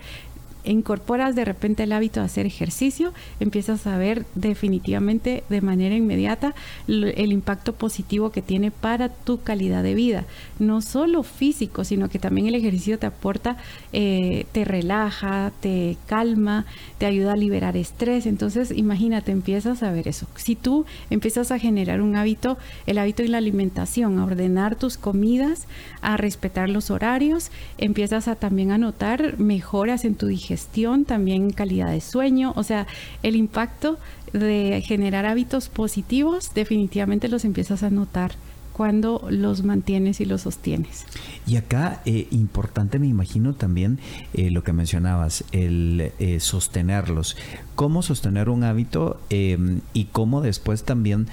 incorporas 0.72 1.34
de 1.34 1.44
repente 1.44 1.84
el 1.84 1.92
hábito 1.92 2.20
de 2.20 2.26
hacer 2.26 2.46
ejercicio, 2.46 3.12
empiezas 3.40 3.86
a 3.86 3.96
ver 3.98 4.26
definitivamente 4.34 5.44
de 5.48 5.60
manera 5.60 5.94
inmediata 5.94 6.54
el 6.88 7.32
impacto 7.32 7.74
positivo 7.74 8.30
que 8.30 8.42
tiene 8.42 8.70
para 8.70 9.08
tu 9.08 9.42
calidad 9.42 9.82
de 9.82 9.94
vida. 9.94 10.24
No 10.58 10.82
solo 10.82 11.22
físico, 11.22 11.84
sino 11.84 12.08
que 12.08 12.18
también 12.18 12.46
el 12.46 12.54
ejercicio 12.54 12.98
te 12.98 13.06
aporta, 13.06 13.56
eh, 13.92 14.46
te 14.52 14.64
relaja, 14.64 15.52
te 15.60 15.96
calma, 16.06 16.66
te 16.98 17.06
ayuda 17.06 17.34
a 17.34 17.36
liberar 17.36 17.76
estrés. 17.76 18.26
Entonces, 18.26 18.70
imagínate, 18.70 19.32
empiezas 19.32 19.82
a 19.82 19.92
ver 19.92 20.08
eso. 20.08 20.26
Si 20.36 20.56
tú 20.56 20.84
empiezas 21.10 21.50
a 21.50 21.58
generar 21.58 22.00
un 22.00 22.16
hábito, 22.16 22.58
el 22.86 22.98
hábito 22.98 23.22
de 23.22 23.28
la 23.28 23.38
alimentación, 23.38 24.18
a 24.18 24.24
ordenar 24.24 24.76
tus 24.76 24.96
comidas, 24.96 25.66
a 26.00 26.16
respetar 26.16 26.68
los 26.68 26.90
horarios, 26.90 27.50
empiezas 27.78 28.28
a 28.28 28.34
también 28.34 28.72
a 28.72 28.78
notar 28.78 29.38
mejoras 29.38 30.04
en 30.04 30.14
tu 30.14 30.26
digestión 30.26 30.55
también 31.04 31.50
calidad 31.50 31.90
de 31.90 32.00
sueño, 32.00 32.52
o 32.56 32.62
sea, 32.62 32.86
el 33.22 33.36
impacto 33.36 33.98
de 34.32 34.82
generar 34.84 35.26
hábitos 35.26 35.68
positivos 35.68 36.52
definitivamente 36.54 37.28
los 37.28 37.44
empiezas 37.44 37.82
a 37.82 37.90
notar 37.90 38.32
cuando 38.76 39.26
los 39.30 39.64
mantienes 39.64 40.20
y 40.20 40.26
los 40.26 40.42
sostienes. 40.42 41.06
Y 41.46 41.56
acá, 41.56 42.02
eh, 42.04 42.28
importante 42.30 42.98
me 42.98 43.06
imagino 43.06 43.54
también 43.54 43.98
eh, 44.34 44.50
lo 44.50 44.64
que 44.64 44.74
mencionabas, 44.74 45.44
el 45.52 46.12
eh, 46.18 46.40
sostenerlos. 46.40 47.38
Cómo 47.74 48.02
sostener 48.02 48.50
un 48.50 48.64
hábito 48.64 49.18
em, 49.30 49.80
y 49.94 50.06
cómo 50.06 50.42
después 50.42 50.84
también 50.84 51.28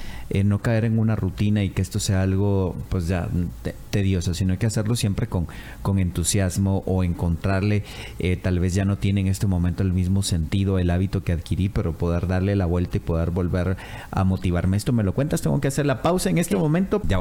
no 0.45 0.59
caer 0.59 0.83
en 0.83 0.97
una 0.97 1.15
rutina 1.15 1.63
y 1.63 1.69
que 1.69 1.81
esto 1.81 1.99
sea 1.99 2.23
algo 2.23 2.75
pues 2.89 3.07
ya 3.07 3.29
tedioso, 3.91 4.33
sino 4.33 4.53
hay 4.53 4.57
que 4.57 4.65
hacerlo 4.65 4.95
siempre 4.95 5.27
con, 5.27 5.47
con 5.83 5.99
entusiasmo 5.99 6.81
o 6.87 7.03
encontrarle, 7.03 7.83
tal 8.41 8.59
vez 8.59 8.73
ya 8.73 8.83
no 8.83 8.97
tiene 8.97 9.21
en 9.21 9.27
este 9.27 9.45
momento 9.45 9.83
el 9.83 9.93
mismo 9.93 10.23
sentido 10.23 10.79
el 10.79 10.89
hábito 10.89 11.23
que 11.23 11.33
adquirí, 11.33 11.69
pero 11.69 11.93
poder 11.93 12.25
darle 12.25 12.55
la 12.55 12.65
vuelta 12.65 12.97
y 12.97 12.99
poder 12.99 13.29
volver 13.29 13.77
a 14.09 14.23
motivarme. 14.23 14.75
Esto 14.75 14.91
me 14.91 15.03
lo 15.03 15.13
cuentas, 15.13 15.43
tengo 15.43 15.61
que 15.61 15.67
hacer 15.67 15.85
la 15.85 16.01
pausa 16.01 16.31
en 16.31 16.39
este 16.39 16.55
momento. 16.55 16.99
Ya 17.07 17.19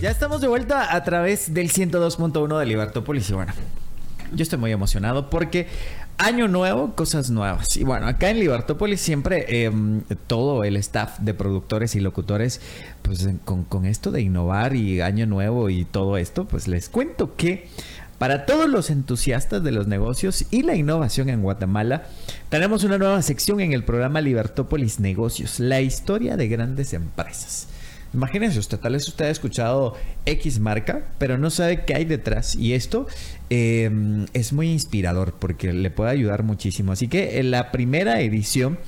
Ya 0.00 0.10
estamos 0.10 0.40
de 0.40 0.48
vuelta 0.48 0.94
a 0.94 1.02
través 1.04 1.54
del 1.54 1.70
102.1 1.70 2.58
de 2.58 2.66
Libertópolis 2.66 3.30
y 3.30 3.32
bueno, 3.32 3.52
yo 4.32 4.42
estoy 4.42 4.58
muy 4.58 4.70
emocionado 4.70 5.30
porque 5.30 5.68
año 6.18 6.48
nuevo, 6.48 6.94
cosas 6.94 7.30
nuevas. 7.30 7.76
Y 7.76 7.84
bueno, 7.84 8.06
acá 8.06 8.30
en 8.30 8.40
Libertópolis 8.40 9.00
siempre 9.00 9.64
em, 9.64 10.02
todo 10.26 10.64
el 10.64 10.76
staff 10.76 11.18
de 11.20 11.34
productores 11.34 11.94
y 11.94 12.00
locutores, 12.00 12.60
pues 13.02 13.28
con, 13.44 13.64
con 13.64 13.86
esto 13.86 14.10
de 14.10 14.22
innovar 14.22 14.74
y 14.74 15.00
año 15.00 15.26
nuevo 15.26 15.70
y 15.70 15.84
todo 15.84 16.16
esto, 16.16 16.46
pues 16.46 16.68
les 16.68 16.88
cuento 16.88 17.34
que... 17.36 17.68
Para 18.18 18.46
todos 18.46 18.68
los 18.68 18.88
entusiastas 18.88 19.62
de 19.62 19.72
los 19.72 19.86
negocios 19.88 20.46
y 20.50 20.62
la 20.62 20.74
innovación 20.74 21.28
en 21.28 21.42
Guatemala, 21.42 22.04
tenemos 22.48 22.82
una 22.82 22.96
nueva 22.96 23.20
sección 23.20 23.60
en 23.60 23.74
el 23.74 23.84
programa 23.84 24.22
Libertópolis 24.22 25.00
Negocios, 25.00 25.60
la 25.60 25.82
historia 25.82 26.38
de 26.38 26.48
grandes 26.48 26.94
empresas. 26.94 27.68
Imagínense 28.14 28.58
usted, 28.58 28.78
tal 28.78 28.94
vez 28.94 29.06
usted 29.08 29.26
ha 29.26 29.30
escuchado 29.30 29.94
X 30.24 30.58
marca, 30.60 31.02
pero 31.18 31.36
no 31.36 31.50
sabe 31.50 31.84
qué 31.84 31.94
hay 31.94 32.06
detrás. 32.06 32.54
Y 32.54 32.72
esto 32.72 33.06
em, 33.50 34.24
es 34.32 34.54
muy 34.54 34.70
inspirador 34.70 35.34
porque 35.38 35.74
le 35.74 35.90
puede 35.90 36.12
ayudar 36.12 36.42
muchísimo. 36.42 36.92
Así 36.92 37.08
que 37.08 37.38
en 37.38 37.50
la 37.50 37.70
primera 37.70 38.22
edición 38.22 38.78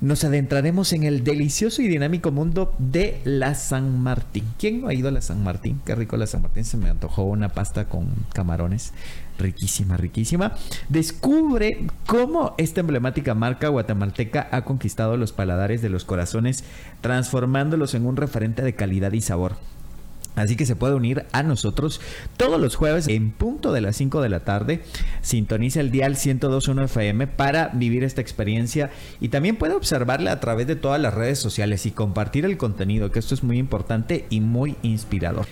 nos 0.00 0.22
adentraremos 0.24 0.92
en 0.92 1.02
el 1.02 1.24
delicioso 1.24 1.82
y 1.82 1.88
dinámico 1.88 2.30
mundo 2.30 2.74
de 2.78 3.20
la 3.24 3.54
San 3.54 4.00
Martín. 4.00 4.44
¿Quién 4.58 4.80
no 4.80 4.88
ha 4.88 4.94
ido 4.94 5.08
a 5.08 5.12
la 5.12 5.20
San 5.20 5.42
Martín? 5.42 5.80
Qué 5.84 5.94
rico 5.94 6.16
la 6.16 6.26
San 6.26 6.42
Martín. 6.42 6.64
Se 6.64 6.76
me 6.76 6.88
antojó 6.88 7.24
una 7.24 7.48
pasta 7.48 7.88
con 7.88 8.08
camarones. 8.32 8.92
Riquísima, 9.38 9.96
riquísima. 9.96 10.54
Descubre 10.88 11.86
cómo 12.06 12.54
esta 12.58 12.80
emblemática 12.80 13.34
marca 13.34 13.68
guatemalteca 13.68 14.48
ha 14.50 14.62
conquistado 14.62 15.16
los 15.16 15.32
paladares 15.32 15.82
de 15.82 15.88
los 15.88 16.04
corazones, 16.04 16.64
transformándolos 17.00 17.94
en 17.94 18.06
un 18.06 18.16
referente 18.16 18.62
de 18.62 18.74
calidad 18.74 19.12
y 19.12 19.20
sabor. 19.20 19.56
Así 20.38 20.56
que 20.56 20.66
se 20.66 20.76
puede 20.76 20.94
unir 20.94 21.24
a 21.32 21.42
nosotros 21.42 22.00
todos 22.36 22.60
los 22.60 22.76
jueves 22.76 23.08
en 23.08 23.30
punto 23.30 23.72
de 23.72 23.80
las 23.80 23.96
5 23.96 24.22
de 24.22 24.28
la 24.28 24.40
tarde. 24.40 24.82
Sintoniza 25.20 25.80
el 25.80 25.90
dial 25.90 26.12
1021 26.12 26.84
FM 26.84 27.26
para 27.26 27.68
vivir 27.68 28.04
esta 28.04 28.20
experiencia 28.20 28.90
y 29.20 29.28
también 29.28 29.56
puede 29.56 29.74
observarla 29.74 30.32
a 30.32 30.40
través 30.40 30.66
de 30.66 30.76
todas 30.76 31.00
las 31.00 31.14
redes 31.14 31.38
sociales 31.38 31.86
y 31.86 31.90
compartir 31.90 32.44
el 32.44 32.56
contenido, 32.56 33.10
que 33.10 33.18
esto 33.18 33.34
es 33.34 33.42
muy 33.42 33.58
importante 33.58 34.26
y 34.30 34.40
muy 34.40 34.76
inspirador. 34.82 35.46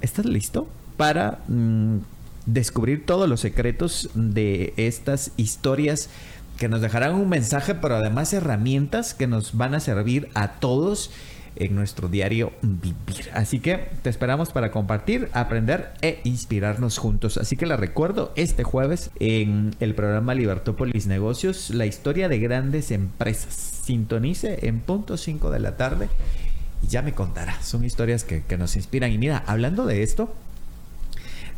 ¿Estás 0.00 0.26
listo 0.26 0.68
para 0.96 1.38
mm, 1.48 1.98
descubrir 2.46 3.06
todos 3.06 3.28
los 3.28 3.40
secretos 3.40 4.10
de 4.14 4.74
estas 4.76 5.32
historias? 5.36 6.10
que 6.56 6.68
nos 6.68 6.80
dejarán 6.80 7.14
un 7.14 7.28
mensaje, 7.28 7.74
pero 7.74 7.96
además 7.96 8.32
herramientas 8.32 9.12
que 9.12 9.26
nos 9.26 9.56
van 9.58 9.74
a 9.74 9.80
servir 9.80 10.30
a 10.32 10.52
todos 10.52 11.10
en 11.56 11.74
nuestro 11.74 12.08
diario 12.08 12.52
vivir. 12.62 13.30
Así 13.32 13.60
que 13.60 13.88
te 14.02 14.10
esperamos 14.10 14.50
para 14.50 14.70
compartir, 14.70 15.28
aprender 15.32 15.92
e 16.02 16.20
inspirarnos 16.24 16.98
juntos. 16.98 17.36
Así 17.38 17.56
que 17.56 17.66
la 17.66 17.76
recuerdo 17.76 18.32
este 18.36 18.64
jueves 18.64 19.10
en 19.18 19.74
el 19.80 19.94
programa 19.94 20.34
Libertópolis 20.34 21.06
Negocios, 21.06 21.70
la 21.70 21.86
historia 21.86 22.28
de 22.28 22.38
grandes 22.38 22.90
empresas. 22.90 23.54
Sintonice 23.54 24.66
en 24.66 24.80
punto 24.80 25.16
5 25.16 25.50
de 25.50 25.60
la 25.60 25.76
tarde 25.76 26.08
y 26.82 26.88
ya 26.88 27.02
me 27.02 27.12
contará. 27.12 27.60
Son 27.62 27.84
historias 27.84 28.24
que, 28.24 28.42
nos 28.56 28.76
inspiran. 28.76 29.12
Y 29.12 29.18
mira, 29.18 29.44
hablando 29.46 29.86
de 29.86 30.02
esto, 30.02 30.34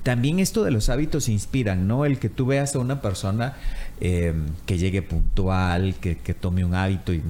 también 0.03 0.39
esto 0.39 0.65
de 0.65 0.71
los 0.71 0.89
hábitos 0.89 1.29
inspiran, 1.29 1.89
¿no? 1.89 2.05
El 2.05 2.19
que 2.19 2.29
tú 2.29 2.47
veas 2.47 2.75
a 2.75 2.79
una 2.79 3.01
persona 3.01 3.57
eh, 4.01 4.35
que 4.67 4.79
llegue 4.79 5.03
puntual, 5.03 5.95
que, 6.01 6.17
que, 6.17 6.35
tome 6.35 6.65
un 6.65 6.75
hábito 6.75 7.13
y 7.13 7.23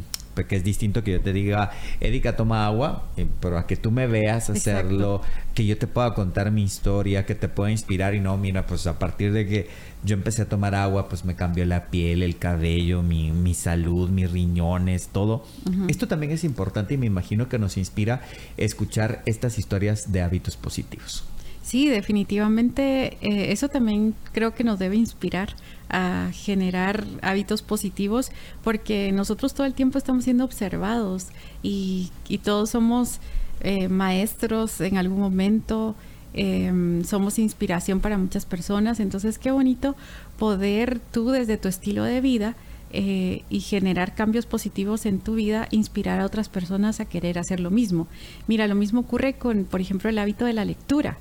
que 0.46 0.56
es 0.56 0.64
distinto 0.64 1.02
que 1.02 1.12
yo 1.12 1.20
te 1.20 1.32
diga, 1.32 1.70
Erika, 2.00 2.36
toma 2.36 2.66
agua, 2.66 3.08
eh, 3.16 3.26
pero 3.40 3.58
a 3.58 3.66
que 3.66 3.76
tú 3.76 3.90
me 3.90 4.06
veas 4.06 4.50
hacerlo, 4.50 5.22
que 5.54 5.66
yo 5.66 5.76
te 5.78 5.86
pueda 5.86 6.14
contar 6.14 6.50
mi 6.50 6.62
historia, 6.62 7.26
que 7.26 7.34
te 7.34 7.48
pueda 7.48 7.70
inspirar 7.70 8.14
y 8.14 8.20
no, 8.20 8.36
mira, 8.36 8.66
pues 8.66 8.86
a 8.86 8.98
partir 8.98 9.32
de 9.32 9.46
que 9.46 9.68
yo 10.04 10.14
empecé 10.14 10.42
a 10.42 10.48
tomar 10.48 10.74
agua, 10.74 11.08
pues 11.08 11.24
me 11.24 11.34
cambió 11.34 11.64
la 11.64 11.86
piel, 11.86 12.22
el 12.22 12.38
cabello, 12.38 13.02
mi, 13.02 13.32
mi 13.32 13.54
salud, 13.54 14.08
mis 14.10 14.30
riñones, 14.30 15.08
todo. 15.08 15.44
Esto 15.88 16.06
también 16.06 16.32
es 16.32 16.44
importante 16.44 16.94
y 16.94 16.98
me 16.98 17.06
imagino 17.06 17.48
que 17.48 17.58
nos 17.58 17.76
inspira 17.76 18.22
escuchar 18.56 19.22
estas 19.26 19.58
historias 19.58 20.12
de 20.12 20.22
hábitos 20.22 20.56
positivos. 20.56 21.24
Sí, 21.68 21.86
definitivamente 21.86 23.18
eh, 23.20 23.52
eso 23.52 23.68
también 23.68 24.14
creo 24.32 24.54
que 24.54 24.64
nos 24.64 24.78
debe 24.78 24.96
inspirar 24.96 25.54
a 25.90 26.30
generar 26.32 27.04
hábitos 27.20 27.60
positivos 27.60 28.30
porque 28.64 29.12
nosotros 29.12 29.52
todo 29.52 29.66
el 29.66 29.74
tiempo 29.74 29.98
estamos 29.98 30.24
siendo 30.24 30.46
observados 30.46 31.26
y, 31.62 32.10
todos 32.42 32.70
somos 32.70 33.18
eh, 33.60 33.88
maestros 33.88 34.80
en 34.80 34.96
algún 34.96 35.20
momento, 35.20 35.94
em, 36.32 37.04
somos 37.04 37.38
inspiración 37.38 38.00
para 38.00 38.16
muchas 38.16 38.46
personas, 38.46 38.98
entonces 38.98 39.38
qué 39.38 39.50
bonito 39.50 39.94
poder 40.38 41.00
tú 41.12 41.28
desde 41.32 41.58
tu 41.58 41.68
estilo 41.68 42.02
de 42.02 42.22
vida 42.22 42.56
eh, 42.92 43.42
y 43.50 43.60
generar 43.60 44.14
cambios 44.14 44.46
positivos 44.46 45.04
en 45.04 45.18
tu 45.18 45.34
vida, 45.34 45.68
inspirar 45.70 46.18
a 46.20 46.24
otras 46.24 46.48
personas 46.48 47.00
a 47.00 47.04
querer 47.04 47.38
hacer 47.38 47.60
lo 47.60 47.70
mismo. 47.70 48.06
Mira, 48.46 48.66
lo 48.66 48.74
mismo 48.74 49.00
ocurre 49.00 49.34
con, 49.34 49.64
por 49.64 49.82
ejemplo, 49.82 50.08
el 50.08 50.18
hábito 50.18 50.46
de 50.46 50.54
la 50.54 50.64
lectura. 50.64 51.18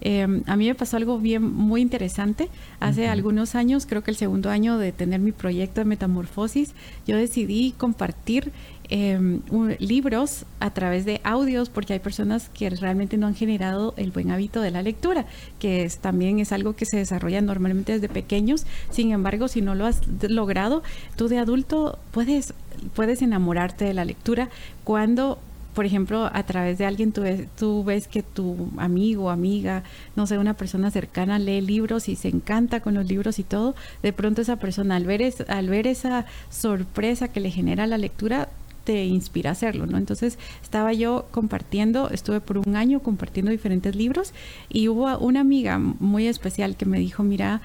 Em, 0.00 0.42
a 0.46 0.56
mí 0.56 0.66
me 0.66 0.74
pasó 0.74 0.96
algo 0.96 1.18
bien 1.18 1.42
muy 1.42 1.80
interesante. 1.80 2.48
Hace 2.80 3.08
algunos 3.08 3.54
años, 3.54 3.86
creo 3.86 4.02
que 4.02 4.10
el 4.10 4.16
segundo 4.16 4.50
año 4.50 4.78
de 4.78 4.92
tener 4.92 5.20
mi 5.20 5.32
proyecto 5.32 5.80
de 5.80 5.86
metamorfosis, 5.86 6.74
yo 7.06 7.16
decidí 7.16 7.72
compartir 7.76 8.52
em, 8.88 9.40
libros 9.78 10.44
a 10.60 10.70
través 10.70 11.04
de 11.04 11.20
audios 11.24 11.70
porque 11.70 11.94
hay 11.94 11.98
personas 11.98 12.50
que 12.50 12.70
realmente 12.70 13.16
no 13.16 13.26
han 13.26 13.34
generado 13.34 13.94
el 13.96 14.12
buen 14.12 14.30
hábito 14.30 14.60
de 14.60 14.70
la 14.70 14.82
lectura, 14.82 15.26
que 15.58 15.84
es, 15.84 15.98
también 15.98 16.38
es 16.38 16.52
algo 16.52 16.76
que 16.76 16.84
se 16.84 16.98
desarrolla 16.98 17.40
normalmente 17.40 17.92
desde 17.92 18.08
pequeños. 18.08 18.66
Sin 18.90 19.12
embargo, 19.12 19.48
si 19.48 19.62
no 19.62 19.74
lo 19.74 19.86
has 19.86 20.02
logrado, 20.22 20.82
tú 21.16 21.28
de 21.28 21.38
adulto 21.38 21.98
puedes, 22.12 22.54
puedes 22.94 23.22
enamorarte 23.22 23.84
de 23.84 23.94
la 23.94 24.04
lectura 24.04 24.50
cuando 24.84 25.38
por 25.76 25.84
ejemplo, 25.84 26.30
a 26.32 26.42
través 26.44 26.78
de 26.78 26.86
alguien 26.86 27.12
tú 27.12 27.20
ves, 27.20 27.48
tú 27.54 27.84
ves 27.84 28.08
que 28.08 28.22
tu 28.22 28.70
amigo, 28.78 29.28
amiga, 29.28 29.82
no 30.16 30.26
sé, 30.26 30.38
una 30.38 30.54
persona 30.54 30.90
cercana 30.90 31.38
lee 31.38 31.60
libros 31.60 32.08
y 32.08 32.16
se 32.16 32.28
encanta 32.28 32.80
con 32.80 32.94
los 32.94 33.06
libros 33.06 33.38
y 33.38 33.42
todo, 33.42 33.74
de 34.02 34.14
pronto 34.14 34.40
esa 34.40 34.56
persona 34.56 34.96
al 34.96 35.04
ver, 35.04 35.34
al 35.48 35.68
ver 35.68 35.86
esa 35.86 36.24
sorpresa 36.48 37.28
que 37.28 37.40
le 37.40 37.50
genera 37.50 37.86
la 37.86 37.98
lectura, 37.98 38.48
te 38.84 39.04
inspira 39.04 39.50
a 39.50 39.52
hacerlo, 39.52 39.84
¿no? 39.84 39.98
Entonces 39.98 40.38
estaba 40.62 40.94
yo 40.94 41.26
compartiendo, 41.30 42.08
estuve 42.08 42.40
por 42.40 42.56
un 42.56 42.74
año 42.74 43.00
compartiendo 43.00 43.50
diferentes 43.50 43.94
libros 43.94 44.32
y 44.70 44.88
hubo 44.88 45.18
una 45.18 45.40
amiga 45.40 45.78
muy 45.78 46.26
especial 46.26 46.78
que 46.78 46.86
me 46.86 46.98
dijo, 46.98 47.22
mira, 47.22 47.60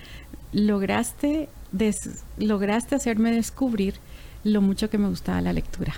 lograste, 0.51 1.47
lograste 2.37 2.93
hacerme 2.93 3.31
descubrir 3.31 3.93
lo 4.43 4.59
mucho 4.59 4.89
que 4.89 4.97
me 4.97 5.07
gustaba 5.07 5.39
la 5.39 5.53
lectura. 5.53 5.93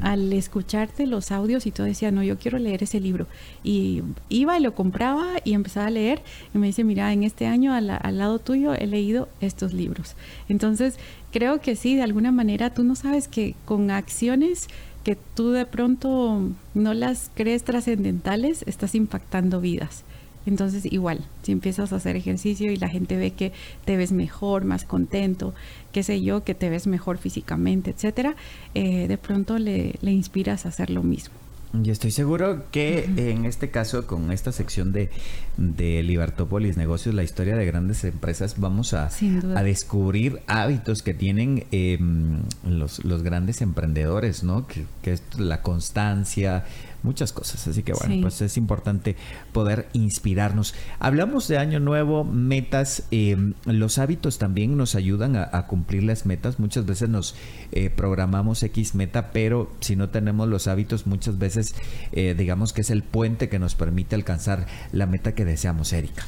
Al 0.00 0.32
escucharte 0.32 1.06
los 1.06 1.30
audios 1.30 1.66
y 1.66 1.70
todo 1.70 1.86
decía, 1.86 2.10
no, 2.10 2.22
yo 2.22 2.38
quiero 2.38 2.58
leer 2.58 2.82
ese 2.82 3.00
libro. 3.00 3.26
Y 3.62 4.02
iba 4.28 4.58
y 4.58 4.62
lo 4.62 4.74
compraba 4.74 5.24
y 5.44 5.54
empezaba 5.54 5.86
a 5.86 5.90
leer 5.90 6.22
y 6.54 6.58
me 6.58 6.66
dice, 6.66 6.84
mira, 6.84 7.12
en 7.12 7.22
este 7.22 7.46
año 7.46 7.72
al, 7.72 7.90
al 7.90 8.18
lado 8.18 8.38
tuyo 8.38 8.74
he 8.74 8.86
leído 8.86 9.28
estos 9.40 9.72
libros. 9.72 10.16
Entonces, 10.48 10.98
creo 11.32 11.60
que 11.60 11.76
sí, 11.76 11.94
de 11.94 12.02
alguna 12.02 12.32
manera 12.32 12.70
tú 12.70 12.82
no 12.84 12.96
sabes 12.96 13.28
que 13.28 13.54
con 13.64 13.90
acciones 13.90 14.68
que 15.04 15.16
tú 15.16 15.50
de 15.50 15.66
pronto 15.66 16.40
no 16.72 16.94
las 16.94 17.30
crees 17.34 17.62
trascendentales, 17.62 18.64
estás 18.66 18.94
impactando 18.94 19.60
vidas. 19.60 20.02
Entonces, 20.46 20.84
igual, 20.90 21.20
si 21.42 21.52
empiezas 21.52 21.92
a 21.92 21.96
hacer 21.96 22.16
ejercicio 22.16 22.70
y 22.70 22.76
la 22.76 22.88
gente 22.88 23.16
ve 23.16 23.32
que 23.32 23.52
te 23.84 23.96
ves 23.96 24.12
mejor, 24.12 24.64
más 24.64 24.84
contento, 24.84 25.54
qué 25.92 26.02
sé 26.02 26.22
yo, 26.22 26.44
que 26.44 26.54
te 26.54 26.70
ves 26.70 26.86
mejor 26.86 27.18
físicamente, 27.18 27.90
etcétera, 27.90 28.36
eh, 28.74 29.08
de 29.08 29.18
pronto 29.18 29.58
le, 29.58 29.94
le 30.00 30.12
inspiras 30.12 30.66
a 30.66 30.68
hacer 30.68 30.90
lo 30.90 31.02
mismo. 31.02 31.34
Y 31.82 31.90
estoy 31.90 32.12
seguro 32.12 32.64
que 32.70 33.04
en 33.16 33.46
este 33.46 33.70
caso, 33.70 34.06
con 34.06 34.30
esta 34.30 34.52
sección 34.52 34.92
de, 34.92 35.10
de 35.56 36.04
Libertópolis 36.04 36.76
Negocios, 36.76 37.16
la 37.16 37.24
historia 37.24 37.56
de 37.56 37.66
grandes 37.66 38.04
empresas, 38.04 38.56
vamos 38.58 38.94
a, 38.94 39.08
a 39.56 39.62
descubrir 39.64 40.40
hábitos 40.46 41.02
que 41.02 41.14
tienen 41.14 41.66
em, 41.72 42.42
los, 42.64 43.04
los 43.04 43.24
grandes 43.24 43.60
emprendedores, 43.60 44.44
¿no? 44.44 44.68
Que, 44.68 44.84
que 45.02 45.14
es 45.14 45.22
la 45.36 45.62
constancia, 45.62 46.64
muchas 47.04 47.32
cosas. 47.32 47.66
Así 47.68 47.82
que 47.82 47.92
bueno, 47.92 48.22
pues 48.22 48.40
es 48.40 48.56
importante 48.56 49.16
poder 49.52 49.88
inspirarnos. 49.92 50.74
Hablamos 50.98 51.46
de 51.48 51.58
año 51.58 51.80
nuevo, 51.80 52.24
metas, 52.24 53.04
em, 53.10 53.54
los 53.64 53.98
hábitos 53.98 54.38
también 54.38 54.76
nos 54.76 54.94
ayudan 54.94 55.36
a, 55.36 55.66
cumplir 55.66 56.02
las 56.02 56.26
metas. 56.26 56.58
Muchas 56.58 56.86
veces 56.86 57.08
nos 57.08 57.36
eh, 57.72 57.90
programamos 57.90 58.62
X 58.62 58.94
meta, 58.94 59.30
pero 59.32 59.70
si 59.80 59.96
no 59.96 60.08
tenemos 60.08 60.48
los 60.48 60.66
hábitos, 60.66 61.06
muchas 61.06 61.38
veces 61.38 61.74
eh, 62.12 62.34
digamos 62.36 62.72
que 62.72 62.80
es 62.80 62.90
el 62.90 63.02
puente 63.02 63.48
que 63.48 63.58
nos 63.58 63.74
permite 63.74 64.14
alcanzar 64.14 64.66
la 64.92 65.06
meta 65.06 65.34
que 65.34 65.44
deseamos, 65.44 65.92
Erika. 65.92 66.26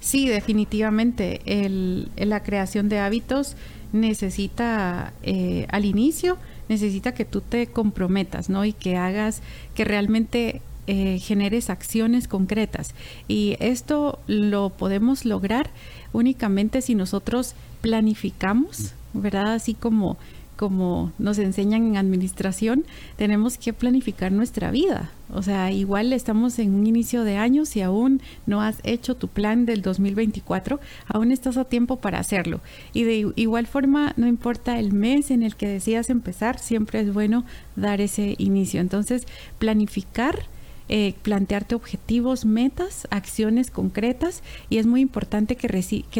Sí, 0.00 0.28
definitivamente. 0.28 1.40
El, 1.46 2.10
la 2.16 2.42
creación 2.42 2.88
de 2.88 2.98
hábitos 2.98 3.56
necesita 3.92 5.12
eh, 5.22 5.66
al 5.70 5.84
inicio 5.84 6.38
necesita 6.68 7.12
que 7.12 7.24
tú 7.24 7.40
te 7.40 7.66
comprometas, 7.66 8.48
¿no? 8.48 8.64
Y 8.64 8.72
que 8.72 8.96
hagas, 8.96 9.42
que 9.74 9.84
realmente 9.84 10.60
eh, 10.86 11.18
generes 11.18 11.68
acciones 11.68 12.28
concretas. 12.28 12.94
Y 13.28 13.56
esto 13.60 14.20
lo 14.26 14.70
podemos 14.70 15.24
lograr 15.24 15.70
únicamente 16.12 16.80
si 16.80 16.94
nosotros 16.94 17.54
planificamos, 17.80 18.92
¿verdad? 19.12 19.54
Así 19.54 19.74
como 19.74 20.16
como 20.56 21.12
nos 21.18 21.38
enseñan 21.38 21.86
en 21.86 21.96
administración, 21.96 22.84
tenemos 23.16 23.58
que 23.58 23.72
planificar 23.72 24.32
nuestra 24.32 24.70
vida. 24.70 25.10
O 25.32 25.42
sea, 25.42 25.70
igual 25.72 26.12
estamos 26.12 26.58
en 26.58 26.74
un 26.74 26.86
inicio 26.86 27.24
de 27.24 27.36
año, 27.36 27.64
si 27.64 27.82
aún 27.82 28.22
no 28.46 28.62
has 28.62 28.78
hecho 28.84 29.16
tu 29.16 29.28
plan 29.28 29.66
del 29.66 29.82
2024, 29.82 30.80
aún 31.06 31.30
estás 31.30 31.56
a 31.56 31.64
tiempo 31.64 31.96
para 31.96 32.18
hacerlo. 32.18 32.60
Y 32.92 33.04
de 33.04 33.32
igual 33.36 33.66
forma, 33.66 34.14
no 34.16 34.26
importa 34.26 34.78
el 34.78 34.92
mes 34.92 35.30
en 35.30 35.42
el 35.42 35.56
que 35.56 35.68
decidas 35.68 36.10
empezar, 36.10 36.58
siempre 36.58 37.00
es 37.00 37.12
bueno 37.12 37.44
dar 37.74 38.00
ese 38.00 38.34
inicio. 38.38 38.80
Entonces, 38.80 39.26
planificar 39.58 40.46
eh, 40.88 41.14
plantearte 41.22 41.74
objetivos, 41.74 42.44
metas, 42.44 43.08
acciones 43.10 43.70
concretas 43.70 44.42
y 44.70 44.78
es 44.78 44.86
muy 44.86 45.00
importante 45.00 45.56
que, 45.56 45.66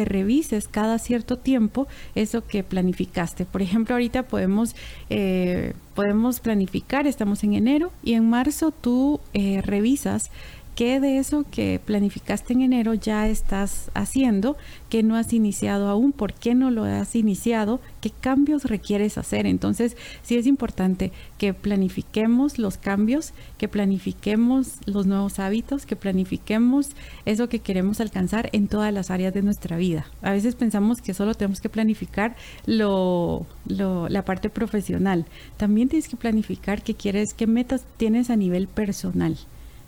revises 0.05 0.67
cada 0.67 0.99
cierto 0.99 1.37
tiempo 1.37 1.87
eso 2.15 2.45
que 2.45 2.63
planificaste. 2.63 3.45
Por 3.45 3.61
ejemplo, 3.61 3.95
ahorita 3.95 4.23
podemos, 4.23 4.75
eh, 5.09 5.73
podemos 5.95 6.39
planificar, 6.39 7.07
estamos 7.07 7.43
en 7.43 7.53
enero 7.53 7.91
y 8.03 8.13
en 8.13 8.29
marzo 8.29 8.71
tú 8.71 9.21
eh, 9.33 9.61
revisas 9.63 10.31
¿Qué 10.77 10.99
de 10.99 11.17
eso 11.17 11.43
que 11.49 11.81
planificaste 11.83 12.53
en 12.53 12.61
enero 12.61 12.93
ya 12.93 13.27
estás 13.27 13.89
haciendo 13.95 14.57
que 14.89 15.01
no 15.01 15.15
has 15.15 15.33
iniciado 15.33 15.87
aún? 15.87 16.11
¿Por 16.11 16.33
qué 16.33 16.53
no 16.53 16.69
lo 16.69 16.83
has 16.83 17.15
iniciado? 17.15 17.79
¿Qué 17.99 18.11
cambios 18.11 18.65
requieres 18.65 19.17
hacer? 19.17 19.47
Entonces, 19.47 19.97
sí 20.21 20.37
es 20.37 20.45
importante 20.45 21.11
que 21.39 21.55
planifiquemos 21.55 22.59
los 22.59 22.77
cambios, 22.77 23.33
que 23.57 23.67
planifiquemos 23.67 24.73
los 24.85 25.07
nuevos 25.07 25.39
hábitos, 25.39 25.87
que 25.87 25.95
planifiquemos 25.95 26.91
eso 27.25 27.49
que 27.49 27.57
queremos 27.57 27.99
alcanzar 27.99 28.51
en 28.51 28.67
todas 28.67 28.93
las 28.93 29.09
áreas 29.09 29.33
de 29.33 29.41
nuestra 29.41 29.77
vida. 29.77 30.05
A 30.21 30.29
veces 30.29 30.53
pensamos 30.53 31.01
que 31.01 31.15
solo 31.15 31.33
tenemos 31.33 31.59
que 31.59 31.69
planificar 31.69 32.35
la 32.67 34.21
parte 34.27 34.51
profesional. 34.51 35.25
También 35.57 35.89
tienes 35.89 36.07
que 36.07 36.17
planificar 36.17 36.83
qué 36.83 36.93
quieres, 36.93 37.33
qué 37.33 37.47
metas 37.47 37.83
tienes 37.97 38.29
a 38.29 38.35
nivel 38.35 38.67
personal. 38.67 39.39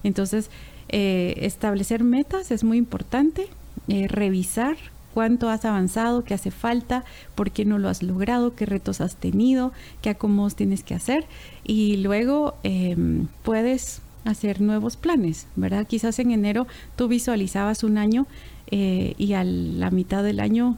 Entonces, 0.01 0.49
eh, 0.89 1.35
establecer 1.37 2.03
metas 2.03 2.51
es 2.51 2.63
muy 2.63 2.77
importante, 2.77 3.47
eh, 3.87 4.07
revisar 4.07 4.77
cuánto 5.13 5.49
has 5.49 5.65
avanzado, 5.65 6.23
qué 6.23 6.33
hace 6.33 6.51
falta, 6.51 7.03
por 7.35 7.51
qué 7.51 7.65
no 7.65 7.77
lo 7.77 7.89
has 7.89 8.03
logrado, 8.03 8.55
qué 8.55 8.65
retos 8.65 9.01
has 9.01 9.15
tenido, 9.15 9.71
qué 10.01 10.09
acomodos 10.09 10.55
tienes 10.55 10.83
que 10.83 10.95
hacer 10.95 11.25
y 11.63 11.97
luego 11.97 12.55
em, 12.63 13.27
puedes 13.43 14.01
hacer 14.25 14.61
nuevos 14.61 14.97
planes, 14.97 15.47
¿verdad? 15.55 15.87
Quizás 15.87 16.19
en 16.19 16.31
enero 16.31 16.67
tú 16.95 17.07
visualizabas 17.07 17.83
un 17.83 17.97
año 17.97 18.27
eh, 18.71 19.13
y 19.17 19.33
a 19.33 19.43
la 19.43 19.89
mitad 19.91 20.23
del 20.23 20.39
año 20.39 20.77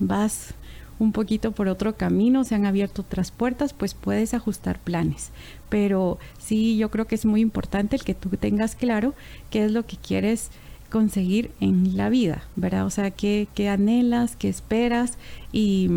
vas 0.00 0.54
un 0.98 1.12
poquito 1.12 1.52
por 1.52 1.68
otro 1.68 1.96
camino, 1.96 2.44
se 2.44 2.54
han 2.54 2.66
abierto 2.66 3.02
otras 3.02 3.30
puertas, 3.30 3.72
pues 3.72 3.94
puedes 3.94 4.34
ajustar 4.34 4.78
planes. 4.78 5.30
Pero 5.68 6.18
sí, 6.38 6.76
yo 6.76 6.90
creo 6.90 7.06
que 7.06 7.14
es 7.14 7.26
muy 7.26 7.40
importante 7.40 7.96
el 7.96 8.04
que 8.04 8.14
tú 8.14 8.30
tengas 8.30 8.74
claro 8.74 9.14
qué 9.50 9.64
es 9.64 9.72
lo 9.72 9.86
que 9.86 9.96
quieres 9.96 10.50
conseguir 10.90 11.50
en 11.60 11.96
la 11.96 12.08
vida, 12.08 12.44
¿verdad? 12.54 12.86
O 12.86 12.90
sea, 12.90 13.10
qué, 13.10 13.48
qué 13.54 13.68
anhelas, 13.68 14.36
qué 14.36 14.48
esperas 14.48 15.18
y, 15.52 15.90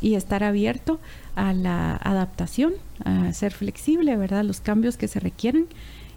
y 0.00 0.14
estar 0.14 0.42
abierto 0.44 1.00
a 1.36 1.52
la 1.52 1.96
adaptación, 1.96 2.74
a 3.04 3.32
ser 3.32 3.52
flexible, 3.52 4.16
¿verdad? 4.16 4.44
Los 4.44 4.60
cambios 4.60 4.96
que 4.96 5.08
se 5.08 5.20
requieren 5.20 5.68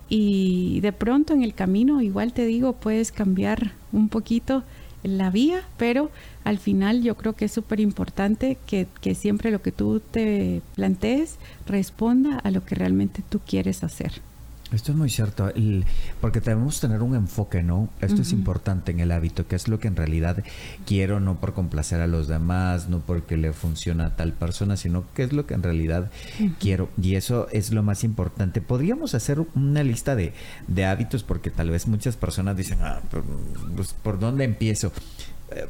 y 0.09 0.79
de 0.81 0.91
pronto 0.91 1.33
en 1.33 1.43
el 1.43 1.53
camino, 1.53 2.01
igual 2.01 2.33
te 2.33 2.45
digo, 2.45 2.73
puedes 2.73 3.11
cambiar 3.11 3.71
un 3.91 4.09
poquito 4.09 4.63
la 5.07 5.29
vía, 5.29 5.63
pero 5.77 6.11
al 6.43 6.57
final 6.57 7.01
yo 7.03 7.15
creo 7.15 7.33
que 7.33 7.45
es 7.45 7.51
súper 7.51 7.79
importante 7.79 8.57
que, 8.65 8.87
siempre 9.15 9.51
lo 9.51 9.61
que 9.61 9.71
tú 9.71 9.99
te 9.99 10.61
plantees 10.75 11.37
responda 11.67 12.39
a 12.39 12.51
lo 12.51 12.63
que 12.65 12.75
realmente 12.75 13.23
tú 13.27 13.39
quieres 13.45 13.83
hacer. 13.83 14.21
Esto 14.71 14.91
es 14.91 14.97
muy 14.97 15.11
cierto, 15.11 15.51
porque 16.19 16.41
debemos 16.41 16.79
tener 16.79 17.03
un 17.03 17.15
enfoque, 17.15 17.61
¿no? 17.61 17.87
Esto 18.01 18.23
es 18.23 18.31
importante 18.31 18.91
en 18.91 18.99
el 18.99 19.11
hábito, 19.11 19.47
que 19.47 19.55
es 19.55 19.67
lo 19.67 19.79
que 19.79 19.87
en 19.87 19.95
realidad 19.95 20.43
quiero, 20.87 21.19
no 21.19 21.39
por 21.39 21.53
complacer 21.53 22.01
a 22.01 22.07
los 22.07 22.27
demás, 22.27 22.89
no 22.89 22.99
porque 22.99 23.37
le 23.37 23.53
funciona 23.53 24.07
a 24.07 24.15
tal 24.15 24.33
persona, 24.33 24.75
sino 24.75 25.05
que 25.13 25.23
es 25.23 25.33
lo 25.33 25.45
que 25.45 25.53
en 25.53 25.61
realidad 25.61 26.09
quiero. 26.59 26.89
Y 26.99 27.13
eso 27.13 27.47
es 27.51 27.71
lo 27.71 27.83
más 27.83 28.03
importante. 28.03 28.59
Podríamos 28.59 29.13
hacer 29.13 29.45
una 29.53 29.83
lista 29.83 30.15
de, 30.15 30.33
de 30.67 30.85
hábitos, 30.85 31.23
porque 31.23 31.51
tal 31.51 31.69
vez 31.69 31.87
muchas 31.87 32.17
personas 32.17 32.57
dicen, 32.57 32.79
ah, 32.81 33.01
pues, 33.75 33.93
¿por 33.93 34.19
dónde 34.19 34.45
empiezo? 34.45 34.91
Eh, 35.51 35.67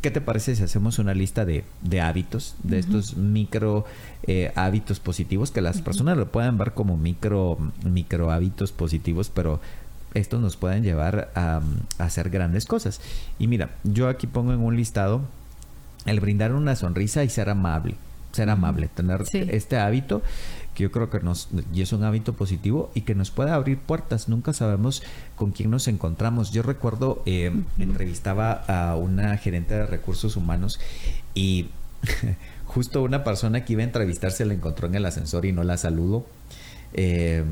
¿Qué 0.00 0.10
te 0.10 0.22
parece 0.22 0.56
si 0.56 0.62
hacemos 0.62 0.98
una 0.98 1.12
lista 1.12 1.44
de, 1.44 1.62
hábitos, 2.00 2.54
de 2.62 2.78
estos 2.78 3.18
micro 3.18 3.84
eh, 4.22 4.50
hábitos 4.54 4.98
positivos, 4.98 5.50
que 5.50 5.60
las 5.60 5.82
personas 5.82 6.16
lo 6.16 6.32
pueden 6.32 6.56
ver 6.56 6.72
como 6.72 6.96
micro, 6.96 7.58
micro 7.84 8.30
hábitos 8.30 8.72
positivos, 8.72 9.30
pero 9.34 9.60
estos 10.14 10.40
nos 10.40 10.56
pueden 10.56 10.84
llevar 10.84 11.30
a, 11.34 11.60
hacer 11.98 12.30
grandes 12.30 12.64
cosas? 12.64 13.02
Y 13.38 13.46
mira, 13.46 13.70
yo 13.84 14.08
aquí 14.08 14.26
pongo 14.26 14.54
en 14.54 14.60
un 14.60 14.74
listado 14.74 15.20
el 16.06 16.18
brindar 16.18 16.54
una 16.54 16.76
sonrisa 16.76 17.22
y 17.22 17.28
ser 17.28 17.50
amable, 17.50 17.94
ser 18.32 18.48
amable, 18.48 18.88
tener 18.88 19.24
este 19.34 19.76
hábito 19.76 20.22
yo 20.80 20.90
creo 20.90 21.10
que 21.10 21.20
nos, 21.20 21.48
y 21.72 21.82
es 21.82 21.92
un 21.92 22.02
hábito 22.04 22.32
positivo 22.32 22.90
y 22.94 23.02
que 23.02 23.14
nos 23.14 23.30
puede 23.30 23.50
abrir 23.50 23.78
puertas. 23.78 24.28
Nunca 24.28 24.52
sabemos 24.52 25.02
con 25.36 25.52
quién 25.52 25.70
nos 25.70 25.86
encontramos. 25.88 26.50
Yo 26.50 26.62
recuerdo, 26.62 27.22
eh, 27.26 27.52
entrevistaba 27.78 28.52
a 28.52 28.96
una 28.96 29.36
gerente 29.36 29.74
de 29.74 29.86
recursos 29.86 30.36
humanos 30.36 30.80
y 31.34 31.68
justo 32.66 33.02
una 33.02 33.24
persona 33.24 33.64
que 33.64 33.74
iba 33.74 33.82
a 33.82 33.86
entrevistarse 33.86 34.44
la 34.44 34.54
encontró 34.54 34.86
en 34.88 34.94
el 34.94 35.06
ascensor 35.06 35.44
y 35.44 35.52
no 35.52 35.62
la 35.62 35.76
saludó. 35.76 36.26
Eh, 36.94 37.44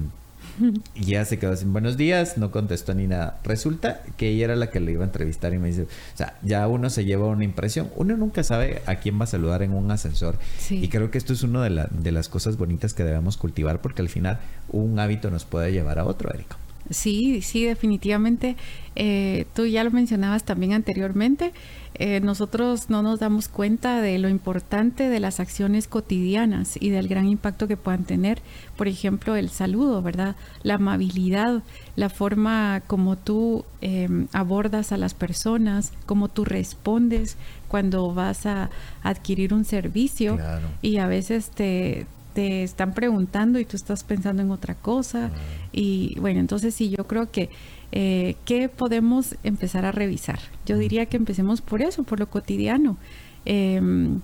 y 0.94 1.04
ya 1.04 1.24
se 1.24 1.38
quedó 1.38 1.56
sin 1.56 1.72
buenos 1.72 1.96
días, 1.96 2.38
no 2.38 2.50
contestó 2.50 2.94
ni 2.94 3.06
nada. 3.06 3.38
Resulta 3.44 4.02
que 4.16 4.28
ella 4.28 4.46
era 4.46 4.56
la 4.56 4.70
que 4.70 4.80
le 4.80 4.92
iba 4.92 5.02
a 5.02 5.06
entrevistar 5.06 5.54
y 5.54 5.58
me 5.58 5.68
dice, 5.68 5.82
o 5.82 6.16
sea, 6.16 6.38
ya 6.42 6.66
uno 6.68 6.90
se 6.90 7.04
lleva 7.04 7.26
una 7.26 7.44
impresión. 7.44 7.90
Uno 7.96 8.16
nunca 8.16 8.42
sabe 8.42 8.82
a 8.86 8.96
quién 8.96 9.18
va 9.18 9.24
a 9.24 9.28
saludar 9.28 9.62
en 9.62 9.72
un 9.72 9.90
ascensor. 9.90 10.38
Y 10.70 10.88
creo 10.88 11.10
que 11.10 11.18
esto 11.18 11.32
es 11.32 11.42
una 11.42 11.62
de, 11.64 11.86
de 11.90 12.12
las 12.12 12.28
cosas 12.28 12.56
bonitas 12.56 12.94
que 12.94 13.04
debemos 13.04 13.36
cultivar 13.36 13.80
porque 13.80 14.02
al 14.02 14.08
final 14.08 14.38
un 14.70 14.98
hábito 14.98 15.30
nos 15.30 15.44
puede 15.44 15.72
llevar 15.72 15.98
a 15.98 16.04
otro, 16.04 16.32
Erika. 16.32 16.56
Sí, 16.90 17.42
sí, 17.42 17.64
definitivamente. 17.64 18.56
Eh, 18.96 19.46
tú 19.54 19.66
ya 19.66 19.84
lo 19.84 19.90
mencionabas 19.90 20.44
también 20.44 20.72
anteriormente. 20.72 21.52
Eh, 21.94 22.20
nosotros 22.20 22.90
no 22.90 23.02
nos 23.02 23.18
damos 23.18 23.48
cuenta 23.48 24.00
de 24.00 24.18
lo 24.18 24.28
importante 24.28 25.08
de 25.08 25.20
las 25.20 25.40
acciones 25.40 25.88
cotidianas 25.88 26.76
y 26.80 26.90
del 26.90 27.08
gran 27.08 27.26
impacto 27.26 27.66
que 27.66 27.76
puedan 27.76 28.04
tener. 28.04 28.40
Por 28.76 28.88
ejemplo, 28.88 29.34
el 29.36 29.50
saludo, 29.50 30.00
¿verdad? 30.00 30.36
La 30.62 30.74
amabilidad, 30.74 31.62
la 31.96 32.08
forma 32.08 32.82
como 32.86 33.16
tú 33.16 33.64
em, 33.80 34.28
abordas 34.32 34.92
a 34.92 34.96
las 34.96 35.14
personas, 35.14 35.92
como 36.06 36.28
tú 36.28 36.44
respondes 36.44 37.36
cuando 37.66 38.14
vas 38.14 38.46
a 38.46 38.70
adquirir 39.02 39.52
un 39.52 39.64
servicio 39.64 40.38
y 40.80 40.98
a 40.98 41.06
veces 41.06 41.50
te, 41.50 42.06
te 42.38 42.62
están 42.62 42.94
preguntando 42.94 43.58
y 43.58 43.64
tú 43.64 43.74
estás 43.74 44.04
pensando 44.04 44.42
en 44.42 44.52
otra 44.52 44.76
cosa. 44.76 45.32
Y 45.72 46.16
bueno, 46.20 46.38
entonces 46.38 46.72
sí, 46.72 46.88
yo 46.88 47.04
creo 47.08 47.32
que 47.32 47.50
eh, 47.90 48.36
¿qué 48.44 48.68
podemos 48.68 49.34
empezar 49.42 49.84
a 49.84 49.90
revisar? 49.90 50.38
Yo 50.64 50.78
diría 50.78 51.06
que 51.06 51.16
empecemos 51.16 51.60
por 51.60 51.82
eso, 51.82 52.04
por 52.04 52.20
lo 52.20 52.30
cotidiano. 52.30 52.96
Em, 53.44 54.20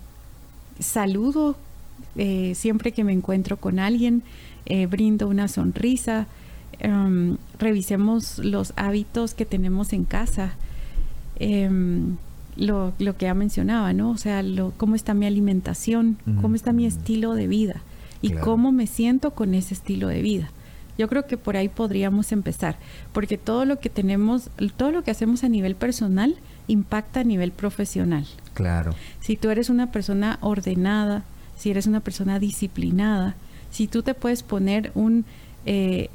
saludo 0.78 1.56
eh, 2.14 2.52
siempre 2.54 2.92
que 2.92 3.02
me 3.02 3.12
encuentro 3.12 3.56
con 3.56 3.80
alguien, 3.80 4.22
eh, 4.66 4.86
brindo 4.86 5.26
una 5.26 5.48
sonrisa, 5.48 6.28
em, 6.78 7.36
revisemos 7.58 8.38
los 8.38 8.74
hábitos 8.76 9.34
que 9.34 9.44
tenemos 9.44 9.92
en 9.92 10.04
casa. 10.04 10.54
Em, 11.40 12.16
lo, 12.56 12.92
lo, 13.00 13.16
que 13.16 13.26
ya 13.26 13.34
mencionaba, 13.34 13.92
¿no? 13.92 14.10
O 14.10 14.18
sea, 14.18 14.44
lo, 14.44 14.70
cómo 14.76 14.94
está 14.94 15.14
mi 15.14 15.26
alimentación, 15.26 16.16
cómo 16.40 16.54
está 16.54 16.72
mi 16.72 16.86
estilo 16.86 17.34
de 17.34 17.48
vida 17.48 17.82
y 18.24 18.32
cómo 18.32 18.72
me 18.72 18.86
siento 18.86 19.32
con 19.32 19.54
ese 19.54 19.74
estilo 19.74 20.08
de 20.08 20.22
vida. 20.22 20.50
Yo 20.96 21.08
creo 21.08 21.26
que 21.26 21.36
por 21.36 21.56
ahí 21.56 21.68
podríamos 21.68 22.30
empezar, 22.32 22.76
porque 23.12 23.36
todo 23.36 23.64
lo 23.64 23.80
que 23.80 23.90
tenemos, 23.90 24.50
todo 24.76 24.92
lo 24.92 25.02
que 25.02 25.10
hacemos 25.10 25.42
a 25.42 25.48
nivel 25.48 25.74
personal 25.74 26.36
impacta 26.68 27.20
a 27.20 27.24
nivel 27.24 27.50
profesional. 27.50 28.26
Claro. 28.54 28.94
Si 29.20 29.36
tú 29.36 29.50
eres 29.50 29.70
una 29.70 29.90
persona 29.90 30.38
ordenada, 30.40 31.24
si 31.56 31.70
eres 31.70 31.86
una 31.86 32.00
persona 32.00 32.38
disciplinada, 32.38 33.34
si 33.70 33.88
tú 33.88 34.02
te 34.02 34.14
puedes 34.14 34.42
poner 34.42 34.92
un 34.94 35.24
eh, 35.66 36.10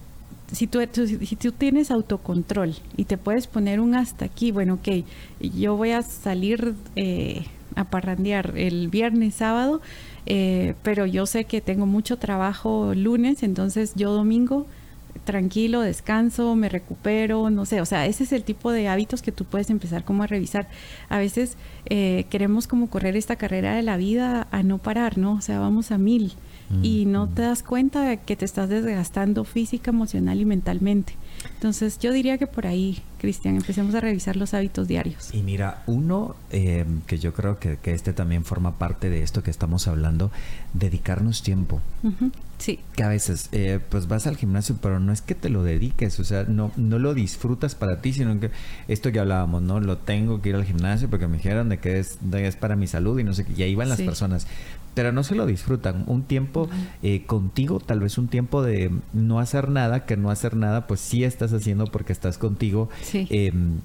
si 0.51 0.67
tú, 0.67 0.79
si 0.91 1.35
tú 1.35 1.51
tienes 1.51 1.91
autocontrol 1.91 2.75
y 2.97 3.05
te 3.05 3.17
puedes 3.17 3.47
poner 3.47 3.79
un 3.79 3.95
hasta 3.95 4.25
aquí, 4.25 4.51
bueno, 4.51 4.75
ok, 4.75 5.05
yo 5.39 5.75
voy 5.75 5.91
a 5.91 6.01
salir 6.01 6.73
eh, 6.95 7.45
a 7.75 7.85
parrandear 7.85 8.53
el 8.57 8.87
viernes, 8.87 9.35
sábado, 9.35 9.81
eh, 10.25 10.75
pero 10.83 11.05
yo 11.05 11.25
sé 11.25 11.45
que 11.45 11.61
tengo 11.61 11.85
mucho 11.85 12.17
trabajo 12.17 12.93
lunes, 12.95 13.43
entonces 13.43 13.93
yo 13.95 14.11
domingo 14.11 14.65
tranquilo, 15.23 15.81
descanso, 15.81 16.55
me 16.55 16.69
recupero, 16.69 17.49
no 17.49 17.65
sé, 17.65 17.81
o 17.81 17.85
sea, 17.85 18.05
ese 18.05 18.23
es 18.23 18.31
el 18.31 18.43
tipo 18.43 18.71
de 18.71 18.87
hábitos 18.87 19.21
que 19.21 19.31
tú 19.31 19.45
puedes 19.45 19.69
empezar 19.69 20.03
como 20.03 20.23
a 20.23 20.27
revisar. 20.27 20.67
A 21.07 21.17
veces 21.17 21.55
eh, 21.85 22.25
queremos 22.29 22.67
como 22.67 22.89
correr 22.89 23.15
esta 23.15 23.35
carrera 23.35 23.75
de 23.75 23.83
la 23.83 23.97
vida 23.97 24.47
a 24.51 24.63
no 24.63 24.77
parar, 24.77 25.17
¿no? 25.17 25.33
O 25.33 25.41
sea, 25.41 25.59
vamos 25.59 25.91
a 25.91 25.97
mil 25.97 26.33
y 26.83 27.05
no 27.05 27.27
te 27.27 27.41
das 27.41 27.63
cuenta 27.63 28.03
de 28.03 28.17
que 28.17 28.35
te 28.35 28.45
estás 28.45 28.69
desgastando 28.69 29.43
física, 29.43 29.89
emocional 29.89 30.39
y 30.39 30.45
mentalmente. 30.45 31.13
Entonces 31.59 31.99
yo 31.99 32.13
diría 32.13 32.37
que 32.37 32.47
por 32.47 32.65
ahí, 32.65 33.03
Cristian, 33.17 33.57
empecemos 33.57 33.93
a 33.93 33.99
revisar 33.99 34.37
los 34.37 34.53
hábitos 34.53 34.87
diarios. 34.87 35.33
Y 35.33 35.43
mira, 35.43 35.83
uno 35.87 36.37
eh, 36.51 36.85
que 37.05 37.17
yo 37.17 37.33
creo 37.33 37.59
que, 37.59 37.77
este 37.83 38.13
también 38.13 38.45
forma 38.45 38.77
parte 38.77 39.09
de 39.09 39.23
esto 39.23 39.43
que 39.43 39.51
estamos 39.51 39.85
hablando, 39.89 40.31
dedicarnos 40.73 41.43
tiempo. 41.43 41.81
Sí. 42.59 42.79
Que 42.95 43.03
a 43.03 43.09
veces, 43.09 43.49
eh, 43.51 43.81
pues 43.89 44.07
vas 44.07 44.25
al 44.25 44.37
gimnasio, 44.37 44.77
pero 44.81 45.01
no 45.01 45.11
es 45.11 45.21
que 45.21 45.35
te 45.35 45.49
lo 45.49 45.63
dediques, 45.63 46.17
o 46.21 46.23
sea, 46.23 46.45
no, 46.45 46.71
no 46.77 46.97
lo 46.97 47.13
disfrutas 47.13 47.75
para 47.75 47.99
ti, 47.99 48.13
sino 48.13 48.39
que 48.39 48.51
esto 48.87 49.11
que 49.11 49.19
hablábamos, 49.19 49.61
¿no? 49.61 49.81
Lo 49.81 49.97
tengo 49.97 50.41
que 50.41 50.49
ir 50.49 50.55
al 50.55 50.63
gimnasio 50.63 51.09
porque 51.09 51.27
me 51.27 51.37
dijeron 51.37 51.67
de 51.67 51.79
que 51.79 51.99
es, 51.99 52.19
es 52.31 52.55
para 52.55 52.77
mi 52.77 52.87
salud 52.87 53.19
y 53.19 53.25
no 53.25 53.33
sé 53.33 53.43
qué, 53.43 53.51
y 53.57 53.63
ahí 53.63 53.75
van 53.75 53.89
las 53.89 54.01
personas 54.01 54.47
pero 54.93 55.11
no 55.11 55.23
se 55.23 55.35
lo 55.35 55.45
disfrutan. 55.45 56.03
Un 56.07 56.23
tiempo 56.23 56.69
eh, 57.03 57.23
contigo, 57.25 57.79
tal 57.79 57.99
vez 57.99 58.17
un 58.17 58.27
tiempo 58.27 58.61
de 58.61 58.91
no 59.13 59.39
hacer 59.39 59.69
nada, 59.69 60.05
que 60.05 60.17
no 60.17 60.29
hacer 60.29 60.55
nada, 60.55 60.87
pues 60.87 60.99
sí 60.99 61.23
estás 61.23 61.53
haciendo 61.53 61.85
porque 61.85 62.13
estás 62.13 62.37
contigo. 62.37 62.89
Em, 63.13 63.79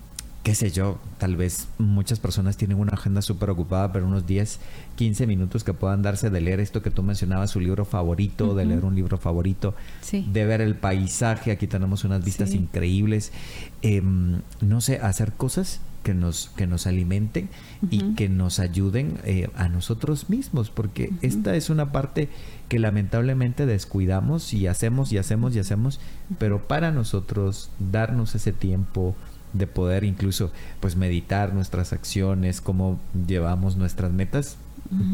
qué 0.45 0.55
sé 0.55 0.70
yo, 0.70 0.99
tal 1.16 1.36
vez 1.36 1.68
muchas 1.78 2.20
personas 2.20 2.59
tienen 2.59 2.78
una 2.78 2.92
agenda 2.92 3.22
súper 3.22 3.49
ocupada, 3.49 3.92
pero 3.92 4.07
unos 4.07 4.26
10, 4.26 4.61
15 4.95 5.26
minutos 5.26 5.64
que 5.64 5.72
puedan 5.72 6.03
darse 6.03 6.28
de 6.28 6.42
leer 6.42 6.61
esto 6.61 6.82
que 6.82 6.90
tú 6.90 7.03
mencionabas, 7.03 7.51
su 7.51 7.61
libro 7.61 7.86
favorito, 7.86 8.55
de 8.55 8.66
leer 8.66 8.84
un 8.84 8.95
libro 8.95 9.16
favorito, 9.16 9.74
de 10.12 10.45
ver 10.45 10.61
el 10.61 10.76
paisaje, 10.76 11.51
aquí 11.51 11.66
tenemos 11.66 12.05
unas 12.05 12.22
vistas 12.22 12.53
increíbles, 12.53 13.32
em, 13.80 14.42
no 14.61 14.82
sé, 14.82 14.99
hacer 14.99 15.32
cosas 15.32 15.80
que 16.03 16.12
nos, 16.12 16.51
que 16.55 16.66
nos 16.66 16.86
alimenten 16.86 17.49
y 17.90 18.14
que 18.14 18.28
nos 18.28 18.61
ayuden 18.61 19.18
eh, 19.24 19.49
a 19.57 19.70
nosotros 19.70 20.28
mismos, 20.28 20.68
porque 20.68 21.11
esta 21.22 21.57
es 21.57 21.70
una 21.70 21.90
parte 21.90 22.28
que 22.68 22.78
lamentablemente 22.78 23.64
descuidamos 23.64 24.53
y 24.53 24.66
hacemos 24.66 25.11
y 25.11 25.16
hacemos 25.16 25.57
y 25.57 25.61
hacemos, 25.61 26.01
pero 26.38 26.68
para 26.68 26.90
nosotros 26.90 27.70
darnos 27.78 28.34
ese 28.34 28.53
tiempo 28.53 29.16
de 29.55 29.67
poder 29.67 30.05
incluso 30.05 30.53
pues 30.81 30.97
meditar 30.97 31.55
nuestras 31.55 31.95
acciones, 31.95 32.61
cómo 32.61 33.01
llevamos 33.27 33.77
nuestras 33.77 34.13
metas, 34.13 34.59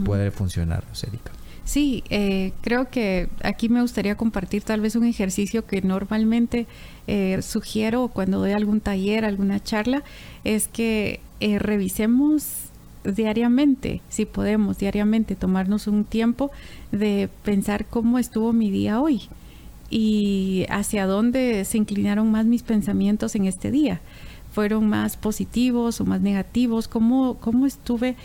puede 0.05 0.31
funcionar, 0.33 0.85
Erika. 1.07 1.31
Sí, 1.65 2.03
eh, 2.11 2.53
creo 2.63 2.91
que 2.91 3.29
aquí 3.45 3.69
me 3.69 3.81
gustaría 3.81 4.17
compartir 4.17 4.63
tal 4.63 4.81
vez 4.81 4.97
un 4.97 5.05
ejercicio 5.05 5.67
que 5.67 5.83
normalmente 5.83 6.67
eh, 7.07 7.41
sugiero 7.43 8.09
cuando 8.09 8.39
doy 8.39 8.53
algún 8.53 8.81
taller, 8.81 9.25
alguna 9.25 9.63
charla, 9.63 10.03
es 10.43 10.67
que 10.67 11.21
eh, 11.39 11.61
revisemos 11.61 12.71
diariamente, 13.05 14.01
si 14.09 14.27
podemos 14.27 14.79
diariamente 14.79 15.37
tomarnos 15.37 15.87
un 15.87 16.05
tiempo 16.05 16.51
de 16.91 17.29
pensar 17.45 17.87
cómo 17.87 18.19
estuvo 18.19 18.53
mi 18.53 18.71
día 18.71 19.01
hoy 19.01 19.29
y 19.91 20.67
hacia 20.71 21.07
dónde 21.07 21.65
se 21.65 21.79
inclinaron 21.79 22.31
más 22.31 22.47
mis 22.47 22.63
pensamientos 22.63 23.35
en 23.35 23.47
este 23.47 23.71
día. 23.71 24.01
¿Fueron 24.51 24.89
más 24.89 25.17
positivos 25.17 26.01
o 26.01 26.05
más 26.05 26.21
negativos? 26.21 26.89
¿Cómo, 26.89 27.37
cómo 27.41 27.67
estuve 27.67 28.17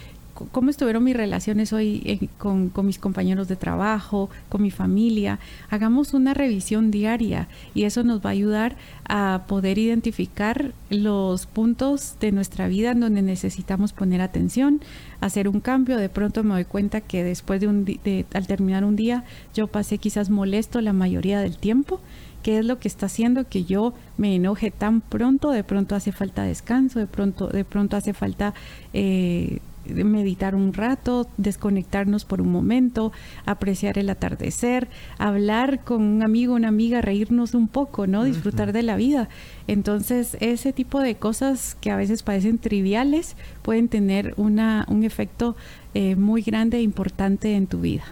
cómo 0.52 0.70
estuvieron 0.70 1.04
mis 1.04 1.16
relaciones 1.16 1.72
hoy 1.72 2.02
eh, 2.06 2.28
con, 2.38 2.72
mis 2.84 3.00
compañeros 3.00 3.48
de 3.48 3.56
trabajo, 3.56 4.30
con 4.50 4.62
mi 4.62 4.72
familia. 4.72 5.40
Hagamos 5.70 6.14
una 6.14 6.34
revisión 6.34 6.92
diaria 6.92 7.48
y 7.74 7.84
eso 7.84 8.04
nos 8.04 8.20
va 8.20 8.30
a 8.30 8.34
ayudar 8.34 8.76
a 9.08 9.44
poder 9.48 9.78
identificar 9.78 10.74
los 10.90 11.46
puntos 11.46 12.18
de 12.20 12.32
nuestra 12.32 12.68
vida 12.68 12.92
en 12.92 13.00
donde 13.00 13.22
necesitamos 13.22 13.94
poner 13.94 14.22
atención, 14.22 14.82
hacer 15.22 15.48
un 15.48 15.62
cambio. 15.62 15.98
De 15.98 16.10
pronto 16.10 16.44
me 16.44 16.54
doy 16.54 16.66
cuenta 16.66 17.02
que 17.02 17.24
después 17.24 17.62
de 17.62 17.68
un 17.68 17.86
de, 17.86 18.26
al 18.34 18.48
terminar 18.48 18.84
un 18.84 18.96
día 18.96 19.24
yo 19.54 19.68
pasé 19.68 19.98
quizás 19.98 20.30
molesto 20.30 20.82
la 20.82 20.94
mayoría 20.94 21.40
del 21.40 21.58
tiempo. 21.58 22.02
¿Qué 22.46 22.60
es 22.60 22.66
lo 22.66 22.78
que 22.78 22.88
está 22.88 23.08
haciendo 23.08 23.50
que 23.50 23.64
yo 23.64 23.96
me 24.18 24.36
enoje 24.36 24.70
tan 24.70 25.02
pronto? 25.02 25.50
De 25.50 25.64
pronto 25.64 25.96
hace 25.96 26.12
falta 26.12 26.44
descanso, 26.44 27.00
de 27.00 27.08
pronto, 27.08 27.48
de 27.48 27.66
pronto 27.66 27.98
hace 27.98 28.14
falta 28.14 28.54
eh, 28.94 29.62
meditar 29.88 30.54
un 30.54 30.72
rato, 30.72 31.26
desconectarnos 31.38 32.24
por 32.24 32.42
un 32.42 32.52
momento, 32.52 33.12
apreciar 33.48 33.98
el 33.98 34.12
atardecer, 34.12 34.90
hablar 35.18 35.84
con 35.84 36.04
un 36.04 36.24
amigo, 36.24 36.54
una 36.54 36.68
amiga, 36.68 37.02
reírnos 37.02 37.56
un 37.56 37.68
poco, 37.68 38.06
¿no? 38.06 38.24
Disfrutar 38.26 38.74
de 38.74 38.84
la 38.84 38.96
vida. 38.96 39.28
Entonces, 39.66 40.38
ese 40.40 40.72
tipo 40.72 41.00
de 41.00 41.16
cosas 41.16 41.76
que 41.82 41.90
a 41.90 41.96
veces 41.96 42.22
parecen 42.22 42.60
triviales 42.60 43.36
pueden 43.64 43.88
tener 43.88 44.36
una, 44.38 44.86
un 44.88 45.04
efecto 45.04 45.56
eh, 45.96 46.16
muy 46.16 46.44
grande 46.44 46.78
e 46.78 46.84
importante 46.84 47.56
en 47.56 47.66
tu 47.66 47.82
vida. 47.82 48.04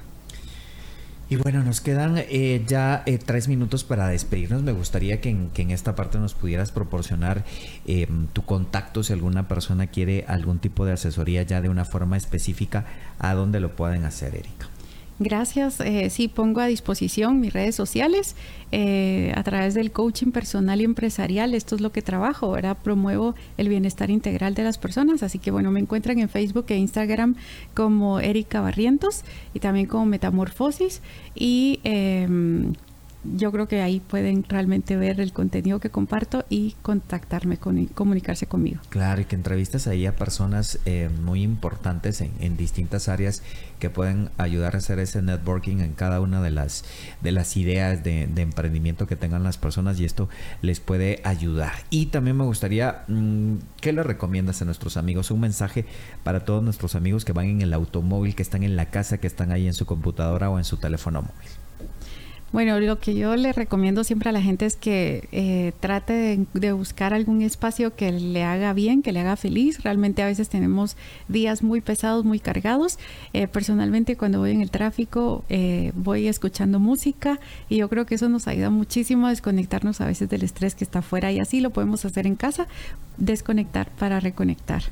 Y 1.30 1.38
bueno, 1.38 1.64
nos 1.64 1.82
quedan 1.82 2.18
eh, 2.18 2.64
ya 2.68 3.02
eh, 3.06 3.18
tres 3.18 3.48
minutos 3.48 3.84
para 3.84 4.08
despedirnos. 4.08 4.62
Me 4.62 4.72
gustaría 4.72 5.22
que 5.22 5.30
en, 5.30 5.72
esta 5.72 5.96
parte 5.96 6.20
nos 6.20 6.34
pudieras 6.34 6.72
proporcionar 6.72 7.44
eh, 7.88 8.08
tu 8.34 8.46
contacto 8.46 9.04
si 9.04 9.14
alguna 9.14 9.48
persona 9.48 9.88
quiere 9.88 10.26
algún 10.28 10.60
tipo 10.60 10.86
de 10.86 10.94
asesoría 10.94 11.44
ya 11.44 11.62
de 11.62 11.70
una 11.70 11.86
forma 11.86 12.18
específica, 12.18 12.86
a 13.20 13.34
dónde 13.34 13.60
lo 13.60 13.76
pueden 13.76 14.06
hacer, 14.06 14.36
Erika. 14.36 14.68
Gracias. 15.20 15.80
Eh, 15.80 16.10
sí, 16.10 16.28
pongo 16.28 16.60
a 16.60 16.66
disposición 16.66 17.40
mis 17.40 17.54
redes 17.54 17.76
sociales 17.76 18.36
eh, 18.72 19.32
a 19.36 19.44
través 19.44 19.74
del 19.76 19.92
coaching 19.92 20.32
personal 20.32 20.82
y 20.82 20.86
empresarial. 20.86 21.54
Esto 21.54 21.76
es 21.76 21.82
lo 21.82 21.92
que 21.92 22.02
trabajo, 22.02 22.52
¿verdad? 22.52 22.78
Promuevo 22.84 23.36
el 23.58 23.70
bienestar 23.70 24.10
integral 24.10 24.56
de 24.56 24.64
las 24.64 24.78
personas. 24.78 25.22
Así 25.22 25.38
que, 25.38 25.52
bueno, 25.52 25.72
me 25.72 25.80
encuentran 25.80 26.20
en 26.20 26.30
Facebook 26.30 26.66
e 26.70 26.78
Instagram 26.78 27.36
como 27.74 28.20
Erika 28.20 28.62
Barrientos 28.62 29.24
y 29.54 29.60
también 29.60 29.86
como 29.86 30.06
Metamorfosis. 30.06 31.02
Y. 31.36 31.80
Em, 31.84 32.74
yo 33.24 33.52
creo 33.52 33.68
que 33.68 33.82
ahí 33.82 34.00
pueden 34.00 34.44
realmente 34.44 34.98
ver 34.98 35.20
el 35.20 35.34
contenido 35.34 35.80
que 35.80 35.90
comparto 35.90 36.46
y 36.50 36.76
contactarme, 36.82 37.58
con, 37.58 37.86
comunicarse 37.88 38.48
conmigo. 38.48 38.82
Claro, 38.90 39.22
y 39.22 39.26
que 39.26 39.36
entrevistas 39.36 39.88
ahí 39.88 40.06
a 40.06 40.16
personas 40.16 40.80
eh, 40.86 41.10
muy 41.24 41.42
importantes 41.42 42.22
en, 42.22 42.58
distintas 42.58 43.10
áreas 43.10 43.42
que 43.80 43.90
pueden 43.90 44.30
ayudar 44.38 44.76
a 44.76 44.78
hacer 44.78 45.00
ese 45.00 45.22
networking 45.22 45.78
en 45.78 45.94
cada 45.94 46.22
una 46.22 46.42
de 46.42 46.52
las, 46.52 46.86
de 47.22 47.32
las 47.32 47.58
ideas 47.58 48.04
de, 48.04 48.24
emprendimiento 48.36 49.08
que 49.08 49.16
tengan 49.16 49.44
las 49.44 49.58
personas 49.58 50.00
y 50.00 50.06
esto 50.06 50.30
les 50.62 50.80
puede 50.80 51.22
ayudar. 51.24 51.74
Y 51.90 52.08
también 52.08 52.38
me 52.38 52.44
gustaría, 52.44 53.04
mm, 53.08 53.56
¿qué 53.82 53.94
le 53.94 54.04
recomiendas 54.04 54.62
a 54.62 54.66
nuestros 54.66 54.98
amigos? 54.98 55.32
Un 55.32 55.40
mensaje 55.40 55.86
para 56.24 56.42
todos 56.46 56.64
nuestros 56.64 56.96
amigos 56.96 57.26
que 57.26 57.34
van 57.34 57.48
en 57.48 57.62
el 57.62 57.74
automóvil, 57.74 58.36
que 58.36 58.44
están 58.44 58.64
en 58.64 58.76
la 58.76 58.88
casa, 58.88 59.18
que 59.18 59.28
están 59.28 59.52
ahí 59.52 59.68
en 59.68 59.74
su 59.74 59.86
computadora 59.86 60.50
o 60.50 60.58
en 60.58 60.66
su 60.66 60.78
teléfono 60.78 61.22
móvil. 61.22 61.63
Bueno, 62.54 62.80
lo 62.80 63.00
que 63.00 63.16
yo 63.16 63.36
le 63.36 63.52
recomiendo 63.52 64.04
siempre 64.04 64.30
a 64.30 64.32
la 64.32 64.40
gente 64.40 64.68
es 64.68 64.76
que 64.76 65.28
eh, 65.32 65.74
trate 65.80 66.46
de, 66.54 66.72
buscar 66.72 67.12
algún 67.12 67.42
espacio 67.42 67.96
que 67.96 68.12
le 68.12 68.44
haga 68.44 68.74
bien, 68.74 69.02
que 69.02 69.12
le 69.12 69.22
haga 69.22 69.36
feliz. 69.38 69.82
Realmente 69.82 70.22
a 70.22 70.28
veces 70.28 70.50
tenemos 70.50 70.96
días 71.28 71.64
muy 71.64 71.82
pesados, 71.82 72.26
muy 72.26 72.40
cargados. 72.40 73.00
Eh, 73.34 73.48
personalmente 73.48 74.16
cuando 74.18 74.38
voy 74.38 74.52
en 74.52 74.62
el 74.62 74.70
tráfico 74.70 75.44
eh, 75.50 75.94
voy 75.96 76.28
escuchando 76.28 76.80
música 76.80 77.40
y 77.70 77.78
yo 77.78 77.90
creo 77.90 78.06
que 78.06 78.14
eso 78.16 78.30
nos 78.30 78.48
ayuda 78.48 78.70
muchísimo 78.70 79.26
a 79.26 79.30
desconectarnos 79.32 80.00
a 80.00 80.06
veces 80.06 80.30
del 80.30 80.44
estrés 80.44 80.76
que 80.76 80.84
está 80.84 81.00
afuera 81.00 81.32
y 81.32 81.40
así 81.40 81.60
lo 81.60 81.72
podemos 81.72 82.06
hacer 82.06 82.28
en 82.28 82.36
casa, 82.36 82.68
desconectar 83.18 83.90
para 83.98 84.20
reconectar. 84.20 84.84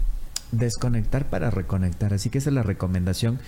Desconectar 0.51 1.29
para 1.29 1.51
reconectar. 1.51 2.11
Así 2.15 2.31
que 2.31 2.39
esa 2.39 2.49
es 2.49 2.55
la 2.55 2.63
recomendación 2.63 3.39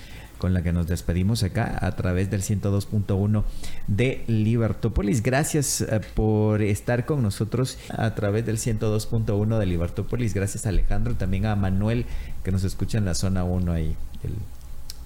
con 0.44 0.54
la 0.54 0.62
que 0.62 0.74
nos 0.74 0.88
despedimos 0.88 1.42
acá 1.44 1.78
a 1.80 1.94
través 1.94 2.30
del 2.30 2.42
102.1 2.42 3.46
de 3.88 4.26
Libertópolis. 4.28 5.24
Gracias 5.24 5.80
eh, 5.80 6.02
por 6.16 6.62
estar 6.62 7.06
con 7.06 7.24
nosotros 7.24 7.78
a 7.88 8.14
través 8.14 8.46
del 8.46 8.58
102.1 8.58 9.58
de 9.58 9.66
Libertópolis. 9.66 10.34
Gracias 10.34 10.66
a 10.66 10.70
Alejandro, 10.70 11.16
también 11.16 11.46
a 11.46 11.56
Manuel 11.56 12.06
que 12.44 12.52
nos 12.52 12.66
escucha 12.66 12.98
en 12.98 13.06
la 13.06 13.14
zona 13.14 13.46
1 13.46 13.72
ahí. 13.72 13.96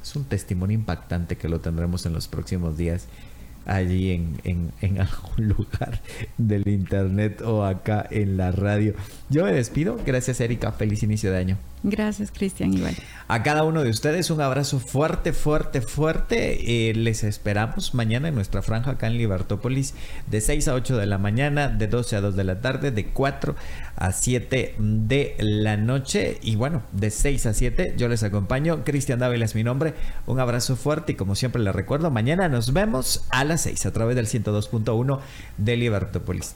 es 0.01 0.15
un 0.15 0.23
testimonio 0.23 0.73
impactante 0.73 1.37
que 1.37 1.47
lo 1.47 1.59
tendremos 1.59 2.07
en 2.07 2.13
los 2.13 2.27
próximos 2.27 2.75
días 2.75 3.05
allí 3.67 4.11
en, 4.43 4.71
algún 4.99 5.49
lugar 5.49 6.01
del 6.39 6.67
internet 6.67 7.41
o 7.41 7.63
acá 7.63 8.07
en 8.09 8.37
la 8.37 8.51
radio. 8.51 8.95
Yo 9.29 9.45
me 9.45 9.53
despido. 9.53 9.99
Gracias, 10.03 10.41
Erika. 10.41 10.71
Feliz 10.71 11.03
inicio 11.03 11.31
de 11.31 11.37
año. 11.37 11.57
Gracias, 11.83 12.31
Cristian. 12.31 12.73
Igual. 12.73 12.95
A 13.27 13.43
cada 13.43 13.63
uno 13.63 13.83
de 13.83 13.89
ustedes 13.89 14.31
un 14.31 14.41
abrazo 14.41 14.79
fuerte, 14.79 15.31
fuerte, 15.31 15.81
fuerte. 15.81 16.89
Eh, 16.89 16.93
les 16.95 17.23
esperamos 17.23 17.93
mañana 17.93 18.29
en 18.29 18.35
nuestra 18.35 18.61
franja 18.61 18.91
acá 18.91 19.07
en 19.07 19.17
Libertópolis 19.17 19.93
de 20.25 20.41
6 20.41 20.69
a 20.69 20.73
8 20.73 20.97
de 20.97 21.05
la 21.05 21.17
mañana, 21.17 21.67
de 21.67 21.87
12 21.87 22.15
a 22.15 22.21
2 22.21 22.35
de 22.35 22.43
la 22.43 22.61
tarde, 22.61 22.91
de 22.91 23.07
4 23.07 23.55
a 23.95 24.11
7 24.11 24.75
de 24.79 25.35
la 25.39 25.77
noche. 25.77 26.39
Y 26.41 26.55
bueno, 26.55 26.81
de 26.93 27.11
6 27.11 27.45
a 27.45 27.53
7 27.53 27.93
yo 27.95 28.07
les 28.07 28.23
acompaño. 28.23 28.83
Cristian 28.83 29.19
Dávila 29.19 29.45
es 29.45 29.53
mi 29.53 29.63
nombre. 29.63 29.93
Un 30.25 30.39
abrazo 30.39 30.75
fuerte 30.75 31.11
y 31.11 31.15
como 31.15 31.35
siempre 31.35 31.61
les 31.61 31.75
recuerdo, 31.75 32.09
mañana 32.09 32.49
nos 32.49 32.73
vemos 32.73 33.25
a 33.29 33.43
las 33.43 33.61
6 33.61 33.85
a 33.85 33.93
través 33.93 34.15
del 34.15 34.25
102.1 34.25 35.19
de 35.57 35.77
Libertópolis. 35.77 36.55